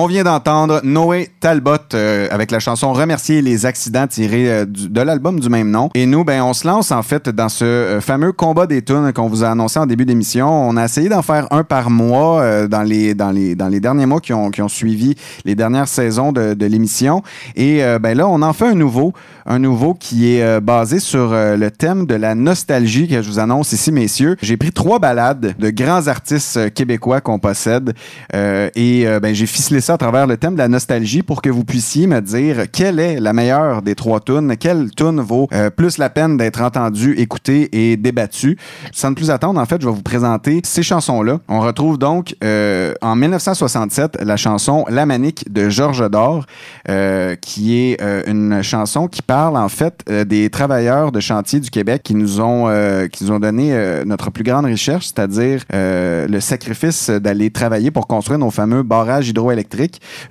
On 0.04 0.08
vient 0.08 0.24
d'entendre 0.24 0.82
Noé 0.84 1.30
Talbot 1.42 1.76
euh, 1.94 2.28
avec 2.32 2.50
la 2.50 2.60
chanson 2.60 2.92
Remercier 2.92 3.44
les 3.44 3.68
accidents 3.68 4.08
tirés 4.08 4.52
euh, 4.52 4.66
de 4.66 5.00
l'album 5.00 5.40
du 5.40 5.48
même 5.48 5.70
nom. 5.70 5.92
Et 5.94 6.08
nous, 6.08 6.24
ben, 6.24 6.42
on 6.42 6.54
se 6.54 6.66
lance 6.66 6.92
en 6.92 7.04
fait 7.04 7.30
dans 7.30 7.50
ce 7.50 7.66
euh, 7.66 8.02
fameux 8.02 8.32
combat 8.32 8.66
des 8.66 8.82
tunes 8.82 9.14
qu'on 9.14 9.28
vous 9.28 9.44
a 9.44 9.50
annoncé 9.50 9.78
en 9.78 9.86
début 9.86 10.06
d'émission. 10.06 10.50
On 10.50 10.76
a 10.76 10.86
essayé 10.86 11.08
d'en 11.08 11.22
faire 11.22 11.46
un 11.52 11.64
par 11.64 11.92
mois 11.92 12.68
dans, 12.68 12.82
les, 12.82 13.14
dans, 13.14 13.30
les, 13.30 13.54
dans 13.54 13.68
les 13.68 13.80
derniers 13.80 14.08
mois 14.08 14.22
qui 14.22 14.34
ont, 14.34 14.50
qui 14.50 14.64
ont 14.64 14.68
suivi 14.68 15.14
les 15.46 15.54
dernières 15.54 15.88
saisons 15.88 16.32
de, 16.32 16.66
l'émission. 16.66 17.22
Et 17.56 17.84
ben 18.00 18.18
là, 18.18 18.28
on 18.28 18.42
en 18.42 18.54
fait 18.54 18.68
un 18.68 18.76
nouveau, 18.76 19.14
un 19.46 19.60
nouveau 19.60 19.94
qui 19.94 20.34
est 20.34 20.62
basé 20.62 21.00
sur 21.00 21.32
le 21.32 21.70
thème 21.70 22.06
de 22.06 22.16
la 22.16 22.34
nostalgie 22.34 23.08
que 23.08 23.22
je 23.22 23.30
vous 23.30 23.40
annonce 23.40 23.72
ici, 23.74 23.92
messieurs. 23.92 24.38
J'ai 24.42 24.58
pris 24.58 24.72
trois 24.72 25.00
balades 25.00 25.56
de 25.60 25.70
grands 25.70 26.08
artistes 26.08 26.74
québécois 26.74 27.22
qu'on 27.22 27.40
possède 27.40 27.94
et 28.34 29.06
ben, 29.22 29.36
j'ai 29.36 29.46
ficelé 29.46 29.82
ça 29.82 29.91
à 29.92 29.98
travers 29.98 30.26
le 30.26 30.38
thème 30.38 30.54
de 30.54 30.60
la 30.60 30.70
nostalgie 30.70 31.22
pour 31.22 31.42
que 31.42 31.50
vous 31.50 31.66
puissiez 31.66 32.08
me 32.08 32.22
dire 32.22 32.72
quelle 32.72 33.00
est 33.00 33.20
la 33.20 33.34
meilleure 33.34 33.82
des 33.82 33.94
trois 33.96 34.22
tunes, 34.22 34.56
quelle 34.58 34.90
tune 34.92 35.20
vaut 35.20 35.50
euh, 35.54 35.70
plus 35.70 35.98
la 35.98 36.10
peine 36.10 36.38
d'être 36.38 36.62
entendue, 36.62 37.16
écoutée 37.18 37.70
et 37.74 37.98
débattue. 37.98 38.58
Sans 38.94 39.10
ne 39.10 39.16
plus 39.16 39.32
attendre, 39.32 39.60
en 39.60 39.66
fait, 39.66 39.82
je 39.82 39.88
vais 39.88 39.94
vous 39.94 40.02
présenter 40.02 40.62
ces 40.64 40.82
chansons-là. 40.82 41.40
On 41.50 41.60
retrouve 41.60 41.98
donc 41.98 42.36
euh, 42.44 42.94
en 43.02 43.16
1967 43.18 44.20
la 44.22 44.38
chanson 44.38 44.86
La 44.88 45.06
Manique 45.06 45.52
de 45.52 45.70
Georges 45.70 46.10
Dor, 46.10 46.46
euh, 46.90 47.36
qui 47.36 47.76
est 47.76 48.02
une 48.28 48.62
chanson 48.62 49.08
qui 49.08 49.22
parle 49.22 49.58
en 49.58 49.68
fait 49.68 50.06
des 50.10 50.50
travailleurs 50.50 51.12
de 51.12 51.20
chantier 51.20 51.60
du 51.60 51.70
Québec 51.70 52.02
qui 52.04 52.16
nous 52.16 52.40
ont, 52.40 52.68
qui 53.12 53.26
nous 53.26 53.32
ont 53.32 53.40
donné 53.40 54.04
notre 54.06 54.32
plus 54.32 54.44
grande 54.44 54.66
recherche, 54.66 55.08
c'est-à-dire 55.08 55.64
le 55.72 56.40
sacrifice 56.40 57.10
d'aller 57.10 57.50
travailler 57.52 57.92
pour 57.92 58.08
construire 58.08 58.40
nos 58.40 58.52
fameux 58.52 58.84
barrages 58.84 59.30
hydroélectriques. 59.30 59.81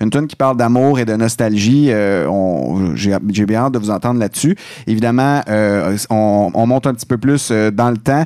Une 0.01 0.09
tune 0.09 0.27
qui 0.27 0.35
parle 0.35 0.57
d'amour 0.57 0.99
et 0.99 1.05
de 1.05 1.13
nostalgie. 1.15 1.87
euh, 1.89 2.27
J'ai 2.95 3.45
bien 3.45 3.61
hâte 3.65 3.73
de 3.73 3.79
vous 3.79 3.89
entendre 3.89 4.19
là-dessus. 4.19 4.55
Évidemment, 4.87 5.41
euh, 5.49 5.97
on, 6.09 6.51
on 6.53 6.67
monte 6.67 6.87
un 6.87 6.93
petit 6.93 7.05
peu 7.05 7.17
plus 7.17 7.49
euh, 7.51 7.71
dans 7.71 7.89
le 7.89 7.97
temps 7.97 8.23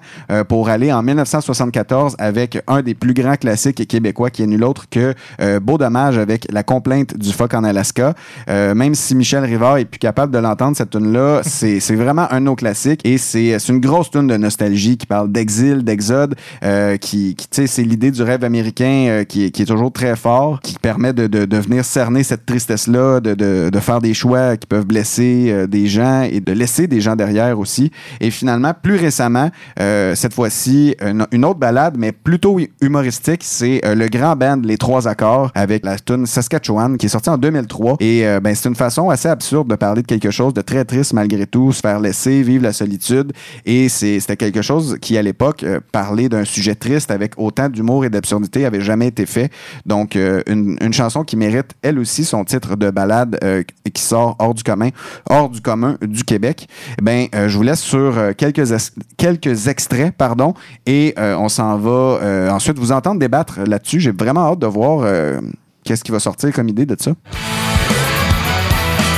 pour 0.48 0.70
aller 0.70 0.92
en 0.92 1.04
1974 1.04 2.16
avec 2.20 2.62
un 2.68 2.82
des 2.82 2.94
plus 2.94 3.14
grands 3.14 3.36
classiques 3.36 3.88
québécois 3.88 4.30
qui 4.30 4.44
est 4.44 4.48
nul 4.48 4.64
autre 4.64 4.86
que 4.90 5.14
Beau 5.60 5.78
Dommage 5.78 6.18
avec 6.18 6.48
La 6.52 6.64
complainte 6.64 7.18
du 7.18 7.32
phoque 7.32 7.54
en 7.54 7.64
Alaska. 7.64 8.14
Même 8.48 8.96
si 8.96 9.16
Michel 9.16 9.44
Rivard 9.44 9.78
est 9.78 9.86
plus 9.86 10.00
capable 10.00 10.34
de 10.34 10.40
l'entendre, 10.40 10.76
cette 10.76 10.90
tune-là, 10.92 11.42
c'est 11.44 11.80
vraiment 11.96 12.28
un 12.32 12.40
de 12.40 12.46
nos 12.46 12.56
classiques 12.56 13.02
et 13.04 13.18
c'est 13.18 13.58
une 13.70 13.80
grosse 13.80 14.10
tune 14.12 14.28
de 14.28 14.38
nostalgie 14.38 14.98
qui 14.98 15.06
parle 15.06 15.32
d'exil, 15.32 15.84
d'exode, 15.84 16.36
euh, 16.64 16.98
qui, 16.98 17.36
qui 17.36 17.48
tu 17.48 17.56
sais, 17.62 17.68
c'est 17.68 17.84
l'idée 17.84 18.12
du 18.12 18.22
rêve 18.24 18.44
américain 18.44 19.24
qui, 19.28 19.52
qui 19.52 19.62
est 19.62 19.66
toujours 19.66 19.92
très 19.92 20.16
fort, 20.16 20.60
qui 20.62 20.76
permet 20.80 21.05
de, 21.14 21.28
de, 21.28 21.46
de 21.46 21.58
venir 21.58 21.84
cerner 21.86 22.24
cette 22.24 22.46
tristesse-là, 22.46 23.20
de, 23.20 23.34
de, 23.70 23.80
faire 23.80 24.00
des 24.00 24.14
choix 24.14 24.58
qui 24.58 24.68
peuvent 24.68 24.86
blesser 24.86 25.48
euh, 25.50 25.68
des 25.68 25.88
gens 25.88 26.24
et 26.24 26.40
de 26.40 26.52
laisser 26.52 26.88
des 26.88 27.02
gens 27.02 27.16
derrière 27.16 27.60
aussi. 27.60 27.92
Et 28.20 28.32
finalement, 28.32 28.74
plus 28.74 28.96
récemment, 28.96 29.50
euh, 29.80 30.16
cette 30.16 30.34
fois-ci, 30.34 30.96
une, 31.02 31.26
une 31.32 31.46
autre 31.46 31.60
balade, 31.60 31.96
mais 31.98 32.12
plutôt 32.12 32.60
humoristique, 32.82 33.42
c'est 33.44 33.82
euh, 33.86 33.96
le 33.96 34.08
grand 34.08 34.36
band 34.36 34.62
Les 34.64 34.78
Trois 34.78 35.08
Accords 35.08 35.52
avec 35.56 35.86
la 35.86 35.98
tune 36.00 36.26
Saskatchewan 36.26 36.98
qui 36.98 37.06
est 37.06 37.10
sortie 37.10 37.30
en 37.30 37.38
2003. 37.38 37.98
Et 38.00 38.26
ben, 38.42 38.56
c'est 38.56 38.70
une 38.70 38.76
façon 38.76 39.10
assez 39.10 39.28
absurde 39.28 39.70
de 39.70 39.76
parler 39.76 40.02
de 40.02 40.08
quelque 40.08 40.32
chose 40.32 40.54
de 40.54 40.62
très 40.62 40.86
triste 40.86 41.14
malgré 41.14 41.46
tout, 41.46 41.72
se 41.72 41.82
faire 41.82 42.00
laisser, 42.00 42.42
vivre 42.42 42.64
la 42.64 42.74
solitude. 42.74 43.34
Et 43.66 43.90
c'était 43.90 44.38
quelque 44.38 44.62
chose 44.62 44.98
qui, 45.02 45.18
à 45.18 45.22
l'époque, 45.22 45.66
parlait 45.92 46.30
d'un 46.30 46.46
sujet 46.46 46.76
triste 46.76 47.12
avec 47.12 47.34
autant 47.38 47.70
d'humour 47.70 48.06
et 48.06 48.10
d'absurdité 48.10 48.66
avait 48.66 48.82
jamais 48.82 49.08
été 49.08 49.26
fait. 49.26 49.52
Donc, 49.86 50.16
une, 50.16 50.78
une 50.82 50.94
chanson 50.96 51.24
qui 51.24 51.36
mérite, 51.38 51.72
elle 51.82 52.00
aussi, 52.00 52.26
son 52.26 52.44
titre 52.44 52.76
de 52.76 52.90
balade 52.90 53.38
euh, 53.44 53.64
qui 53.94 54.02
sort 54.02 54.36
hors 54.40 54.54
du 54.54 54.64
commun, 54.64 54.90
hors 55.30 55.50
du 55.50 55.62
commun 55.62 55.98
du 56.02 56.24
Québec. 56.24 56.68
Ben, 57.02 57.28
euh, 57.36 57.48
je 57.48 57.58
vous 57.58 57.64
laisse 57.64 57.82
sur 57.82 58.18
euh, 58.18 58.32
quelques, 58.38 58.72
es- 58.72 58.92
quelques 59.18 59.68
extraits, 59.68 60.14
pardon, 60.18 60.54
et 60.86 61.14
euh, 61.20 61.36
on 61.38 61.50
s'en 61.50 61.78
va 61.78 61.90
euh, 61.92 62.50
ensuite 62.50 62.80
vous 62.80 62.92
entendre 62.92 63.20
débattre 63.20 63.60
là-dessus. 63.66 64.00
J'ai 64.00 64.12
vraiment 64.12 64.52
hâte 64.52 64.60
de 64.60 64.68
voir 64.68 65.02
euh, 65.04 65.40
qu'est-ce 65.84 66.04
qui 66.04 66.12
va 66.12 66.20
sortir 66.20 66.52
comme 66.54 66.70
idée 66.70 66.86
de 66.86 66.96
ça. 67.00 67.12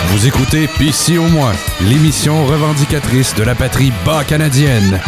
Vous 0.09 0.25
écoutez 0.25 0.67
PC 0.79 1.17
au 1.17 1.27
moins, 1.27 1.51
l'émission 1.81 2.45
revendicatrice 2.45 3.35
de 3.35 3.43
la 3.43 3.55
patrie 3.55 3.91
bas 4.05 4.23
canadienne. 4.23 4.99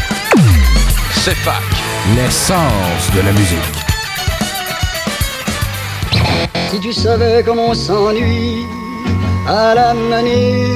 C'est 1.13 1.35
fac. 1.35 1.61
L'essence 2.15 3.09
de 3.15 3.21
la 3.21 3.31
musique. 3.31 3.88
Si 6.69 6.79
tu 6.79 6.93
savais 6.93 7.41
comme 7.43 7.57
on 7.57 7.73
s'ennuie 7.73 8.67
à 9.47 9.73
la 9.73 9.95
manée, 9.95 10.67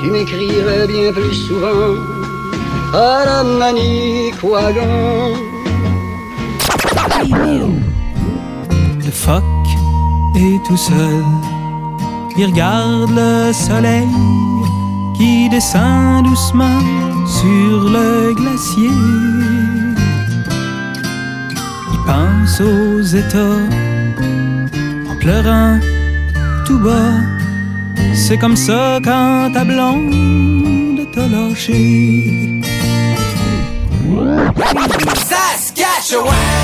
tu 0.00 0.10
m'écrirais 0.12 0.86
bien 0.86 1.12
plus 1.12 1.34
souvent 1.34 1.96
à 2.94 3.24
la 3.26 3.42
manie, 3.42 4.30
quoi 4.40 4.72
donc? 4.72 5.36
Le 9.04 9.10
phoque 9.10 9.42
est 10.36 10.64
tout 10.64 10.76
seul. 10.76 11.24
Il 12.36 12.46
regarde 12.46 13.10
le 13.10 13.52
soleil 13.52 14.06
qui 15.16 15.48
descend 15.48 16.24
doucement 16.24 16.78
sur 17.26 17.90
le 17.90 18.32
glacier. 18.32 18.90
Il 21.92 21.98
pense 22.06 22.60
aux 22.60 23.02
États 23.02 23.87
pleurant 25.28 25.78
tout 26.66 26.78
bas. 26.78 27.20
C'est 28.14 28.38
comme 28.38 28.56
ça 28.56 28.98
quand 29.04 29.50
ta 29.52 29.62
blonde 29.64 31.00
t'a 31.12 31.26
lâché. 31.28 32.60
Saskatchewan 35.30 36.57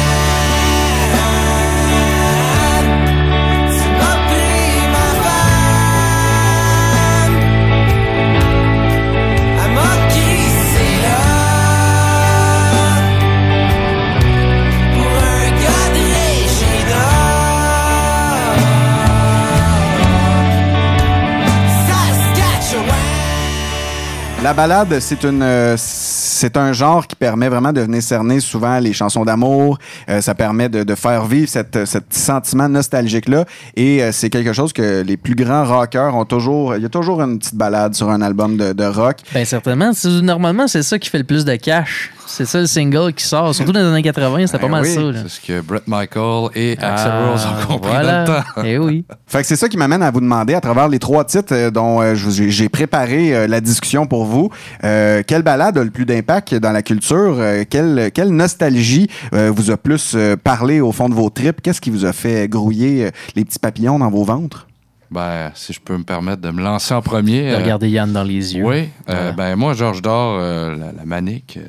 La 24.45 24.53
balade, 24.53 25.01
c'est 25.01 25.25
une, 25.25 25.43
euh, 25.43 25.75
c'est 25.79 26.59
un 26.59 26.75
genre 26.75 27.07
qui 27.07 27.17
permet 27.17 27.49
vraiment 27.49 27.73
de 27.73 27.81
venir 27.81 28.03
cerner 28.03 28.41
souvent 28.41 28.79
les 28.79 28.93
chansons 28.93 29.25
d'amour. 29.25 29.79
Euh, 30.11 30.21
ça 30.21 30.35
permet 30.35 30.69
de, 30.69 30.83
de 30.83 30.95
faire 30.95 31.25
vivre 31.25 31.49
cette, 31.49 31.87
cet 31.87 32.13
sentiment 32.13 32.69
nostalgique-là. 32.69 33.47
Et 33.75 34.03
euh, 34.03 34.13
c'est 34.13 34.29
quelque 34.29 34.53
chose 34.53 34.75
que 34.75 35.01
les 35.01 35.17
plus 35.17 35.35
grands 35.35 35.65
rockers 35.65 36.15
ont 36.15 36.27
toujours. 36.27 36.77
Il 36.77 36.83
y 36.83 36.85
a 36.85 36.91
toujours 36.91 37.23
une 37.23 37.39
petite 37.39 37.55
balade 37.55 37.95
sur 37.95 38.11
un 38.11 38.21
album 38.21 38.59
de, 38.59 38.75
de 38.75 38.85
rock. 38.85 39.17
Ben 39.33 39.47
certainement. 39.47 39.93
Normalement, 40.23 40.69
c'est 40.69 40.83
ça 40.83 40.99
qui 40.99 41.09
fait 41.09 41.17
le 41.17 41.25
plus 41.25 41.47
de 41.47 41.57
cash. 41.57 42.13
C'est 42.27 42.47
ça 42.47 42.61
le 42.61 42.67
single 42.67 43.13
qui 43.13 43.25
sort. 43.25 43.55
Surtout 43.55 43.73
dans 43.73 43.81
les 43.81 43.87
années 43.87 44.03
80, 44.03 44.47
c'était 44.47 44.59
pas 44.59 44.69
mal 44.69 44.85
ça. 44.87 45.01
là. 45.01 45.21
C'est 45.23 45.29
ce 45.29 45.41
que 45.41 45.61
Brett 45.61 45.87
Michael 45.87 46.49
et 46.55 46.73
Axel 46.81 47.13
Ah, 47.13 47.31
Rose 47.31 47.47
ont 47.47 47.67
compris 47.67 47.91
voilà. 47.91 48.25
dans 48.25 48.33
le 48.33 48.39
temps. 48.39 48.63
Eh 48.65 48.79
oui. 48.79 49.05
Fait 49.27 49.41
que 49.43 49.47
c'est 49.47 49.57
ça 49.57 49.69
qui 49.69 49.77
m'amène 49.77 50.03
à 50.03 50.11
vous 50.11 50.21
demander, 50.21 50.55
à 50.55 50.61
travers 50.61 50.89
les 50.89 50.99
trois 50.99 51.25
titres 51.25 51.53
euh, 51.55 51.71
dont 51.71 52.01
euh, 52.01 52.15
j'ai 52.15 52.69
préparé 52.69 53.35
euh, 53.35 53.47
la 53.47 53.61
discussion 53.61 54.07
pour 54.07 54.25
vous, 54.25 54.51
euh, 54.85 55.23
quelle 55.27 55.43
balade 55.43 55.77
a 55.79 55.85
le 55.85 55.91
plus 55.91 56.07
d'impact 56.07 56.55
dans 56.55 56.73
la 56.73 56.83
culture? 56.83 57.37
Euh, 57.39 57.65
quelle, 57.69 58.11
quelle 58.13 58.31
nostalgie 58.31 59.09
euh, 59.35 59.51
vous 59.55 59.71
a 59.71 59.77
plus 59.77 60.17
parlé 60.43 60.81
au 60.81 60.93
fond 60.93 61.09
de 61.09 61.15
vos 61.15 61.31
tripes? 61.31 61.61
Qu'est-ce 61.63 61.81
qui 61.81 61.91
vous 61.91 62.05
a 62.05 62.13
fait 62.13 62.49
grouiller 62.49 63.11
les 63.37 63.45
petits 63.45 63.59
papillons 63.59 63.99
dans 63.99 64.11
vos 64.11 64.25
ventres? 64.25 64.67
Ben, 65.11 65.53
si 65.55 65.73
je 65.73 65.81
peux 65.81 65.97
me 65.97 66.03
permettre 66.03 66.43
de 66.43 66.51
me 66.51 66.61
lancer 66.63 66.93
en 66.95 67.03
premier. 67.03 67.43
De 67.51 67.55
euh, 67.55 67.59
regarder 67.59 67.89
Yann 67.89 68.13
dans 68.13 68.25
les 68.25 68.57
yeux. 68.57 68.65
Oui. 68.65 68.89
euh, 69.09 69.31
ben, 69.33 69.55
moi, 69.55 69.75
Georges 69.75 70.03
Dor, 70.03 70.39
euh, 70.41 70.71
la, 70.77 70.87
la 70.93 71.05
manique, 71.05 71.59
euh, 71.63 71.67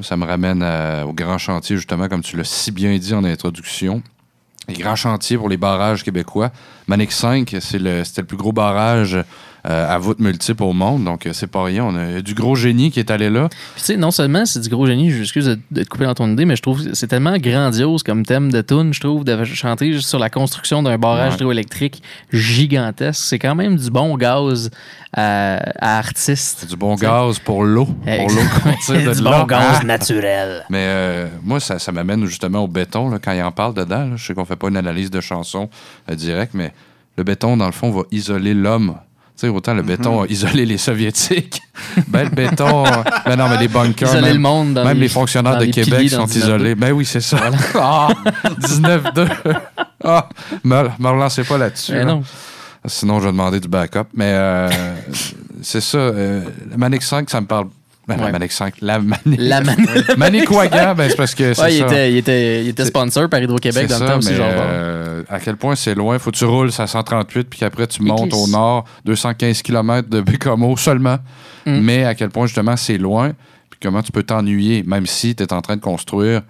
ça 0.00 0.16
me 0.16 0.24
ramène 0.24 0.62
euh, 0.62 1.04
au 1.04 1.12
grand 1.12 1.38
chantier, 1.38 1.76
justement, 1.76 2.08
comme 2.08 2.22
tu 2.22 2.36
l'as 2.36 2.44
si 2.44 2.70
bien 2.72 2.96
dit 2.96 3.14
en 3.14 3.24
introduction. 3.24 4.02
Les 4.68 4.74
grands 4.74 4.96
chantiers 4.96 5.38
pour 5.38 5.48
les 5.48 5.56
barrages 5.56 6.02
québécois. 6.02 6.50
Manic 6.88 7.12
5, 7.12 7.56
c'est 7.60 7.78
le- 7.78 8.02
c'était 8.04 8.22
le 8.22 8.26
plus 8.26 8.36
gros 8.36 8.52
barrage 8.52 9.16
euh, 9.68 9.94
à 9.94 9.98
voûte 9.98 10.18
multiple 10.20 10.62
au 10.62 10.72
monde. 10.72 11.04
Donc, 11.04 11.26
euh, 11.26 11.32
c'est 11.32 11.46
pas 11.48 11.64
rien. 11.64 11.84
On 11.84 11.96
a 11.96 12.20
du 12.22 12.34
gros 12.34 12.54
génie 12.54 12.90
qui 12.90 13.00
est 13.00 13.10
allé 13.10 13.30
là. 13.30 13.48
Puis 13.48 13.80
tu 13.80 13.84
sais, 13.86 13.96
non 13.96 14.10
seulement 14.10 14.44
c'est 14.46 14.60
du 14.60 14.68
gros 14.68 14.86
génie, 14.86 15.10
je 15.10 15.18
m'excuse 15.18 15.46
de, 15.46 15.58
de 15.70 15.82
te 15.82 15.88
couper 15.88 16.04
dans 16.04 16.14
ton 16.14 16.30
idée, 16.30 16.44
mais 16.44 16.54
je 16.56 16.62
trouve 16.62 16.84
que 16.84 16.94
c'est 16.94 17.08
tellement 17.08 17.36
grandiose 17.38 18.02
comme 18.02 18.24
thème 18.24 18.52
de 18.52 18.60
tune, 18.62 18.94
je 18.94 19.00
trouve, 19.00 19.24
de 19.24 19.44
chanter 19.44 19.98
sur 20.00 20.18
la 20.18 20.30
construction 20.30 20.82
d'un 20.82 20.98
barrage 20.98 21.32
Ouais. 21.32 21.34
hydroélectrique 21.36 22.02
gigantesque. 22.32 23.22
C'est 23.24 23.38
quand 23.38 23.54
même 23.54 23.76
du 23.76 23.90
bon 23.90 24.16
gaz 24.16 24.70
à, 25.12 25.56
à 25.80 25.98
artiste. 25.98 26.58
C'est 26.60 26.68
du 26.68 26.76
bon 26.76 26.94
gaz 26.94 27.38
pour 27.38 27.64
l'eau. 27.64 27.86
Pour 27.86 28.30
l'eau 28.30 28.94
de 28.94 29.14
du 29.14 29.22
bon 29.22 29.44
gaz 29.44 29.78
Ah! 29.80 29.84
naturel. 29.84 30.64
Mais 30.70 30.84
euh, 30.86 31.26
moi, 31.42 31.58
ça, 31.60 31.78
ça 31.78 31.90
m'amène 31.92 32.24
justement 32.26 32.60
au 32.60 32.68
béton, 32.68 33.08
là, 33.10 33.18
quand 33.22 33.32
il 33.32 33.42
en 33.42 33.52
parle 33.52 33.74
dedans. 33.74 34.06
là. 34.10 34.16
je 34.16 34.24
sais 34.26 34.34
qu'on 34.34 34.44
fait 34.44 34.56
pas 34.56 34.68
une 34.68 34.76
analyse 34.76 35.10
de 35.10 35.20
chanson 35.20 35.68
euh, 36.10 36.14
directe, 36.14 36.52
mais 36.54 36.72
le 37.16 37.24
béton, 37.24 37.56
dans 37.56 37.66
le 37.66 37.72
fond, 37.72 37.90
va 37.90 38.02
isoler 38.12 38.54
l'homme. 38.54 38.96
Sais, 39.36 39.48
autant 39.48 39.74
le 39.74 39.82
béton 39.82 40.22
a 40.22 40.26
isolé 40.26 40.64
les 40.64 40.78
Soviétiques. 40.78 41.60
ben, 42.08 42.24
le 42.24 42.30
béton. 42.30 42.86
euh, 42.86 42.90
ben 43.26 43.36
non, 43.36 43.48
mais 43.50 43.58
les 43.58 43.68
bunkers. 43.68 44.08
Isoler 44.08 44.22
même, 44.22 44.32
le 44.34 44.38
monde 44.40 44.74
dans 44.74 44.84
même 44.84 44.94
les- 44.96 45.02
les, 45.02 45.08
fonctionnaires 45.10 45.58
de 45.58 45.64
les 45.64 45.70
Québec 45.70 46.08
sont 46.08 46.16
dans 46.18 46.24
19-2. 46.26 46.36
isolés. 46.38 46.74
Ben 46.74 46.92
oui, 46.92 47.04
c'est 47.04 47.20
ça. 47.20 47.36
Ah, 47.74 48.08
19-2. 48.60 49.28
Ah, 50.02 50.28
me, 50.64 50.88
me 50.98 51.08
relancez 51.08 51.44
pas 51.44 51.58
là-dessus. 51.58 51.92
Là. 51.94 52.04
non. 52.06 52.22
Sinon, 52.86 53.18
je 53.20 53.24
vais 53.26 53.32
demander 53.32 53.60
du 53.60 53.68
backup. 53.68 54.04
Mais 54.14 54.32
euh, 54.32 54.70
c'est 55.60 55.80
ça. 55.82 55.98
euh, 55.98 56.42
Manic 56.76 57.02
5, 57.02 57.28
ça 57.28 57.40
me 57.40 57.46
parle. 57.46 57.66
Ben, 58.08 58.16
La 58.18 58.26
Ouais. 58.26 58.32
Manic 58.32 58.52
5. 58.52 58.74
La 58.82 58.98
Manic. 59.00 59.20
La 59.40 59.60
Man- 59.62 59.76
Manicouagan, 60.16 60.94
ben, 60.96 61.08
c'est 61.10 61.16
parce 61.16 61.34
que 61.34 61.54
c'est 61.54 61.62
Ouais, 61.62 61.74
il 61.74 61.82
était, 61.82 62.12
il 62.12 62.16
était, 62.18 62.62
il 62.64 62.68
était 62.68 62.84
sponsor 62.84 63.28
par 63.28 63.40
Hydro-Québec 63.40 63.86
C'est 63.88 63.94
dans 63.98 64.00
le 64.00 64.06
ça, 64.06 64.12
temps 64.12 64.18
aussi, 64.18 64.30
mais, 64.30 64.36
genre. 64.36 64.46
euh, 64.52 65.22
à 65.28 65.40
quel 65.40 65.56
point 65.56 65.74
c'est 65.74 65.94
loin. 65.94 66.18
Faut 66.18 66.30
que 66.30 66.36
tu 66.36 66.44
roules 66.44 66.70
à 66.78 66.86
138, 66.86 67.48
puis 67.50 67.58
qu'après 67.58 67.86
tu 67.88 68.02
montes 68.02 68.32
au 68.32 68.46
nord, 68.46 68.84
215 69.04 69.62
km 69.62 70.08
de 70.08 70.20
Bécomo 70.20 70.76
seulement. 70.76 71.18
Mm. 71.66 71.80
Mais 71.80 72.04
à 72.04 72.14
quel 72.14 72.30
point, 72.30 72.46
justement, 72.46 72.76
c'est 72.76 72.98
loin. 72.98 73.32
Puis 73.70 73.80
comment 73.82 74.02
tu 74.02 74.12
peux 74.12 74.22
t'ennuyer, 74.22 74.84
même 74.86 75.06
si 75.06 75.34
tu 75.34 75.42
es 75.42 75.52
en 75.52 75.60
train 75.60 75.74
de 75.76 75.80
construire 75.82 76.42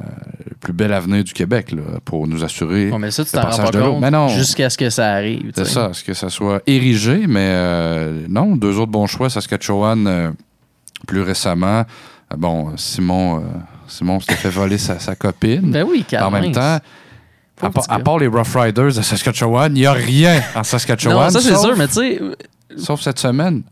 euh, 0.00 0.04
le 0.48 0.54
plus 0.60 0.72
bel 0.72 0.92
avenir 0.92 1.22
du 1.24 1.32
Québec 1.34 1.72
là, 1.72 1.82
pour 2.04 2.26
nous 2.28 2.42
assurer 2.44 2.90
Ouais, 2.90 2.98
mais 2.98 3.10
ça, 3.10 3.24
tu 3.24 3.30
le 3.36 3.42
t'en 3.42 3.48
rends 3.48 3.50
passage 3.50 3.64
pas 3.66 3.70
de 3.72 3.78
l'eau. 3.80 3.92
compte 3.94 4.00
Mais 4.00 4.10
non, 4.10 4.28
jusqu'à 4.28 4.70
ce 4.70 4.78
que 4.78 4.88
ça 4.88 5.10
arrive. 5.12 5.50
c'est 5.54 5.66
ça, 5.66 5.88
est-ce 5.90 6.02
que 6.04 6.14
ça 6.14 6.30
soit 6.30 6.62
érigé, 6.66 7.26
mais 7.26 7.40
euh, 7.52 8.24
non, 8.28 8.56
deux 8.56 8.78
autres 8.78 8.90
bons 8.92 9.06
choix, 9.06 9.28
Saskatchewan 9.28 10.06
euh, 10.06 10.30
plus 11.06 11.22
récemment. 11.22 11.80
Euh, 11.80 12.36
Bon, 12.36 12.72
Simon, 12.76 13.36
euh, 13.38 13.40
Simon 13.86 14.18
s'était 14.20 14.36
fait 14.36 14.48
voler 14.48 14.78
sa, 14.78 14.98
sa 14.98 15.14
copine. 15.14 15.70
Ben 15.70 15.84
oui, 15.88 16.04
En 16.18 16.30
même 16.30 16.46
mince. 16.46 16.54
temps, 16.54 16.78
à, 17.66 17.70
part- 17.70 18.14
à 18.16 18.18
les 18.18 18.26
Rough 18.26 18.54
Riders 18.54 18.86
de 18.94 19.02
Saskatchewan, 19.02 19.70
il 19.76 19.80
n'y 19.80 19.86
a 19.86 19.92
rien 19.92 20.40
en 20.54 20.64
Saskatchewan. 20.64 21.26
Non, 21.26 21.30
ça 21.30 21.40
c'est 21.40 21.50
sauf- 21.54 21.66
sûr, 21.66 21.76
mais 21.76 21.88
tu 21.88 21.94
sais, 21.94 22.20
Sauf 22.78 23.02
cette 23.02 23.18
semaine. 23.18 23.62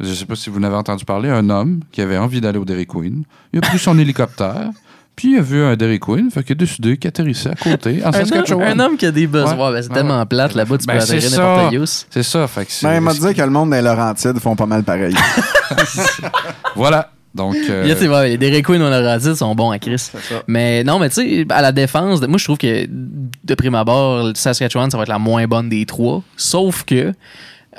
Je 0.00 0.08
ne 0.08 0.14
sais 0.14 0.24
pas 0.24 0.36
si 0.36 0.48
vous 0.48 0.58
n'avez 0.58 0.76
entendu 0.76 1.04
parler, 1.04 1.28
un 1.28 1.50
homme 1.50 1.80
qui 1.92 2.00
avait 2.00 2.16
envie 2.16 2.40
d'aller 2.40 2.58
au 2.58 2.64
Dairy 2.64 2.86
Queen. 2.86 3.24
Il 3.52 3.58
a 3.58 3.62
pris 3.62 3.78
son 3.78 3.98
hélicoptère, 3.98 4.70
puis 5.16 5.32
il 5.34 5.38
a 5.38 5.42
vu 5.42 5.62
un 5.62 5.76
Dairy 5.76 5.98
Queen, 6.00 6.30
fait 6.30 6.42
qu'il 6.44 6.52
a 6.52 6.54
décidé 6.54 6.96
qu'il 6.96 7.08
atterrissait 7.08 7.50
à 7.50 7.54
côté, 7.56 8.00
en 8.02 8.06
un 8.06 8.08
homme, 8.08 8.12
Saskatchewan. 8.14 8.80
un 8.80 8.84
homme 8.86 8.96
qui 8.96 9.04
a 9.04 9.10
des 9.10 9.26
besoins. 9.26 9.54
Ouais. 9.54 9.64
Ouais, 9.66 9.72
ben, 9.72 9.82
c'est 9.82 9.88
Ouais, 9.90 9.94
tellement 9.96 10.18
ouais. 10.20 10.24
plate 10.26 10.54
là-bas, 10.54 10.78
tu 10.78 10.86
Ben, 10.86 10.94
peux 10.96 11.02
atterrir 11.02 11.22
ça. 11.22 11.42
n'importe 11.42 11.74
où. 11.76 11.84
C'est 12.08 12.22
ça, 12.22 12.46
fait 12.46 12.64
que 12.64 12.72
c'est- 12.72 12.86
Ben, 12.86 12.94
il 12.94 13.00
m'a 13.02 13.12
dit 13.12 13.34
que 13.34 13.42
le 13.42 13.50
monde 13.50 13.70
des 13.70 13.82
Laurentides 13.82 14.38
font 14.38 14.56
pas 14.56 14.66
mal 14.66 14.82
pareil. 14.84 15.14
Voilà. 16.76 17.10
Donc, 17.34 17.56
euh, 17.68 17.82
Il 17.84 17.88
y 17.88 17.92
a, 17.92 17.94
tu 17.94 18.02
sais, 18.02 18.08
ouais, 18.08 18.30
les 18.30 18.38
Dairy 18.38 18.62
Queen 18.62 18.80
on 18.82 18.88
l'a 18.88 19.18
dit, 19.18 19.36
sont 19.36 19.54
bons 19.54 19.70
à 19.70 19.78
Chris. 19.78 20.10
Mais 20.46 20.82
non, 20.82 20.98
mais 20.98 21.08
tu 21.10 21.14
sais, 21.16 21.46
à 21.50 21.62
la 21.62 21.72
défense, 21.72 22.20
moi 22.22 22.38
je 22.38 22.44
trouve 22.44 22.58
que 22.58 22.86
de 22.88 23.54
prime 23.54 23.74
abord, 23.74 24.28
le 24.28 24.34
Saskatchewan, 24.34 24.90
ça 24.90 24.96
va 24.96 25.02
être 25.02 25.08
la 25.10 25.18
moins 25.18 25.46
bonne 25.46 25.68
des 25.68 25.84
trois. 25.86 26.22
Sauf 26.36 26.84
que 26.84 27.12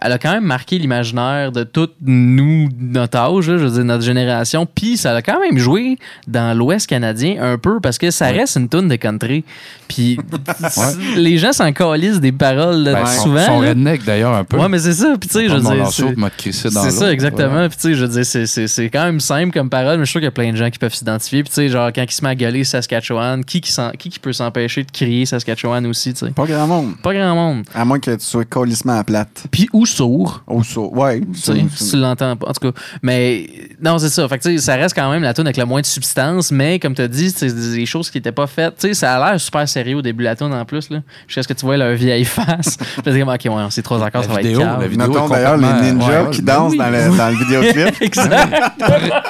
elle 0.02 0.12
a 0.12 0.18
quand 0.18 0.32
même 0.32 0.44
marqué 0.46 0.78
l'imaginaire 0.80 1.52
de 1.52 1.64
toutes 1.64 1.96
nous, 2.02 2.70
notre 2.80 3.18
âge, 3.18 3.50
là, 3.50 3.58
je 3.58 3.64
veux 3.66 3.72
dire, 3.72 3.84
notre 3.86 4.04
génération. 4.04 4.66
Puis 4.66 4.98
ça 4.98 5.16
a 5.16 5.22
quand 5.22 5.40
même 5.40 5.58
joué 5.58 5.98
dans 6.28 6.58
l'Ouest 6.58 6.88
canadien 6.88 7.42
un 7.42 7.58
peu 7.58 7.80
parce 7.80 7.98
que 7.98 8.12
ça 8.12 8.28
reste 8.28 8.56
une 8.58 8.70
toune 8.70 8.88
de 8.88 8.96
country. 8.96 9.44
Puis 9.88 10.18
les 11.16 11.38
gens 11.38 11.54
s'en 11.54 11.72
calissent 11.74 12.20
des 12.20 12.32
paroles 12.32 12.84
là, 12.84 12.94
ben, 12.94 13.06
souvent. 13.08 13.46
Son 13.46 13.62
là. 13.62 13.70
redneck, 13.70 14.04
d'ailleurs, 14.06 14.34
un 14.34 14.44
peu. 14.44 14.58
Ouais, 14.58 14.70
mais 14.70 14.80
c'est 14.80 14.94
ça. 14.94 15.16
Puis, 15.20 15.30
tu 15.30 15.40
sais, 15.40 15.48
je 15.50 15.54
veux 15.56 15.62
dire. 15.62 15.88
c'est- 16.84 16.92
ça, 16.92 17.12
exactement. 17.12 17.68
Puis, 17.68 17.78
tu 17.78 17.82
sais, 17.90 17.94
je 17.96 18.06
veux 18.06 18.12
dire, 18.12 18.26
c'est- 18.26 18.46
c'est 18.46 18.68
c'est 18.68 18.90
quand 18.90 19.04
même 19.06 19.20
simple 19.20 19.52
comme 19.54 19.70
parole, 19.70 19.98
mais 19.98 20.06
je 20.06 20.10
suis 20.10 20.12
sûr 20.14 20.20
qu'il 20.22 20.26
y 20.26 20.28
a 20.28 20.32
plein 20.32 20.52
de 20.52 20.58
gens 20.58 20.70
qui 20.70 20.80
peuvent 20.80 20.94
s'identifier. 20.94 21.44
Puis, 21.44 21.50
tu 21.50 21.56
sais, 21.56 21.70
genre, 21.70 21.90
quand 21.94 22.04
il 22.04 22.12
se 22.12 22.24
met 22.24 22.30
à 22.30 22.36
gueuler 22.36 22.64
Saskatchewan, 22.64 23.44
qui 23.44 23.62
qui, 23.62 23.74
qui, 23.98 24.10
qui 24.10 24.20
peut 24.20 24.34
s'empêcher 24.34 24.84
de 24.84 24.92
crier 24.92 25.26
Saskatchewan 25.26 25.86
aussi, 25.88 26.14
tu 26.14 26.26
sais? 26.26 26.32
Pas 26.32 26.46
grand 26.46 26.68
monde. 26.68 26.94
Pas 27.02 27.14
grand 27.14 27.36
monde. 27.36 27.64
À 27.74 27.84
moins 27.86 28.00
que 28.00 28.12
tu 28.12 28.26
sois 28.26 28.46
colissement 28.46 28.98
à 28.98 29.04
plate. 29.04 29.46
Puis, 29.52 29.68
ou 29.74 29.86
sourd. 29.90 30.44
Ou 30.48 30.64
sourd. 30.64 30.96
Ouais. 30.98 31.22
Si 31.34 31.92
tu 31.92 31.98
l'entends 31.98 32.36
pas. 32.36 32.48
En 32.50 32.54
tout 32.54 32.72
cas, 32.72 32.80
mais 33.02 33.48
non, 33.82 33.98
c'est 34.00 34.10
ça. 34.10 34.28
Fait 34.28 34.38
que, 34.40 34.58
ça 34.58 34.76
reste 34.76 34.96
quand 34.96 35.10
même 35.12 35.24
la 35.24 35.34
tune 35.34 35.46
avec 35.46 35.58
le 35.58 35.66
moins 35.66 35.82
de 35.82 35.86
substance, 35.86 36.52
mais 36.52 36.80
comme 36.80 36.94
tu 36.96 37.02
as 37.02 37.08
dit, 37.08 37.30
c'est 37.32 37.54
des 37.54 37.86
choses 37.86 38.10
qui 38.10 38.18
n'étaient 38.18 38.32
pas 38.32 38.48
faites. 38.48 38.76
Tu 38.78 38.88
sais, 38.90 38.94
ça 38.94 39.16
a 39.16 39.32
l'air 39.32 39.40
super 39.40 39.68
sérieux 39.68 39.98
au 39.98 40.02
début 40.02 40.24
de 40.24 40.30
la 40.30 40.36
tune 40.36 40.54
en 40.54 40.66
plus. 40.66 40.90
Là. 40.90 41.00
Jusqu'à 41.28 41.44
ce 41.44 41.48
que 41.48 41.54
tu 41.54 41.66
vois 41.66 41.78
leur 41.78 41.94
vieille 41.96 42.26
face. 42.26 42.78
Tu 43.04 43.12
dis, 43.12 43.22
OK, 43.24 43.30
ouais, 43.30 43.52
c'est 43.70 43.82
trois 43.82 44.04
accords, 44.04 44.22
La 44.22 44.28
ça 44.28 44.34
va 44.34 44.42
vidéo, 44.42 44.60
être 44.62 44.66
calme. 44.68 44.82
la 44.82 44.88
vidéo 44.88 45.28
d'ailleurs 45.30 45.58
les 45.58 45.68
complètement- 45.68 45.94
ninjas 46.08 46.24
ouais, 46.24 46.30
qui 46.32 46.42
ben 46.42 46.54
dansent 46.56 46.72
oui. 46.72 46.78
dans, 46.78 46.90
le, 46.90 47.18
dans 47.18 47.30
le 47.30 47.36
vidéoclip. 47.36 48.02
exact. 48.02 48.54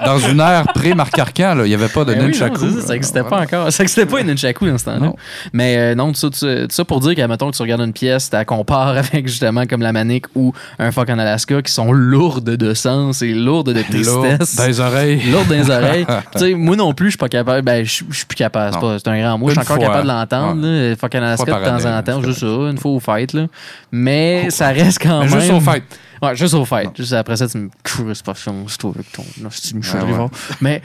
Dans 0.06 0.20
une 0.20 0.40
ère 0.40 0.64
pré-Marc 0.74 1.18
Arcan, 1.20 1.56
là, 1.56 1.66
il 1.66 1.70
n'y 1.70 1.76
avait 1.76 1.88
pas 1.88 2.06
de 2.06 2.14
Ben 2.14 2.20
oui, 2.22 2.26
nunchaku. 2.28 2.66
non, 2.66 2.82
ça, 2.82 2.88
ça 2.88 2.94
n'existait 2.94 3.24
pas 3.24 3.42
encore. 3.42 3.72
Ça 3.72 3.84
n'existait 3.84 4.06
pas 4.06 4.22
une 4.22 4.28
nunchaku 4.28 4.68
dans 4.70 4.78
ce 4.78 4.86
temps-là. 4.86 5.00
Non. 5.00 5.16
Mais 5.54 5.78
euh, 5.78 5.96
non, 5.96 6.12
tout 6.12 6.20
ça, 6.20 6.30
tout 6.30 6.68
ça- 6.70 6.86
pour 6.86 7.00
dire 7.00 7.16
que, 7.16 7.22
mettons, 7.28 7.52
que 7.52 7.56
tu 7.56 7.62
regardes 7.62 7.82
une 7.82 7.94
pièce, 7.94 8.30
tu 8.30 8.36
la 8.36 8.46
compares 8.46 8.90
avec 8.90 9.28
justement 9.28 9.66
comme 9.66 9.82
la 9.82 9.92
Manic 9.94 10.26
ou 10.36 10.49
un 10.80 10.92
Fuck 10.92 11.10
en 11.10 11.20
Alaska 11.20 11.62
qui 11.62 11.72
sont 11.72 11.92
lourdes 11.92 12.50
de 12.50 12.74
sens 12.74 13.22
et 13.22 13.34
lourdes 13.34 13.74
de 13.74 13.82
tristesse. 13.82 14.56
dans 14.56 14.66
les 14.66 14.80
oreilles. 14.80 15.22
Lourdes 15.32 15.50
les 15.50 15.70
oreilles. 15.70 16.06
tu 16.34 16.40
sais, 16.40 16.54
moi 16.54 16.76
non 16.76 16.94
plus, 16.94 17.08
je 17.08 17.12
suis 17.12 17.18
pas 17.18 17.30
capable. 17.30 17.62
Ben, 17.64 17.86
je 17.86 17.92
suis 17.92 18.26
plus 18.26 18.36
capable. 18.36 18.76
C'est 18.98 19.08
un 19.08 19.20
grand 19.20 19.38
mot. 19.38 19.48
Je 19.50 19.54
suis 19.54 19.62
encore 19.62 19.78
fois. 19.78 19.86
capable 19.86 20.04
de 20.04 20.08
l'entendre. 20.08 20.96
Fuck 21.00 21.16
en 21.16 21.24
Alaska 21.24 21.46
de 21.46 21.66
temps 21.66 21.86
année, 21.86 21.98
en 21.98 22.04
temps. 22.04 22.24
Juste 22.24 22.40
ça, 22.40 22.46
une 22.46 22.78
fois 22.78 22.92
au 22.92 23.00
fight. 23.00 23.34
Là. 23.34 23.48
Mais 23.92 24.50
ça 24.50 24.68
reste 24.70 25.00
quand 25.02 25.20
Mais 25.24 25.30
même. 25.30 25.40
juste 25.40 25.52
au 25.54 25.60
fight. 25.60 25.84
Ouais, 26.22 26.36
juste 26.36 26.54
au 26.54 26.66
fait. 26.66 26.90
Juste 26.96 27.14
après 27.14 27.38
ça, 27.38 27.48
tu 27.48 27.58
me 27.58 27.70
crisses 27.84 28.22
pas 28.22 28.34
c'est 28.36 28.78
toi 28.78 28.92
avec 28.96 29.12
ton. 29.12 29.24
Non, 29.42 29.50
Ouais, 29.50 30.18
ouais. 30.18 30.28
Mais 30.62 30.82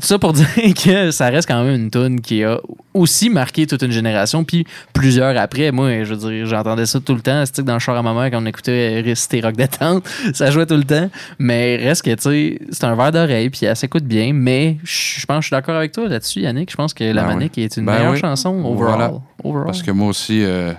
ça 0.00 0.18
pour 0.18 0.32
dire 0.34 0.46
que 0.74 1.10
ça 1.10 1.28
reste 1.28 1.48
quand 1.48 1.62
même 1.64 1.74
une 1.74 1.90
tune 1.90 2.20
qui 2.20 2.44
a 2.44 2.58
aussi 2.92 3.30
marqué 3.30 3.66
toute 3.66 3.82
une 3.82 3.90
génération, 3.90 4.44
puis 4.44 4.66
plusieurs 4.92 5.36
après. 5.38 5.70
Moi, 5.72 6.04
je 6.04 6.14
veux 6.14 6.30
dire, 6.30 6.46
j'entendais 6.46 6.86
ça 6.86 7.00
tout 7.00 7.14
le 7.14 7.20
temps. 7.20 7.44
Que 7.54 7.62
dans 7.62 7.74
le 7.74 7.78
char 7.78 7.96
à 7.96 8.02
ma 8.02 8.14
mère, 8.14 8.30
quand 8.30 8.42
on 8.42 8.46
écoutait 8.46 9.00
Réciter 9.04 9.40
Rock 9.40 9.56
détente, 9.56 10.08
ça 10.34 10.50
jouait 10.50 10.66
tout 10.66 10.76
le 10.76 10.84
temps. 10.84 11.08
Mais 11.38 11.76
reste 11.76 12.02
que, 12.02 12.14
tu 12.14 12.22
sais, 12.22 12.58
c'est 12.70 12.84
un 12.84 12.94
verre 12.94 13.12
d'oreille, 13.12 13.50
puis 13.50 13.66
elle 13.66 13.76
s'écoute 13.76 14.04
bien. 14.04 14.32
Mais 14.32 14.78
je 14.82 15.04
je 15.24 15.26
pense 15.26 15.36
que 15.38 15.42
je 15.42 15.46
suis 15.46 15.54
d'accord 15.54 15.76
avec 15.76 15.92
toi 15.92 16.06
là-dessus, 16.08 16.40
Yannick. 16.40 16.70
Je 16.70 16.76
pense 16.76 16.92
que 16.92 17.04
La 17.04 17.22
Ben 17.22 17.28
oui. 17.28 17.34
Manique 17.36 17.56
est 17.58 17.76
une 17.76 17.86
Ben 17.86 17.94
meilleure 17.96 18.12
oui. 18.12 18.18
chanson 18.20 18.50
overall. 18.64 18.74
Voilà. 18.96 19.12
Overall. 19.42 19.66
Parce 19.66 19.82
que 19.82 19.90
moi 19.90 20.08
aussi, 20.08 20.42
euh, 20.44 20.72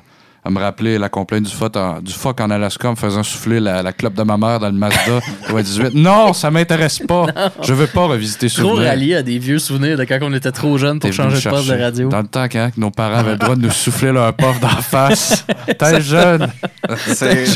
à 0.45 0.49
me 0.51 0.59
rappeler 0.59 0.99
la 0.99 1.09
complainte 1.09 1.43
du 1.43 1.51
fuck 1.51 1.75
en, 1.75 1.99
du 2.01 2.13
fuck 2.13 2.39
en 2.39 2.51
Alaska 2.51 2.87
en 2.87 2.91
me 2.91 2.95
faisant 2.95 3.23
souffler 3.23 3.59
la, 3.59 3.81
la 3.81 3.91
clope 3.93 4.13
de 4.13 4.21
ma 4.21 4.37
mère 4.37 4.59
dans 4.59 4.67
le 4.67 4.73
Mazda 4.77 5.19
au 5.53 5.59
18. 5.59 5.95
Non, 5.95 6.33
ça 6.33 6.51
m'intéresse 6.51 6.99
pas. 6.99 7.25
Je 7.63 7.73
veux 7.73 7.87
pas 7.87 8.05
revisiter 8.05 8.47
ce 8.47 8.59
Trop 8.61 8.71
souvenir. 8.71 8.89
rallié 8.89 9.15
à 9.15 9.23
des 9.23 9.39
vieux 9.39 9.57
souvenirs 9.57 9.97
de 9.97 10.03
quand 10.03 10.19
on 10.21 10.31
était 10.33 10.51
trop 10.51 10.77
jeune 10.77 10.99
pour 10.99 11.11
changer 11.11 11.41
de 11.43 11.49
poste 11.49 11.67
de 11.69 11.81
radio. 11.81 12.09
Dans 12.09 12.21
le 12.21 12.27
temps, 12.27 12.45
quand 12.49 12.69
nos 12.77 12.91
parents 12.91 13.17
avaient 13.17 13.31
le 13.31 13.37
droit 13.37 13.55
de 13.55 13.61
nous 13.61 13.71
souffler 13.71 14.11
leur 14.11 14.33
puff 14.33 14.59
d'en 14.59 14.67
face. 14.81 15.45
T'es 15.79 16.01
jeune. 16.01 16.47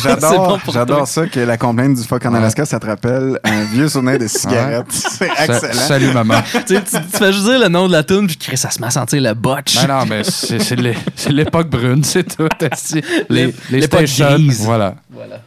J'adore 0.04 0.60
bon 0.88 1.06
ça 1.06 1.28
que 1.28 1.40
la 1.40 1.58
complainte 1.58 1.96
du 1.96 2.04
fuck 2.04 2.26
en 2.26 2.34
Alaska, 2.34 2.66
ça 2.66 2.80
te 2.80 2.86
rappelle 2.86 3.40
un 3.44 3.64
vieux 3.66 3.88
souvenir 3.88 4.18
de 4.20 4.28
cigarette. 4.28 4.86
C'est 4.90 5.28
Sa- 5.28 5.46
excellent. 5.46 5.74
salut, 5.74 6.12
maman. 6.14 6.42
tu, 6.68 6.76
tu, 6.76 6.82
tu 6.84 6.98
fais 7.18 7.32
juste 7.32 7.46
dire 7.46 7.60
le 7.60 7.68
nom 7.68 7.88
de 7.88 7.92
la 7.92 8.04
tune 8.04 8.28
puis 8.28 8.58
ça 8.58 8.70
se 8.70 8.80
met 8.82 8.88
à 8.88 8.92
sentir 8.92 9.22
le 9.22 9.34
botch. 9.34 9.76
Ben 9.76 9.88
non, 9.88 10.06
mais 10.08 10.24
c'est 10.24 10.60
c'est 10.60 10.76
l'é- 10.76 10.98
c'est 11.16 11.32
l'époque 11.32 11.70
brune, 11.70 12.04
c'est 12.04 12.24
tout. 12.36 12.48
Les, 13.30 13.54
les 13.72 13.80
L'époque 13.82 14.08
stations, 14.08 14.38
voilà. 14.66 14.96
Voilà. 15.10 15.42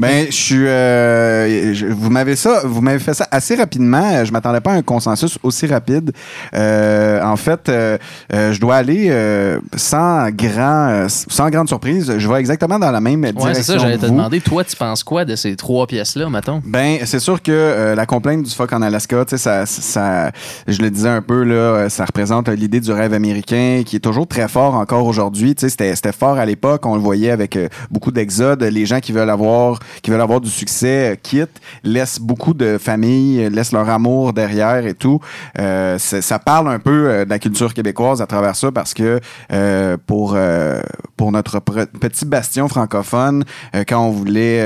Ben, 0.00 0.26
je 0.30 0.32
suis. 0.34 0.66
euh, 0.66 1.74
je- 1.74 1.86
vous 1.86 2.10
m'avez 2.10 2.34
ça, 2.36 2.62
vous 2.64 2.80
m'avez 2.80 2.98
fait 2.98 3.14
ça 3.14 3.28
assez 3.30 3.54
rapidement. 3.54 4.24
Je 4.24 4.32
m'attendais 4.32 4.60
pas 4.60 4.72
à 4.72 4.74
un 4.76 4.82
consensus 4.82 5.38
aussi 5.42 5.66
rapide. 5.66 6.12
Euh, 6.54 7.22
en 7.22 7.36
fait, 7.36 7.68
euh, 7.68 7.98
euh, 8.32 8.52
je 8.52 8.60
dois 8.60 8.76
aller 8.76 9.08
euh, 9.10 9.60
sans 9.76 10.30
grand, 10.30 10.88
euh, 10.88 11.06
sans 11.08 11.50
grande 11.50 11.68
surprise. 11.68 12.14
Je 12.16 12.28
vais 12.28 12.40
exactement 12.40 12.78
dans 12.78 12.90
la 12.90 13.00
même 13.00 13.20
Ouais, 13.22 13.30
c'est 13.36 13.38
direction. 13.40 13.62
ça, 13.74 13.78
j'allais 13.78 13.98
te 13.98 14.06
demander, 14.06 14.40
toi, 14.40 14.64
tu 14.64 14.74
penses 14.76 15.04
quoi 15.04 15.24
de 15.24 15.36
ces 15.36 15.54
trois 15.56 15.86
pièces-là, 15.86 16.30
mettons? 16.30 16.62
Ben, 16.64 16.98
c'est 17.04 17.20
sûr 17.20 17.42
que 17.42 17.50
euh, 17.52 17.94
la 17.94 18.06
complainte 18.06 18.42
du 18.42 18.50
phoque 18.54 18.72
en 18.72 18.82
Alaska, 18.82 19.24
tu 19.26 19.30
sais, 19.36 19.38
ça, 19.38 19.66
ça, 19.66 20.30
je 20.66 20.80
le 20.80 20.90
disais 20.90 21.08
un 21.10 21.22
peu 21.22 21.42
là, 21.44 21.54
euh, 21.54 21.88
ça 21.90 22.06
représente 22.06 22.48
euh, 22.48 22.54
l'idée 22.54 22.80
du 22.80 22.90
rêve 22.92 23.12
américain 23.12 23.82
qui 23.84 23.96
est 23.96 24.00
toujours 24.00 24.26
très 24.26 24.48
fort 24.48 24.74
encore 24.76 25.04
aujourd'hui. 25.04 25.54
Tu 25.54 25.60
sais, 25.62 25.68
c'était, 25.68 25.94
c'était 25.94 26.12
fort 26.12 26.38
à 26.38 26.46
l'époque, 26.46 26.86
on 26.86 26.94
le 26.94 27.00
voyait 27.02 27.30
avec 27.30 27.56
euh, 27.56 27.68
beaucoup 27.90 28.12
d'exodes, 28.12 28.62
les 28.62 28.86
gens 28.86 29.00
qui 29.00 29.12
veulent 29.12 29.28
avoir 29.30 29.78
qui 30.02 30.10
veulent 30.10 30.20
avoir 30.20 30.40
du 30.40 30.50
succès 30.50 31.12
euh, 31.12 31.16
quittent, 31.20 31.60
laissent 31.84 32.20
beaucoup 32.20 32.54
de 32.54 32.78
familles, 32.78 33.44
euh, 33.44 33.50
laissent 33.50 33.72
leur 33.72 33.88
amour 33.88 34.32
derrière 34.32 34.86
et 34.86 34.94
tout. 34.94 35.20
Euh, 35.58 35.98
ça 35.98 36.38
parle 36.38 36.68
un 36.68 36.78
peu 36.78 37.08
euh, 37.08 37.24
de 37.24 37.30
la 37.30 37.38
culture 37.38 37.74
québécoise 37.74 38.22
à 38.22 38.26
travers 38.26 38.56
ça 38.56 38.72
parce 38.72 38.94
que 38.94 39.20
euh, 39.52 39.96
pour, 40.06 40.34
euh, 40.34 40.80
pour 41.16 41.32
notre 41.32 41.60
petit 41.60 42.24
bastion 42.24 42.68
francophone, 42.68 43.44
quand 43.88 44.04
on 44.04 44.10
voulait, 44.10 44.64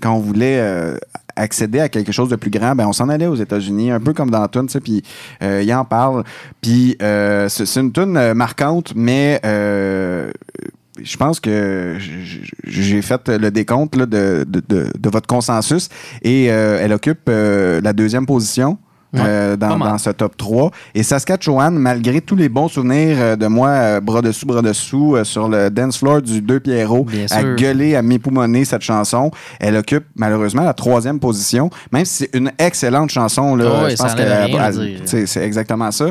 quand 0.00 0.12
on 0.14 0.20
voulait 0.20 0.60
accéder 1.36 1.80
à 1.80 1.88
quelque 1.88 2.12
chose 2.12 2.28
de 2.28 2.36
plus 2.36 2.50
grand, 2.50 2.74
ben 2.74 2.86
on 2.86 2.92
s'en 2.92 3.08
allait 3.08 3.26
aux 3.26 3.34
États-Unis, 3.34 3.90
un 3.90 4.00
peu 4.00 4.12
comme 4.12 4.30
dans 4.30 4.46
tune, 4.48 4.66
tu 4.66 4.80
puis 4.80 5.02
euh, 5.42 5.72
en 5.72 5.84
parle. 5.84 6.24
Puis 6.60 6.96
euh, 7.02 7.48
c'est 7.48 7.80
une 7.80 7.92
tune 7.92 8.34
marquante, 8.34 8.92
mais 8.94 9.40
euh, 9.44 10.30
je 11.02 11.16
pense 11.16 11.40
que 11.40 11.96
j'ai 12.64 13.02
fait 13.02 13.28
le 13.28 13.50
décompte 13.50 13.96
là, 13.96 14.06
de, 14.06 14.44
de, 14.46 14.62
de- 14.68 14.90
de 14.98 15.10
votre 15.10 15.26
consensus 15.26 15.88
et 16.22 16.48
euh, 16.50 16.78
elle 16.80 16.92
occupe 16.92 17.20
euh, 17.28 17.80
la 17.82 17.92
deuxième 17.92 18.26
position. 18.26 18.78
euh, 19.14 19.56
dans, 19.58 19.98
ce 19.98 20.08
top 20.08 20.38
3. 20.38 20.70
Et 20.94 21.02
Saskatchewan, 21.02 21.74
malgré 21.76 22.22
tous 22.22 22.34
les 22.34 22.48
bons 22.48 22.68
souvenirs 22.68 23.36
de 23.36 23.46
moi, 23.46 24.00
bras 24.00 24.22
dessous, 24.22 24.46
bras 24.46 24.62
dessous, 24.62 25.18
sur 25.24 25.50
le 25.50 25.68
dance 25.68 25.98
floor 25.98 26.22
du 26.22 26.40
Deux 26.40 26.60
Pierrot, 26.60 27.04
Bien 27.04 27.26
à 27.30 27.40
sûr. 27.40 27.56
gueuler, 27.56 27.94
à 27.94 28.00
m'époumoner 28.00 28.64
cette 28.64 28.80
chanson, 28.80 29.30
elle 29.60 29.76
occupe 29.76 30.04
malheureusement 30.16 30.62
la 30.62 30.72
troisième 30.72 31.20
position, 31.20 31.68
même 31.92 32.06
si 32.06 32.24
c'est 32.24 32.34
une 32.38 32.52
excellente 32.58 33.10
chanson. 33.10 33.54
Là, 33.54 33.90
je 33.90 33.96
pense 33.96 34.14
sais, 35.04 35.26
c'est 35.26 35.44
exactement 35.44 35.90
ça. 35.90 36.06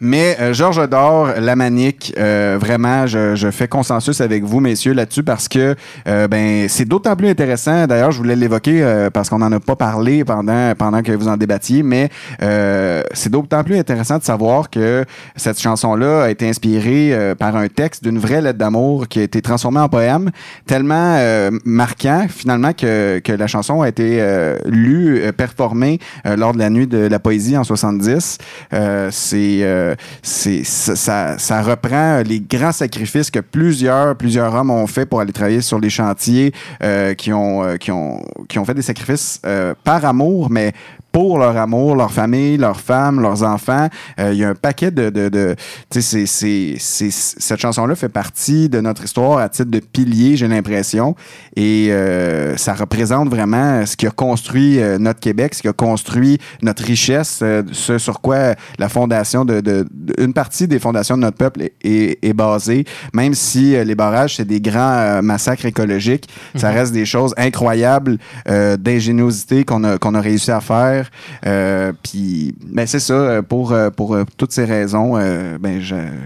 Mais 0.00 0.36
euh, 0.40 0.52
Georges 0.52 0.88
Dor, 0.88 1.28
Lamanique, 1.38 2.12
euh, 2.18 2.58
vraiment, 2.60 3.06
je, 3.06 3.34
je 3.34 3.50
fais 3.50 3.66
consensus 3.66 4.20
avec 4.20 4.44
vous, 4.44 4.60
messieurs, 4.60 4.92
là-dessus 4.92 5.22
parce 5.22 5.48
que 5.48 5.74
euh, 6.06 6.28
ben 6.28 6.68
c'est 6.68 6.84
d'autant 6.84 7.16
plus 7.16 7.28
intéressant. 7.28 7.86
D'ailleurs, 7.86 8.10
je 8.10 8.18
voulais 8.18 8.36
l'évoquer 8.36 8.82
euh, 8.82 9.08
parce 9.08 9.30
qu'on 9.30 9.38
n'en 9.38 9.50
a 9.52 9.60
pas 9.60 9.76
parlé 9.76 10.22
pendant 10.24 10.74
pendant 10.76 11.02
que 11.02 11.12
vous 11.12 11.28
en 11.28 11.38
débattiez, 11.38 11.82
mais 11.82 12.10
euh, 12.42 13.02
c'est 13.12 13.30
d'autant 13.30 13.64
plus 13.64 13.78
intéressant 13.78 14.18
de 14.18 14.22
savoir 14.22 14.68
que 14.68 15.04
cette 15.34 15.58
chanson-là 15.58 16.24
a 16.24 16.30
été 16.30 16.46
inspirée 16.46 17.14
euh, 17.14 17.34
par 17.34 17.56
un 17.56 17.68
texte 17.68 18.04
d'une 18.04 18.18
vraie 18.18 18.42
lettre 18.42 18.58
d'amour 18.58 19.08
qui 19.08 19.20
a 19.20 19.22
été 19.22 19.40
transformée 19.40 19.80
en 19.80 19.88
poème, 19.88 20.30
tellement 20.66 21.16
marquant 21.64 22.26
finalement 22.28 22.72
que, 22.72 23.18
que 23.20 23.32
la 23.32 23.46
chanson 23.46 23.82
a 23.82 23.88
été 23.88 24.22
lue, 24.66 25.22
performée 25.36 25.98
lors 26.24 26.52
de 26.52 26.58
la 26.58 26.70
nuit 26.70 26.86
de 26.86 26.98
la 26.98 27.18
poésie 27.18 27.56
en 27.56 27.64
70. 27.64 28.38
Euh, 28.72 29.08
c'est 29.10 29.85
euh, 29.86 29.94
c'est 30.22 30.64
ça, 30.64 31.38
ça, 31.38 31.62
reprend 31.62 32.22
les 32.22 32.40
grands 32.40 32.72
sacrifices 32.72 33.30
que 33.30 33.40
plusieurs 33.40 34.16
plusieurs 34.16 34.54
hommes 34.54 34.70
ont 34.70 34.86
fait 34.86 35.06
pour 35.06 35.20
aller 35.20 35.32
travailler 35.32 35.60
sur 35.60 35.78
les 35.78 35.90
chantiers, 35.90 36.52
euh, 36.82 37.14
qui 37.14 37.32
ont 37.32 37.64
euh, 37.64 37.76
qui 37.76 37.90
ont 37.90 38.22
qui 38.48 38.58
ont 38.58 38.64
fait 38.64 38.74
des 38.74 38.82
sacrifices 38.82 39.40
par 39.84 40.04
amour, 40.04 40.50
mais 40.50 40.72
pour 41.16 41.38
leur 41.38 41.56
amour, 41.56 41.96
leur 41.96 42.12
famille, 42.12 42.58
leurs 42.58 42.78
femmes, 42.78 43.22
leurs 43.22 43.42
enfants. 43.42 43.88
Euh, 44.20 44.32
Il 44.34 44.38
y 44.38 44.44
a 44.44 44.50
un 44.50 44.54
paquet 44.54 44.90
de... 44.90 45.08
de, 45.08 45.30
de 45.30 45.56
tu 45.88 46.02
sais, 46.02 46.26
c'est- 46.26 46.26
c'est- 46.26 46.76
c'est- 46.78 47.40
cette 47.40 47.58
chanson-là 47.58 47.94
fait 47.94 48.10
partie 48.10 48.68
de 48.68 48.82
notre 48.82 49.02
histoire 49.04 49.38
à 49.38 49.48
titre 49.48 49.70
de 49.70 49.78
pilier, 49.78 50.36
j'ai 50.36 50.46
l'impression. 50.46 51.14
Et 51.56 51.88
euh, 51.90 52.58
ça 52.58 52.74
représente 52.74 53.30
vraiment 53.30 53.86
ce 53.86 53.96
qui 53.96 54.06
a 54.06 54.10
construit 54.10 54.78
euh, 54.78 54.98
notre 54.98 55.20
Québec, 55.20 55.54
ce 55.54 55.62
qui 55.62 55.68
a 55.68 55.72
construit 55.72 56.36
notre 56.60 56.84
richesse, 56.84 57.38
euh, 57.42 57.62
ce 57.72 57.96
sur 57.96 58.20
quoi 58.20 58.54
la 58.78 58.90
fondation 58.90 59.46
de, 59.46 59.60
de- 59.62 59.86
une 60.18 60.34
partie 60.34 60.68
des 60.68 60.78
fondations 60.78 61.16
de 61.16 61.22
notre 61.22 61.38
peuple 61.38 61.62
est, 61.62 61.72
est- 61.82 62.18
est 62.22 62.34
basée. 62.34 62.84
Même 63.14 63.32
si 63.32 63.70
les 63.82 63.94
barrages, 63.94 64.36
c'est 64.36 64.44
des 64.44 64.60
grands 64.60 65.22
massacres 65.22 65.64
écologiques, 65.64 66.28
ça 66.56 66.68
reste 66.68 66.92
des 66.92 67.06
choses 67.06 67.32
incroyables 67.38 68.18
euh, 68.50 68.76
d'ingéniosité 68.76 69.64
qu'on 69.64 69.82
a, 69.84 69.96
qu'on 69.96 70.14
a 70.14 70.20
réussi 70.20 70.50
à 70.50 70.60
faire. 70.60 71.05
Euh, 71.46 71.92
Puis, 72.02 72.54
ben 72.64 72.86
c'est 72.86 73.00
ça, 73.00 73.12
euh, 73.14 73.42
pour, 73.42 73.72
euh, 73.72 73.90
pour 73.90 74.16
toutes 74.36 74.52
ces 74.52 74.64
raisons, 74.64 75.16
euh, 75.16 75.58
ben, 75.58 75.80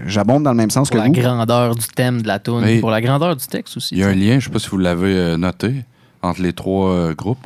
j'abonde 0.05 0.43
dans 0.43 0.51
le 0.51 0.57
même 0.57 0.69
sens 0.71 0.89
Pour 0.89 0.97
que 0.99 1.01
la 1.03 1.07
vous. 1.07 1.13
grandeur 1.13 1.75
du 1.75 1.87
thème 1.87 2.21
de 2.21 2.27
la 2.27 2.39
tune, 2.39 2.61
Mais- 2.61 2.79
pour 2.79 2.91
la 2.91 3.01
grandeur 3.01 3.35
du 3.35 3.45
texte 3.47 3.77
aussi. 3.77 3.95
Il 3.95 3.99
y 3.99 4.03
a 4.03 4.07
un 4.07 4.13
lien, 4.15 4.31
je 4.31 4.35
ne 4.35 4.39
sais 4.41 4.49
pas 4.49 4.59
si 4.59 4.69
vous 4.69 4.77
l'avez 4.77 5.37
noté, 5.37 5.83
entre 6.21 6.41
les 6.41 6.53
trois 6.53 7.13
groupes. 7.13 7.45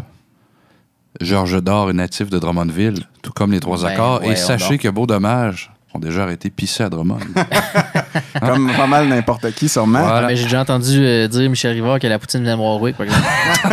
Georges 1.21 1.61
Dor 1.63 1.89
est 1.89 1.93
natif 1.93 2.29
de 2.29 2.37
Drummondville, 2.39 3.05
tout 3.21 3.31
comme 3.31 3.51
les 3.53 3.59
trois 3.61 3.77
Ben, 3.77 3.85
accords. 3.87 4.23
Et 4.23 4.35
sachez 4.35 4.77
que 4.77 4.89
Beau 4.89 5.05
Dommage 5.05 5.71
ont 5.95 5.99
déjà 5.99 6.23
arrêté 6.23 6.49
pisser 6.49 6.83
à 6.83 6.89
Drummond. 6.89 7.17
Comme 8.39 8.71
pas 8.75 8.87
mal 8.87 9.07
n'importe 9.07 9.51
qui, 9.53 9.69
sûrement. 9.69 9.99
Ah, 10.01 10.07
Voilà. 10.07 10.27
ben, 10.27 10.35
J'ai 10.37 10.43
déjà 10.43 10.61
entendu 10.61 10.99
euh, 10.99 11.27
dire 11.27 11.49
Michel 11.49 11.73
Rivard 11.73 11.99
que 11.99 12.07
la 12.07 12.19
poutine 12.19 12.43
vient 12.43 12.55
de 12.55 12.61
Warwick, 12.61 12.95
par 12.97 13.05
exemple. 13.05 13.23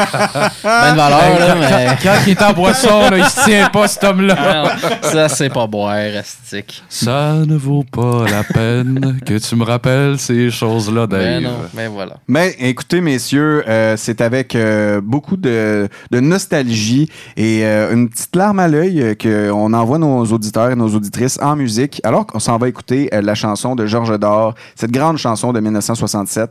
ben 0.64 0.92
de 0.92 0.96
valeur, 0.96 1.38
là, 1.38 1.54
mais. 1.58 1.96
Quand, 2.02 2.14
il 2.26 2.30
est 2.30 2.42
en 2.42 2.52
boisson, 2.52 3.10
là, 3.10 3.18
il 3.18 3.24
se 3.24 3.44
tient 3.44 3.68
pas, 3.68 3.88
cet 3.88 4.04
homme-là. 4.04 4.34
Non, 4.64 4.88
ça, 5.02 5.28
c'est 5.28 5.50
pas 5.50 5.66
boire, 5.66 5.94
astique. 6.18 6.82
Ça 6.88 7.34
ne 7.46 7.56
vaut 7.56 7.84
pas 7.90 8.24
la 8.30 8.44
peine 8.44 9.18
que 9.26 9.38
tu 9.38 9.56
me 9.56 9.64
rappelles 9.64 10.18
ces 10.18 10.50
choses-là, 10.50 11.06
Dave. 11.06 11.20
Ben 11.20 11.42
non, 11.42 11.56
ben 11.74 11.88
voilà. 11.90 12.16
Mais 12.28 12.54
écoutez, 12.60 13.00
messieurs, 13.00 13.64
euh, 13.68 13.94
c'est 13.96 14.20
avec 14.20 14.54
euh, 14.54 15.00
beaucoup 15.02 15.36
de, 15.36 15.88
de 16.10 16.20
nostalgie 16.20 17.08
et 17.36 17.64
euh, 17.64 17.92
une 17.92 18.08
petite 18.08 18.34
larme 18.36 18.58
à 18.58 18.68
l'œil 18.68 19.16
qu'on 19.20 19.72
envoie 19.72 19.98
nos 19.98 20.24
auditeurs 20.26 20.70
et 20.70 20.76
nos 20.76 20.88
auditrices 20.94 21.38
en 21.42 21.56
musique, 21.56 22.00
alors 22.04 22.11
qu'on 22.20 22.38
s'en 22.38 22.58
va 22.58 22.68
écouter 22.68 23.08
euh, 23.14 23.22
la 23.22 23.34
chanson 23.34 23.74
de 23.74 23.86
Georges 23.86 24.18
Dor, 24.18 24.54
cette 24.74 24.90
grande 24.90 25.16
chanson 25.16 25.52
de 25.52 25.60
1967, 25.60 26.50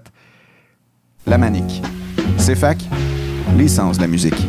La 1.28 1.38
Manique. 1.38 1.82
C'est 2.38 2.56
fac, 2.56 2.78
l'essence 3.58 3.98
de 3.98 4.02
la 4.02 4.08
musique. 4.08 4.48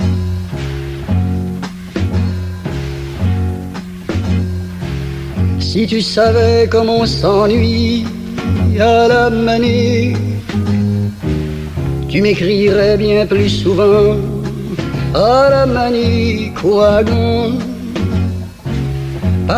Si 5.61 5.87
tu 5.87 6.01
savais 6.01 6.69
comme 6.71 6.89
on 6.89 7.07
s'ennuie 7.07 8.07
à 8.81 9.09
la 9.09 9.31
manée, 9.31 10.17
tu 12.09 12.21
m'écrirais 12.23 12.97
bien 12.97 13.27
plus 13.27 13.49
souvent 13.49 14.17
à 15.15 15.49
la 15.51 15.67
manie 15.67 16.53
couragon. 16.55 17.72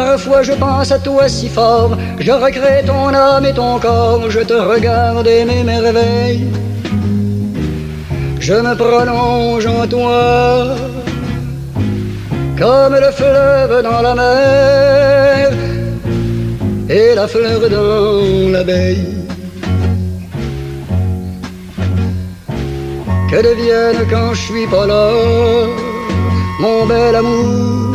Parfois 0.01 0.43
je 0.43 0.55
pense 0.55 0.91
à 0.91 0.99
toi 0.99 1.29
si 1.29 1.49
fort, 1.49 1.97
je 2.19 2.33
recrée 2.33 2.83
ton 2.85 3.15
âme 3.15 3.47
et 3.47 3.53
ton 3.53 3.79
corps, 3.79 4.29
je 4.29 4.41
te 4.41 4.53
regarde 4.53 5.25
et 5.29 5.45
mes 5.45 5.63
merveilles. 5.63 6.49
Je 8.41 8.55
me 8.55 8.75
prolonge 8.75 9.67
en 9.67 9.87
toi, 9.87 10.75
comme 12.59 12.97
le 13.05 13.11
fleuve 13.13 13.83
dans 13.85 14.03
la 14.03 14.15
mer 14.17 15.53
et 16.89 17.15
la 17.15 17.29
fleur 17.29 17.61
dans 17.71 18.51
l'abeille. 18.51 19.15
Que 23.31 23.39
devienne 23.49 24.03
quand 24.11 24.35
je 24.35 24.43
suis 24.49 24.67
pas 24.67 24.89
là, 24.89 25.13
mon 26.59 26.85
bel 26.85 27.15
amour, 27.15 27.94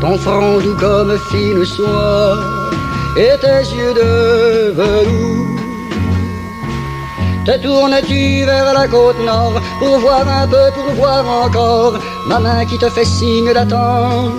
ton 0.00 0.18
front 0.18 0.58
doux 0.60 0.76
comme 0.76 1.16
fine 1.30 1.64
soie 1.64 2.36
et 3.16 3.38
tes 3.40 3.62
yeux 3.74 3.94
de 3.94 4.72
velours. 4.78 5.46
Te 7.46 7.62
tournes-tu 7.62 8.44
vers 8.44 8.72
la 8.74 8.88
côte 8.88 9.20
nord 9.24 9.60
pour 9.78 9.98
voir 10.00 10.26
un 10.28 10.46
peu, 10.48 10.66
pour 10.74 10.94
voir 10.94 11.24
encore 11.44 11.94
ma 12.26 12.40
main 12.40 12.64
qui 12.64 12.76
te 12.76 12.88
fait 12.90 13.04
signe 13.04 13.52
d'attendre? 13.52 14.32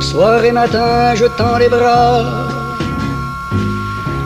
Soir 0.00 0.44
et 0.44 0.52
matin, 0.52 1.14
je 1.16 1.26
tends 1.36 1.58
les 1.58 1.68
bras. 1.68 2.22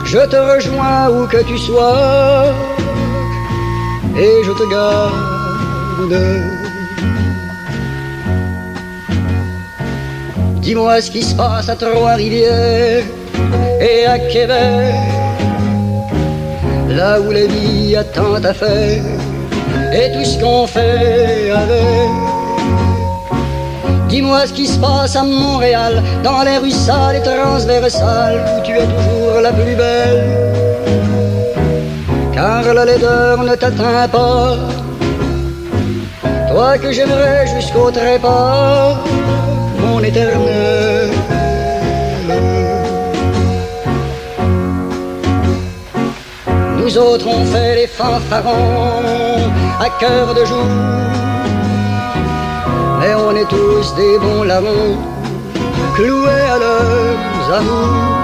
Je 0.05 0.19
te 0.19 0.35
rejoins 0.35 1.09
où 1.09 1.25
que 1.25 1.41
tu 1.43 1.57
sois. 1.57 2.53
Et 4.15 4.43
je 4.45 4.51
te 4.51 4.65
garde. 4.69 6.62
Dis-moi 10.63 11.01
ce 11.01 11.11
qui 11.11 11.21
se 11.21 11.35
passe 11.35 11.67
à 11.67 11.75
Trois-Rivières 11.75 13.03
et 13.81 14.05
à 14.05 14.17
Québec. 14.17 14.95
Là 16.87 17.19
où 17.19 17.31
la 17.31 17.47
vie 17.47 17.97
a 17.97 18.03
tant 18.05 18.35
à 18.35 18.53
faire. 18.53 19.03
Et 19.93 20.11
tout 20.13 20.23
ce 20.23 20.39
qu'on 20.39 20.65
fait 20.65 21.51
avec. 21.51 22.09
Dis-moi 24.07 24.47
ce 24.47 24.53
qui 24.53 24.67
se 24.67 24.79
passe 24.79 25.17
à 25.17 25.23
Montréal, 25.23 26.01
dans 26.23 26.43
les 26.43 26.57
rues 26.57 26.71
sales 26.71 27.17
et 27.17 27.21
transversales, 27.21 28.45
où 28.55 28.63
tu 28.63 28.71
es 28.71 28.85
toujours 28.85 29.41
la 29.41 29.51
plus 29.51 29.75
belle. 29.75 30.23
Car 32.33 32.73
la 32.73 32.85
laideur 32.85 33.43
ne 33.43 33.55
t'atteint 33.55 34.07
pas, 34.07 34.55
toi 36.49 36.77
que 36.77 36.91
j'aimerais 36.91 37.47
jusqu'au 37.47 37.91
trépas, 37.91 39.03
Nous 46.77 46.97
autres 46.97 47.25
on 47.25 47.45
fait 47.45 47.75
les 47.75 47.87
fanfarons 47.87 49.49
à 49.79 49.89
cœur 50.01 50.33
de 50.33 50.43
jour. 50.43 50.65
Mais 52.99 53.15
on 53.15 53.31
est 53.33 53.47
tous 53.47 53.95
des 53.95 54.19
bons 54.19 54.43
larrons, 54.43 54.97
cloués 55.95 56.49
à 56.53 56.57
leurs 56.57 57.53
amours. 57.59 58.23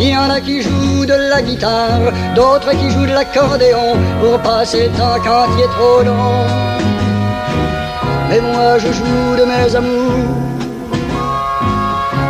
Il 0.00 0.08
y 0.08 0.16
en 0.16 0.28
a 0.28 0.40
qui 0.40 0.60
jouent 0.60 1.06
de 1.06 1.14
la 1.14 1.40
guitare, 1.40 2.10
d'autres 2.34 2.72
qui 2.72 2.90
jouent 2.90 3.06
de 3.06 3.14
l'accordéon 3.14 3.96
pour 4.20 4.40
passer 4.40 4.88
le 4.88 4.98
temps 4.98 5.20
trop 5.22 6.02
long. 6.02 6.83
Mais 8.34 8.40
moi 8.40 8.78
je 8.78 8.88
joue 8.88 9.36
de 9.38 9.44
mes 9.44 9.76
amours 9.76 10.28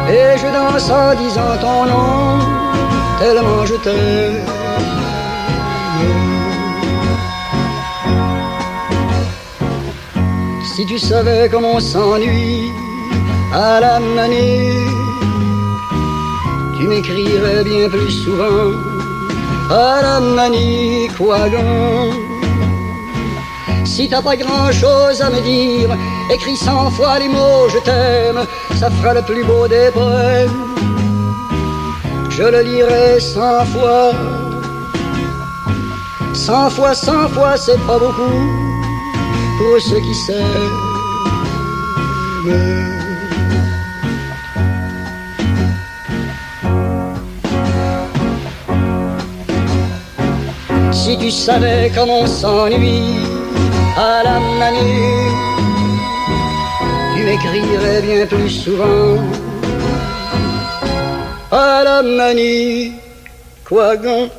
et 0.07 0.37
je 0.37 0.49
danse 0.53 0.91
en 0.91 1.15
disant 1.15 1.57
ton 1.63 1.87
nom, 1.87 2.41
tellement 3.19 3.65
je 3.65 3.77
t'aime. 3.85 4.45
Si 10.75 10.85
tu 10.85 10.99
savais 10.99 11.49
comme 11.49 11.65
on 11.65 11.81
s'ennuie 11.81 12.71
à 13.55 13.81
la 13.81 13.99
manée, 13.99 14.77
tu 16.77 16.87
m'écrirais 16.87 17.65
bien 17.65 17.89
plus 17.89 18.11
souvent 18.11 18.73
à 19.71 20.03
la 20.03 20.21
manie 20.21 21.09
quoi 21.17 21.49
donc? 21.49 22.34
Si 23.95 24.09
t'as 24.09 24.21
pas 24.21 24.35
grand 24.35 24.73
chose 24.73 25.23
à 25.23 25.31
me 25.31 25.41
dire, 25.41 25.97
écris 26.29 26.57
cent 26.57 26.91
fois 26.91 27.21
les 27.21 27.29
mots 27.29 27.69
je 27.69 27.79
t'aime, 27.79 28.45
ça 28.75 28.91
fera 28.91 29.15
le 29.15 29.23
plus 29.23 29.45
beau 29.45 29.69
des 29.69 29.89
poèmes. 29.93 30.51
Je 32.29 32.43
le 32.43 32.63
lirai 32.63 33.21
cent 33.21 33.65
fois, 33.67 34.11
cent 36.35 36.71
fois, 36.71 36.93
cent 36.93 37.29
fois, 37.29 37.57
c'est 37.57 37.79
pas 37.87 38.01
beaucoup 38.01 38.41
pour 39.59 39.81
ceux 39.81 40.01
qui 40.01 40.15
s'aiment. 40.27 40.81
Si 50.91 51.17
tu 51.17 51.31
savais 51.31 51.93
comme 51.95 52.11
on 52.11 52.27
s'ennuie 52.27 53.34
à 53.97 54.23
la 54.23 54.41
manie, 54.41 55.31
tu 57.15 57.23
m'écrirais 57.25 58.03
bien 58.03 58.27
plus 58.27 58.51
souvent. 58.51 59.23
À 61.51 61.83
la 61.85 62.03
manie, 62.03 62.93
quoi 63.65 63.97
donc? 63.97 64.31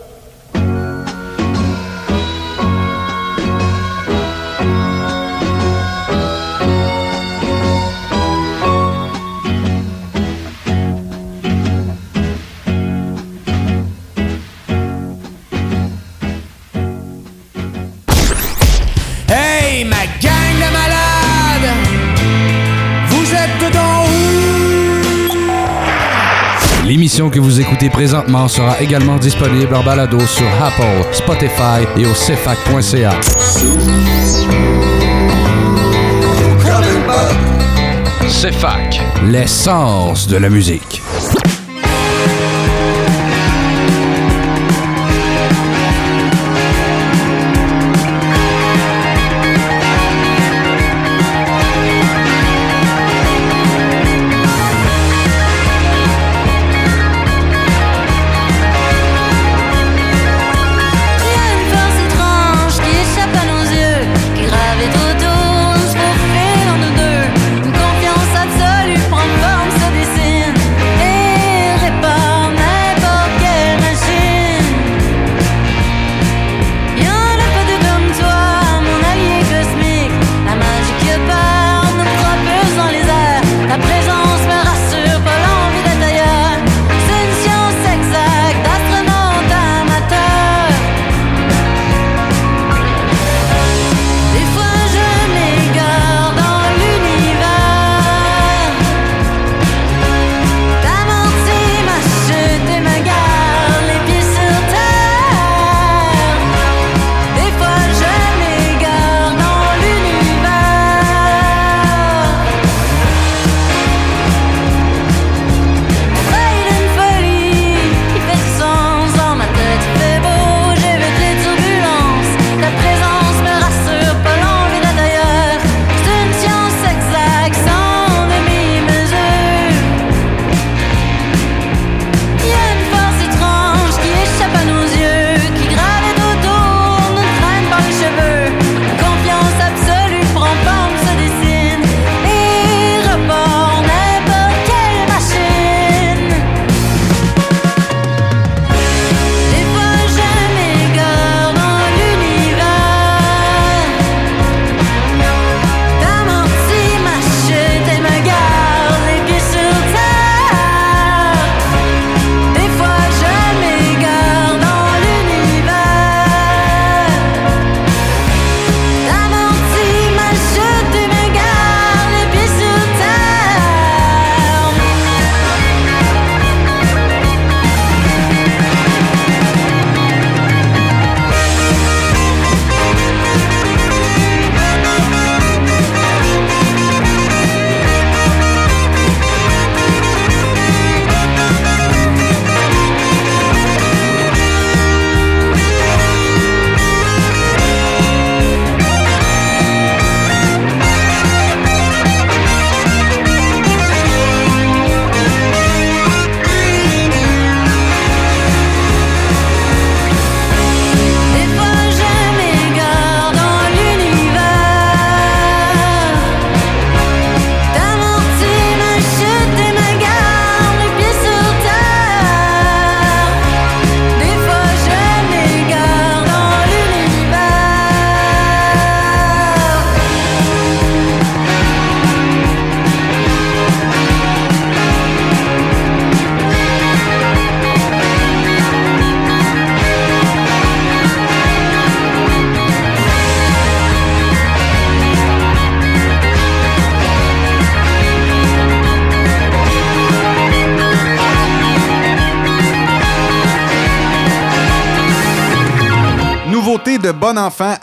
L'émission 27.16 27.30
que 27.30 27.39
vous 27.39 27.61
écoutez 27.61 27.89
présentement 27.89 28.49
sera 28.49 28.82
également 28.82 29.16
disponible 29.16 29.74
en 29.74 29.86
balado 29.86 30.20
sur 30.20 30.45
Apple, 30.61 31.13
Spotify 31.13 31.88
et 31.95 32.05
au 32.05 32.13
cefac.ca. 32.13 33.11
CFAC. 38.28 39.01
L'essence 39.24 40.28
de 40.28 40.36
la 40.36 40.49
musique. 40.49 41.05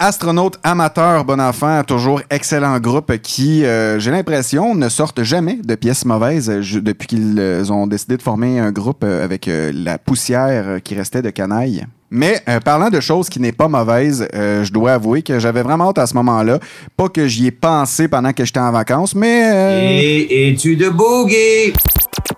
Astronaute 0.07 0.59
amateur 0.64 1.24
Bon 1.24 1.40
Enfant, 1.40 1.82
toujours 1.84 2.20
excellent 2.30 2.78
groupe 2.80 3.16
qui, 3.18 3.64
euh, 3.64 4.00
j'ai 4.00 4.11
l'impression, 4.11 4.74
ne 4.74 4.88
sortent 4.88 5.22
jamais 5.22 5.59
de 5.62 5.74
pièces 5.76 6.05
mauvaises 6.05 6.50
euh, 6.50 6.61
je- 6.61 6.80
depuis 6.80 7.07
qu'ils 7.07 7.36
euh, 7.38 7.64
ont 7.70 7.86
décidé 7.86 8.16
de 8.16 8.22
former 8.22 8.59
un 8.59 8.72
groupe 8.72 9.05
avec 9.05 9.46
euh, 9.46 9.70
la 9.72 9.98
poussière 9.98 10.80
qui 10.82 10.96
restait 10.96 11.22
de 11.22 11.30
canaille. 11.30 11.86
Mais 12.11 12.40
euh, 12.48 12.59
parlant 12.59 12.90
de 12.90 12.98
choses 13.00 13.28
qui 13.28 13.38
n'est 13.40 13.53
pas 13.53 13.68
mauvaise, 13.68 14.26
euh, 14.34 14.64
je 14.64 14.72
dois 14.72 14.94
avouer 14.94 15.22
que 15.22 15.38
j'avais 15.38 15.62
vraiment 15.62 15.90
hâte 15.90 15.98
à 15.98 16.07
ce 16.07 16.14
moment-là. 16.14 16.59
Pas 16.96 17.09
que 17.09 17.28
j'y 17.28 17.46
ai 17.46 17.50
pensé 17.53 18.09
pendant 18.09 18.32
que 18.32 18.44
j'étais 18.44 18.61
en 18.61 18.72
vacances, 18.72 19.14
mais... 19.14 19.42
euh, 19.44 20.00
Et 20.03 20.48
es-tu 20.50 20.74
de 20.76 20.88
boogie? 20.88 21.72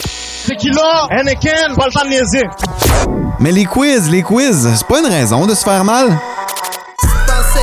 C'est 0.04 0.56
qui 0.56 0.68
là? 0.68 1.06
Anakin, 1.10 1.74
pas 1.76 1.86
le 1.86 1.92
temps 1.92 2.04
de. 2.04 2.42
Mais 3.40 3.50
les 3.52 3.64
quiz, 3.64 4.10
les 4.10 4.22
quiz, 4.22 4.68
c'est 4.76 4.86
pas 4.86 5.00
une 5.00 5.06
raison 5.12 5.46
de 5.46 5.54
se 5.54 5.64
faire 5.64 5.82
mal. 5.84 6.08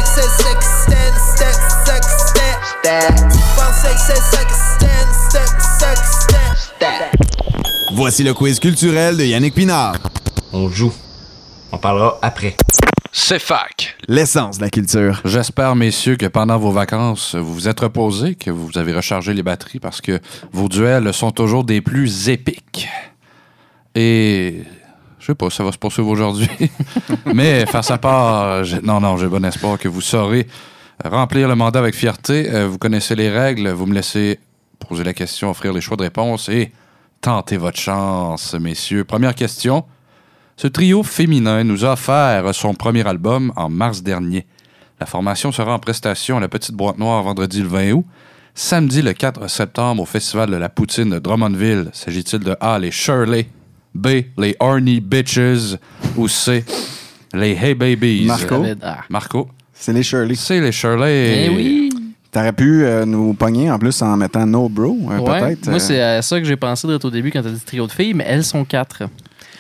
Pensais 0.02 0.22
que 0.22 0.28
c'est 0.28 0.44
sex, 0.44 0.66
stand, 0.88 1.16
step, 1.36 1.56
sex, 1.86 2.08
step. 2.80 3.14
Pensais 3.56 3.94
que 3.94 4.00
c'est 4.00 4.22
sex, 4.36 4.48
stand, 4.76 5.14
step, 5.30 5.48
sex, 5.80 6.74
step. 6.76 7.22
Voici 7.94 8.24
le 8.24 8.34
quiz 8.34 8.60
culturel 8.60 9.16
de 9.16 9.24
Yannick 9.26 9.54
Pinard. 9.54 9.98
On 10.54 10.70
joue. 10.70 10.92
On 11.72 11.78
parlera 11.78 12.18
après. 12.24 12.56
C'est 13.12 13.38
fac. 13.38 13.96
L'essence 14.08 14.58
de 14.58 14.64
la 14.64 14.72
culture. 14.72 15.22
J'espère, 15.24 15.76
messieurs, 15.76 16.16
que 16.16 16.26
pendant 16.26 16.58
vos 16.58 16.72
vacances, 16.72 17.36
vous 17.36 17.54
vous 17.54 17.68
êtes 17.68 17.82
reposés, 17.82 18.34
que 18.34 18.50
vous 18.50 18.76
avez 18.80 18.94
rechargé 18.94 19.36
les 19.36 19.44
batteries 19.44 19.80
parce 19.80 20.02
que 20.02 20.20
vos 20.52 20.68
duels 20.68 21.14
sont 21.14 21.30
toujours 21.30 21.64
des 21.64 21.82
plus 21.82 22.28
épiques. 22.28 22.90
Et 23.94 24.64
je 25.22 25.28
sais 25.28 25.36
pas, 25.36 25.50
ça 25.50 25.64
va 25.64 25.72
se 25.72 25.78
poursuivre 25.78 26.10
aujourd'hui. 26.10 26.50
Mais 27.34 27.66
face 27.68 27.92
à 27.92 27.98
part, 27.98 28.64
j'ai- 28.64 28.82
non, 28.82 29.00
non, 29.00 29.16
j'ai 29.18 29.28
bon 29.28 29.46
espoir 29.46 29.78
que 29.80 29.88
vous 29.88 30.02
saurez 30.02 30.48
remplir 31.06 31.48
le 31.48 31.56
mandat 31.56 31.80
avec 31.80 31.96
fierté. 31.96 32.50
Euh, 32.52 32.68
Vous 32.68 32.78
connaissez 32.78 33.16
les 33.16 33.30
règles, 33.30 33.70
vous 33.70 33.86
me 33.86 33.94
laissez 33.94 34.40
poser 34.88 35.04
la 35.04 35.14
question, 35.14 35.50
offrir 35.50 35.72
les 35.74 35.82
choix 35.82 35.96
de 35.98 36.04
réponse 36.04 36.50
et 36.50 36.72
tenter 37.22 37.58
votre 37.58 37.80
chance, 37.80 38.54
messieurs. 38.56 39.04
Première 39.06 39.36
question. 39.36 39.86
Ce 40.58 40.68
trio 40.68 41.02
féminin 41.04 41.64
nous 41.64 41.86
a 41.86 41.94
offert 41.94 42.54
son 42.54 42.74
premier 42.74 43.08
album 43.08 43.52
en 43.56 43.70
mars 43.70 44.04
dernier. 44.04 44.46
La 45.00 45.06
formation 45.08 45.52
sera 45.52 45.74
en 45.74 45.80
prestation 45.80 46.38
à 46.38 46.40
la 46.40 46.48
Petite 46.50 46.76
Boîte 46.76 47.00
Noire 47.00 47.24
vendredi 47.24 47.62
le 47.62 47.68
20 47.68 47.92
août. 47.94 48.06
Samedi 48.54 49.02
le 49.02 49.14
4 49.14 49.48
septembre 49.50 50.04
au 50.04 50.06
Festival 50.06 50.50
de 50.52 50.58
la 50.58 50.70
Poutine 50.70 51.10
de 51.10 51.20
Drummondville. 51.20 51.90
S'agit-il 51.94 52.40
de 52.40 52.56
A, 52.60 52.78
les 52.78 52.92
Shirley, 52.92 53.48
B, 53.94 54.08
les 54.38 54.56
Horny 54.60 55.00
Bitches 55.02 55.78
ou 56.18 56.28
C, 56.28 56.64
les 57.34 57.52
Hey 57.52 57.74
Babies? 57.76 58.26
Marco? 58.26 58.64
Ah. 58.82 59.00
Marco? 59.10 59.50
C'est 59.74 59.94
les 59.94 60.04
Shirley. 60.04 60.36
C'est 60.36 60.60
les 60.62 60.72
Shirley. 60.72 61.46
Eh 61.48 61.50
oui. 61.50 61.90
T'aurais 62.32 62.54
pu 62.54 62.86
euh, 62.86 63.06
nous 63.06 63.34
pogner 63.34 63.70
en 63.70 63.78
plus 63.78 64.02
en 64.02 64.16
mettant 64.16 64.46
No 64.46 64.70
Bro, 64.70 64.98
euh, 65.12 65.18
Ouais. 65.20 65.40
peut-être. 65.40 65.66
Moi, 65.68 65.76
euh. 65.76 65.80
c'est 65.80 66.02
à 66.02 66.22
ça 66.22 66.40
que 66.40 66.46
j'ai 66.46 66.56
pensé 66.56 66.88
direct 66.88 67.04
au 67.04 67.10
début 67.12 67.30
quand 67.32 67.42
t'as 67.42 67.50
dit 67.50 67.60
trio 67.60 67.88
de 67.88 67.92
filles, 67.92 68.14
mais 68.14 68.24
elles 68.28 68.46
sont 68.46 68.64
quatre. 68.64 69.04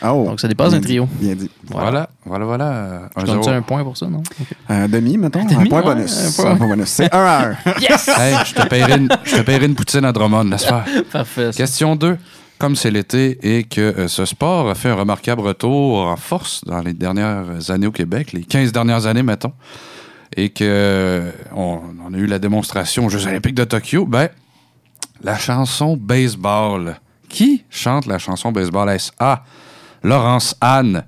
Oh, 0.04 0.26
Donc, 0.30 0.40
ça 0.40 0.48
dépasse 0.48 0.74
un 0.74 0.80
trio. 0.80 1.08
dit, 1.20 1.26
Bien 1.28 1.36
dit. 1.36 1.50
Voilà, 1.68 2.10
voilà, 2.26 2.46
voilà. 2.46 3.10
Je 3.18 3.30
Un 3.50 3.58
un 3.58 3.62
point 3.62 3.84
pour 3.84 3.98
ça, 3.98 4.08
non? 4.08 4.20
Ok. 4.20 4.48
Un 4.70 4.88
demi, 4.88 5.18
mettons. 5.18 5.44
demi, 5.44 5.54
un 5.56 5.66
point 5.66 5.80
ouais, 5.84 5.96
bonus. 5.96 6.18
un 6.18 6.32
point. 6.42 6.52
Un 6.52 6.56
point 6.56 6.68
bonus. 6.70 6.88
C'est 6.88 7.14
un 7.14 7.20
à 7.26 7.48
un. 7.50 7.56
Yes! 7.82 8.08
Hey, 8.08 8.36
je 8.46 8.54
te 8.56 8.68
paierai 8.68 8.94
une, 8.98 9.10
je 9.26 9.36
te 9.36 9.42
paierai 9.42 9.66
une 9.66 9.76
poutine 9.76 10.06
à 10.06 10.12
Drummond, 10.12 10.46
laisse 10.46 10.64
faire. 10.66 10.86
Parfait. 11.12 11.52
Question 11.56 11.96
2. 11.96 12.18
Comme 12.62 12.76
c'est 12.76 12.92
l'été 12.92 13.40
et 13.42 13.64
que 13.64 13.82
euh, 13.82 14.08
ce 14.08 14.24
sport 14.24 14.70
a 14.70 14.76
fait 14.76 14.90
un 14.90 14.94
remarquable 14.94 15.42
retour 15.42 15.98
en 15.98 16.16
force 16.16 16.64
dans 16.64 16.80
les 16.82 16.94
dernières 16.94 17.72
années 17.72 17.88
au 17.88 17.92
Québec, 17.92 18.34
les 18.34 18.44
15 18.44 18.72
dernières 18.72 19.08
années, 19.08 19.24
mettons, 19.24 19.54
et 20.38 20.50
que 20.50 20.64
euh, 20.64 21.32
on, 21.56 22.14
a 22.14 22.18
eu 22.20 22.28
la 22.28 22.38
démonstration 22.38 23.08
aux 23.08 23.10
Jeux 23.10 23.26
olympiques 23.26 23.56
de 23.56 23.64
Tokyo, 23.64 24.06
ben, 24.06 24.30
la 25.24 25.40
chanson 25.40 25.98
Baseball. 25.98 27.00
Qui 27.30 27.64
chante 27.72 28.06
la 28.06 28.20
chanson 28.20 28.52
Baseball? 28.52 28.90
Est-ce 28.90 29.12
A. 29.18 29.44
Laurence 30.04 30.56
Anne, 30.62 31.04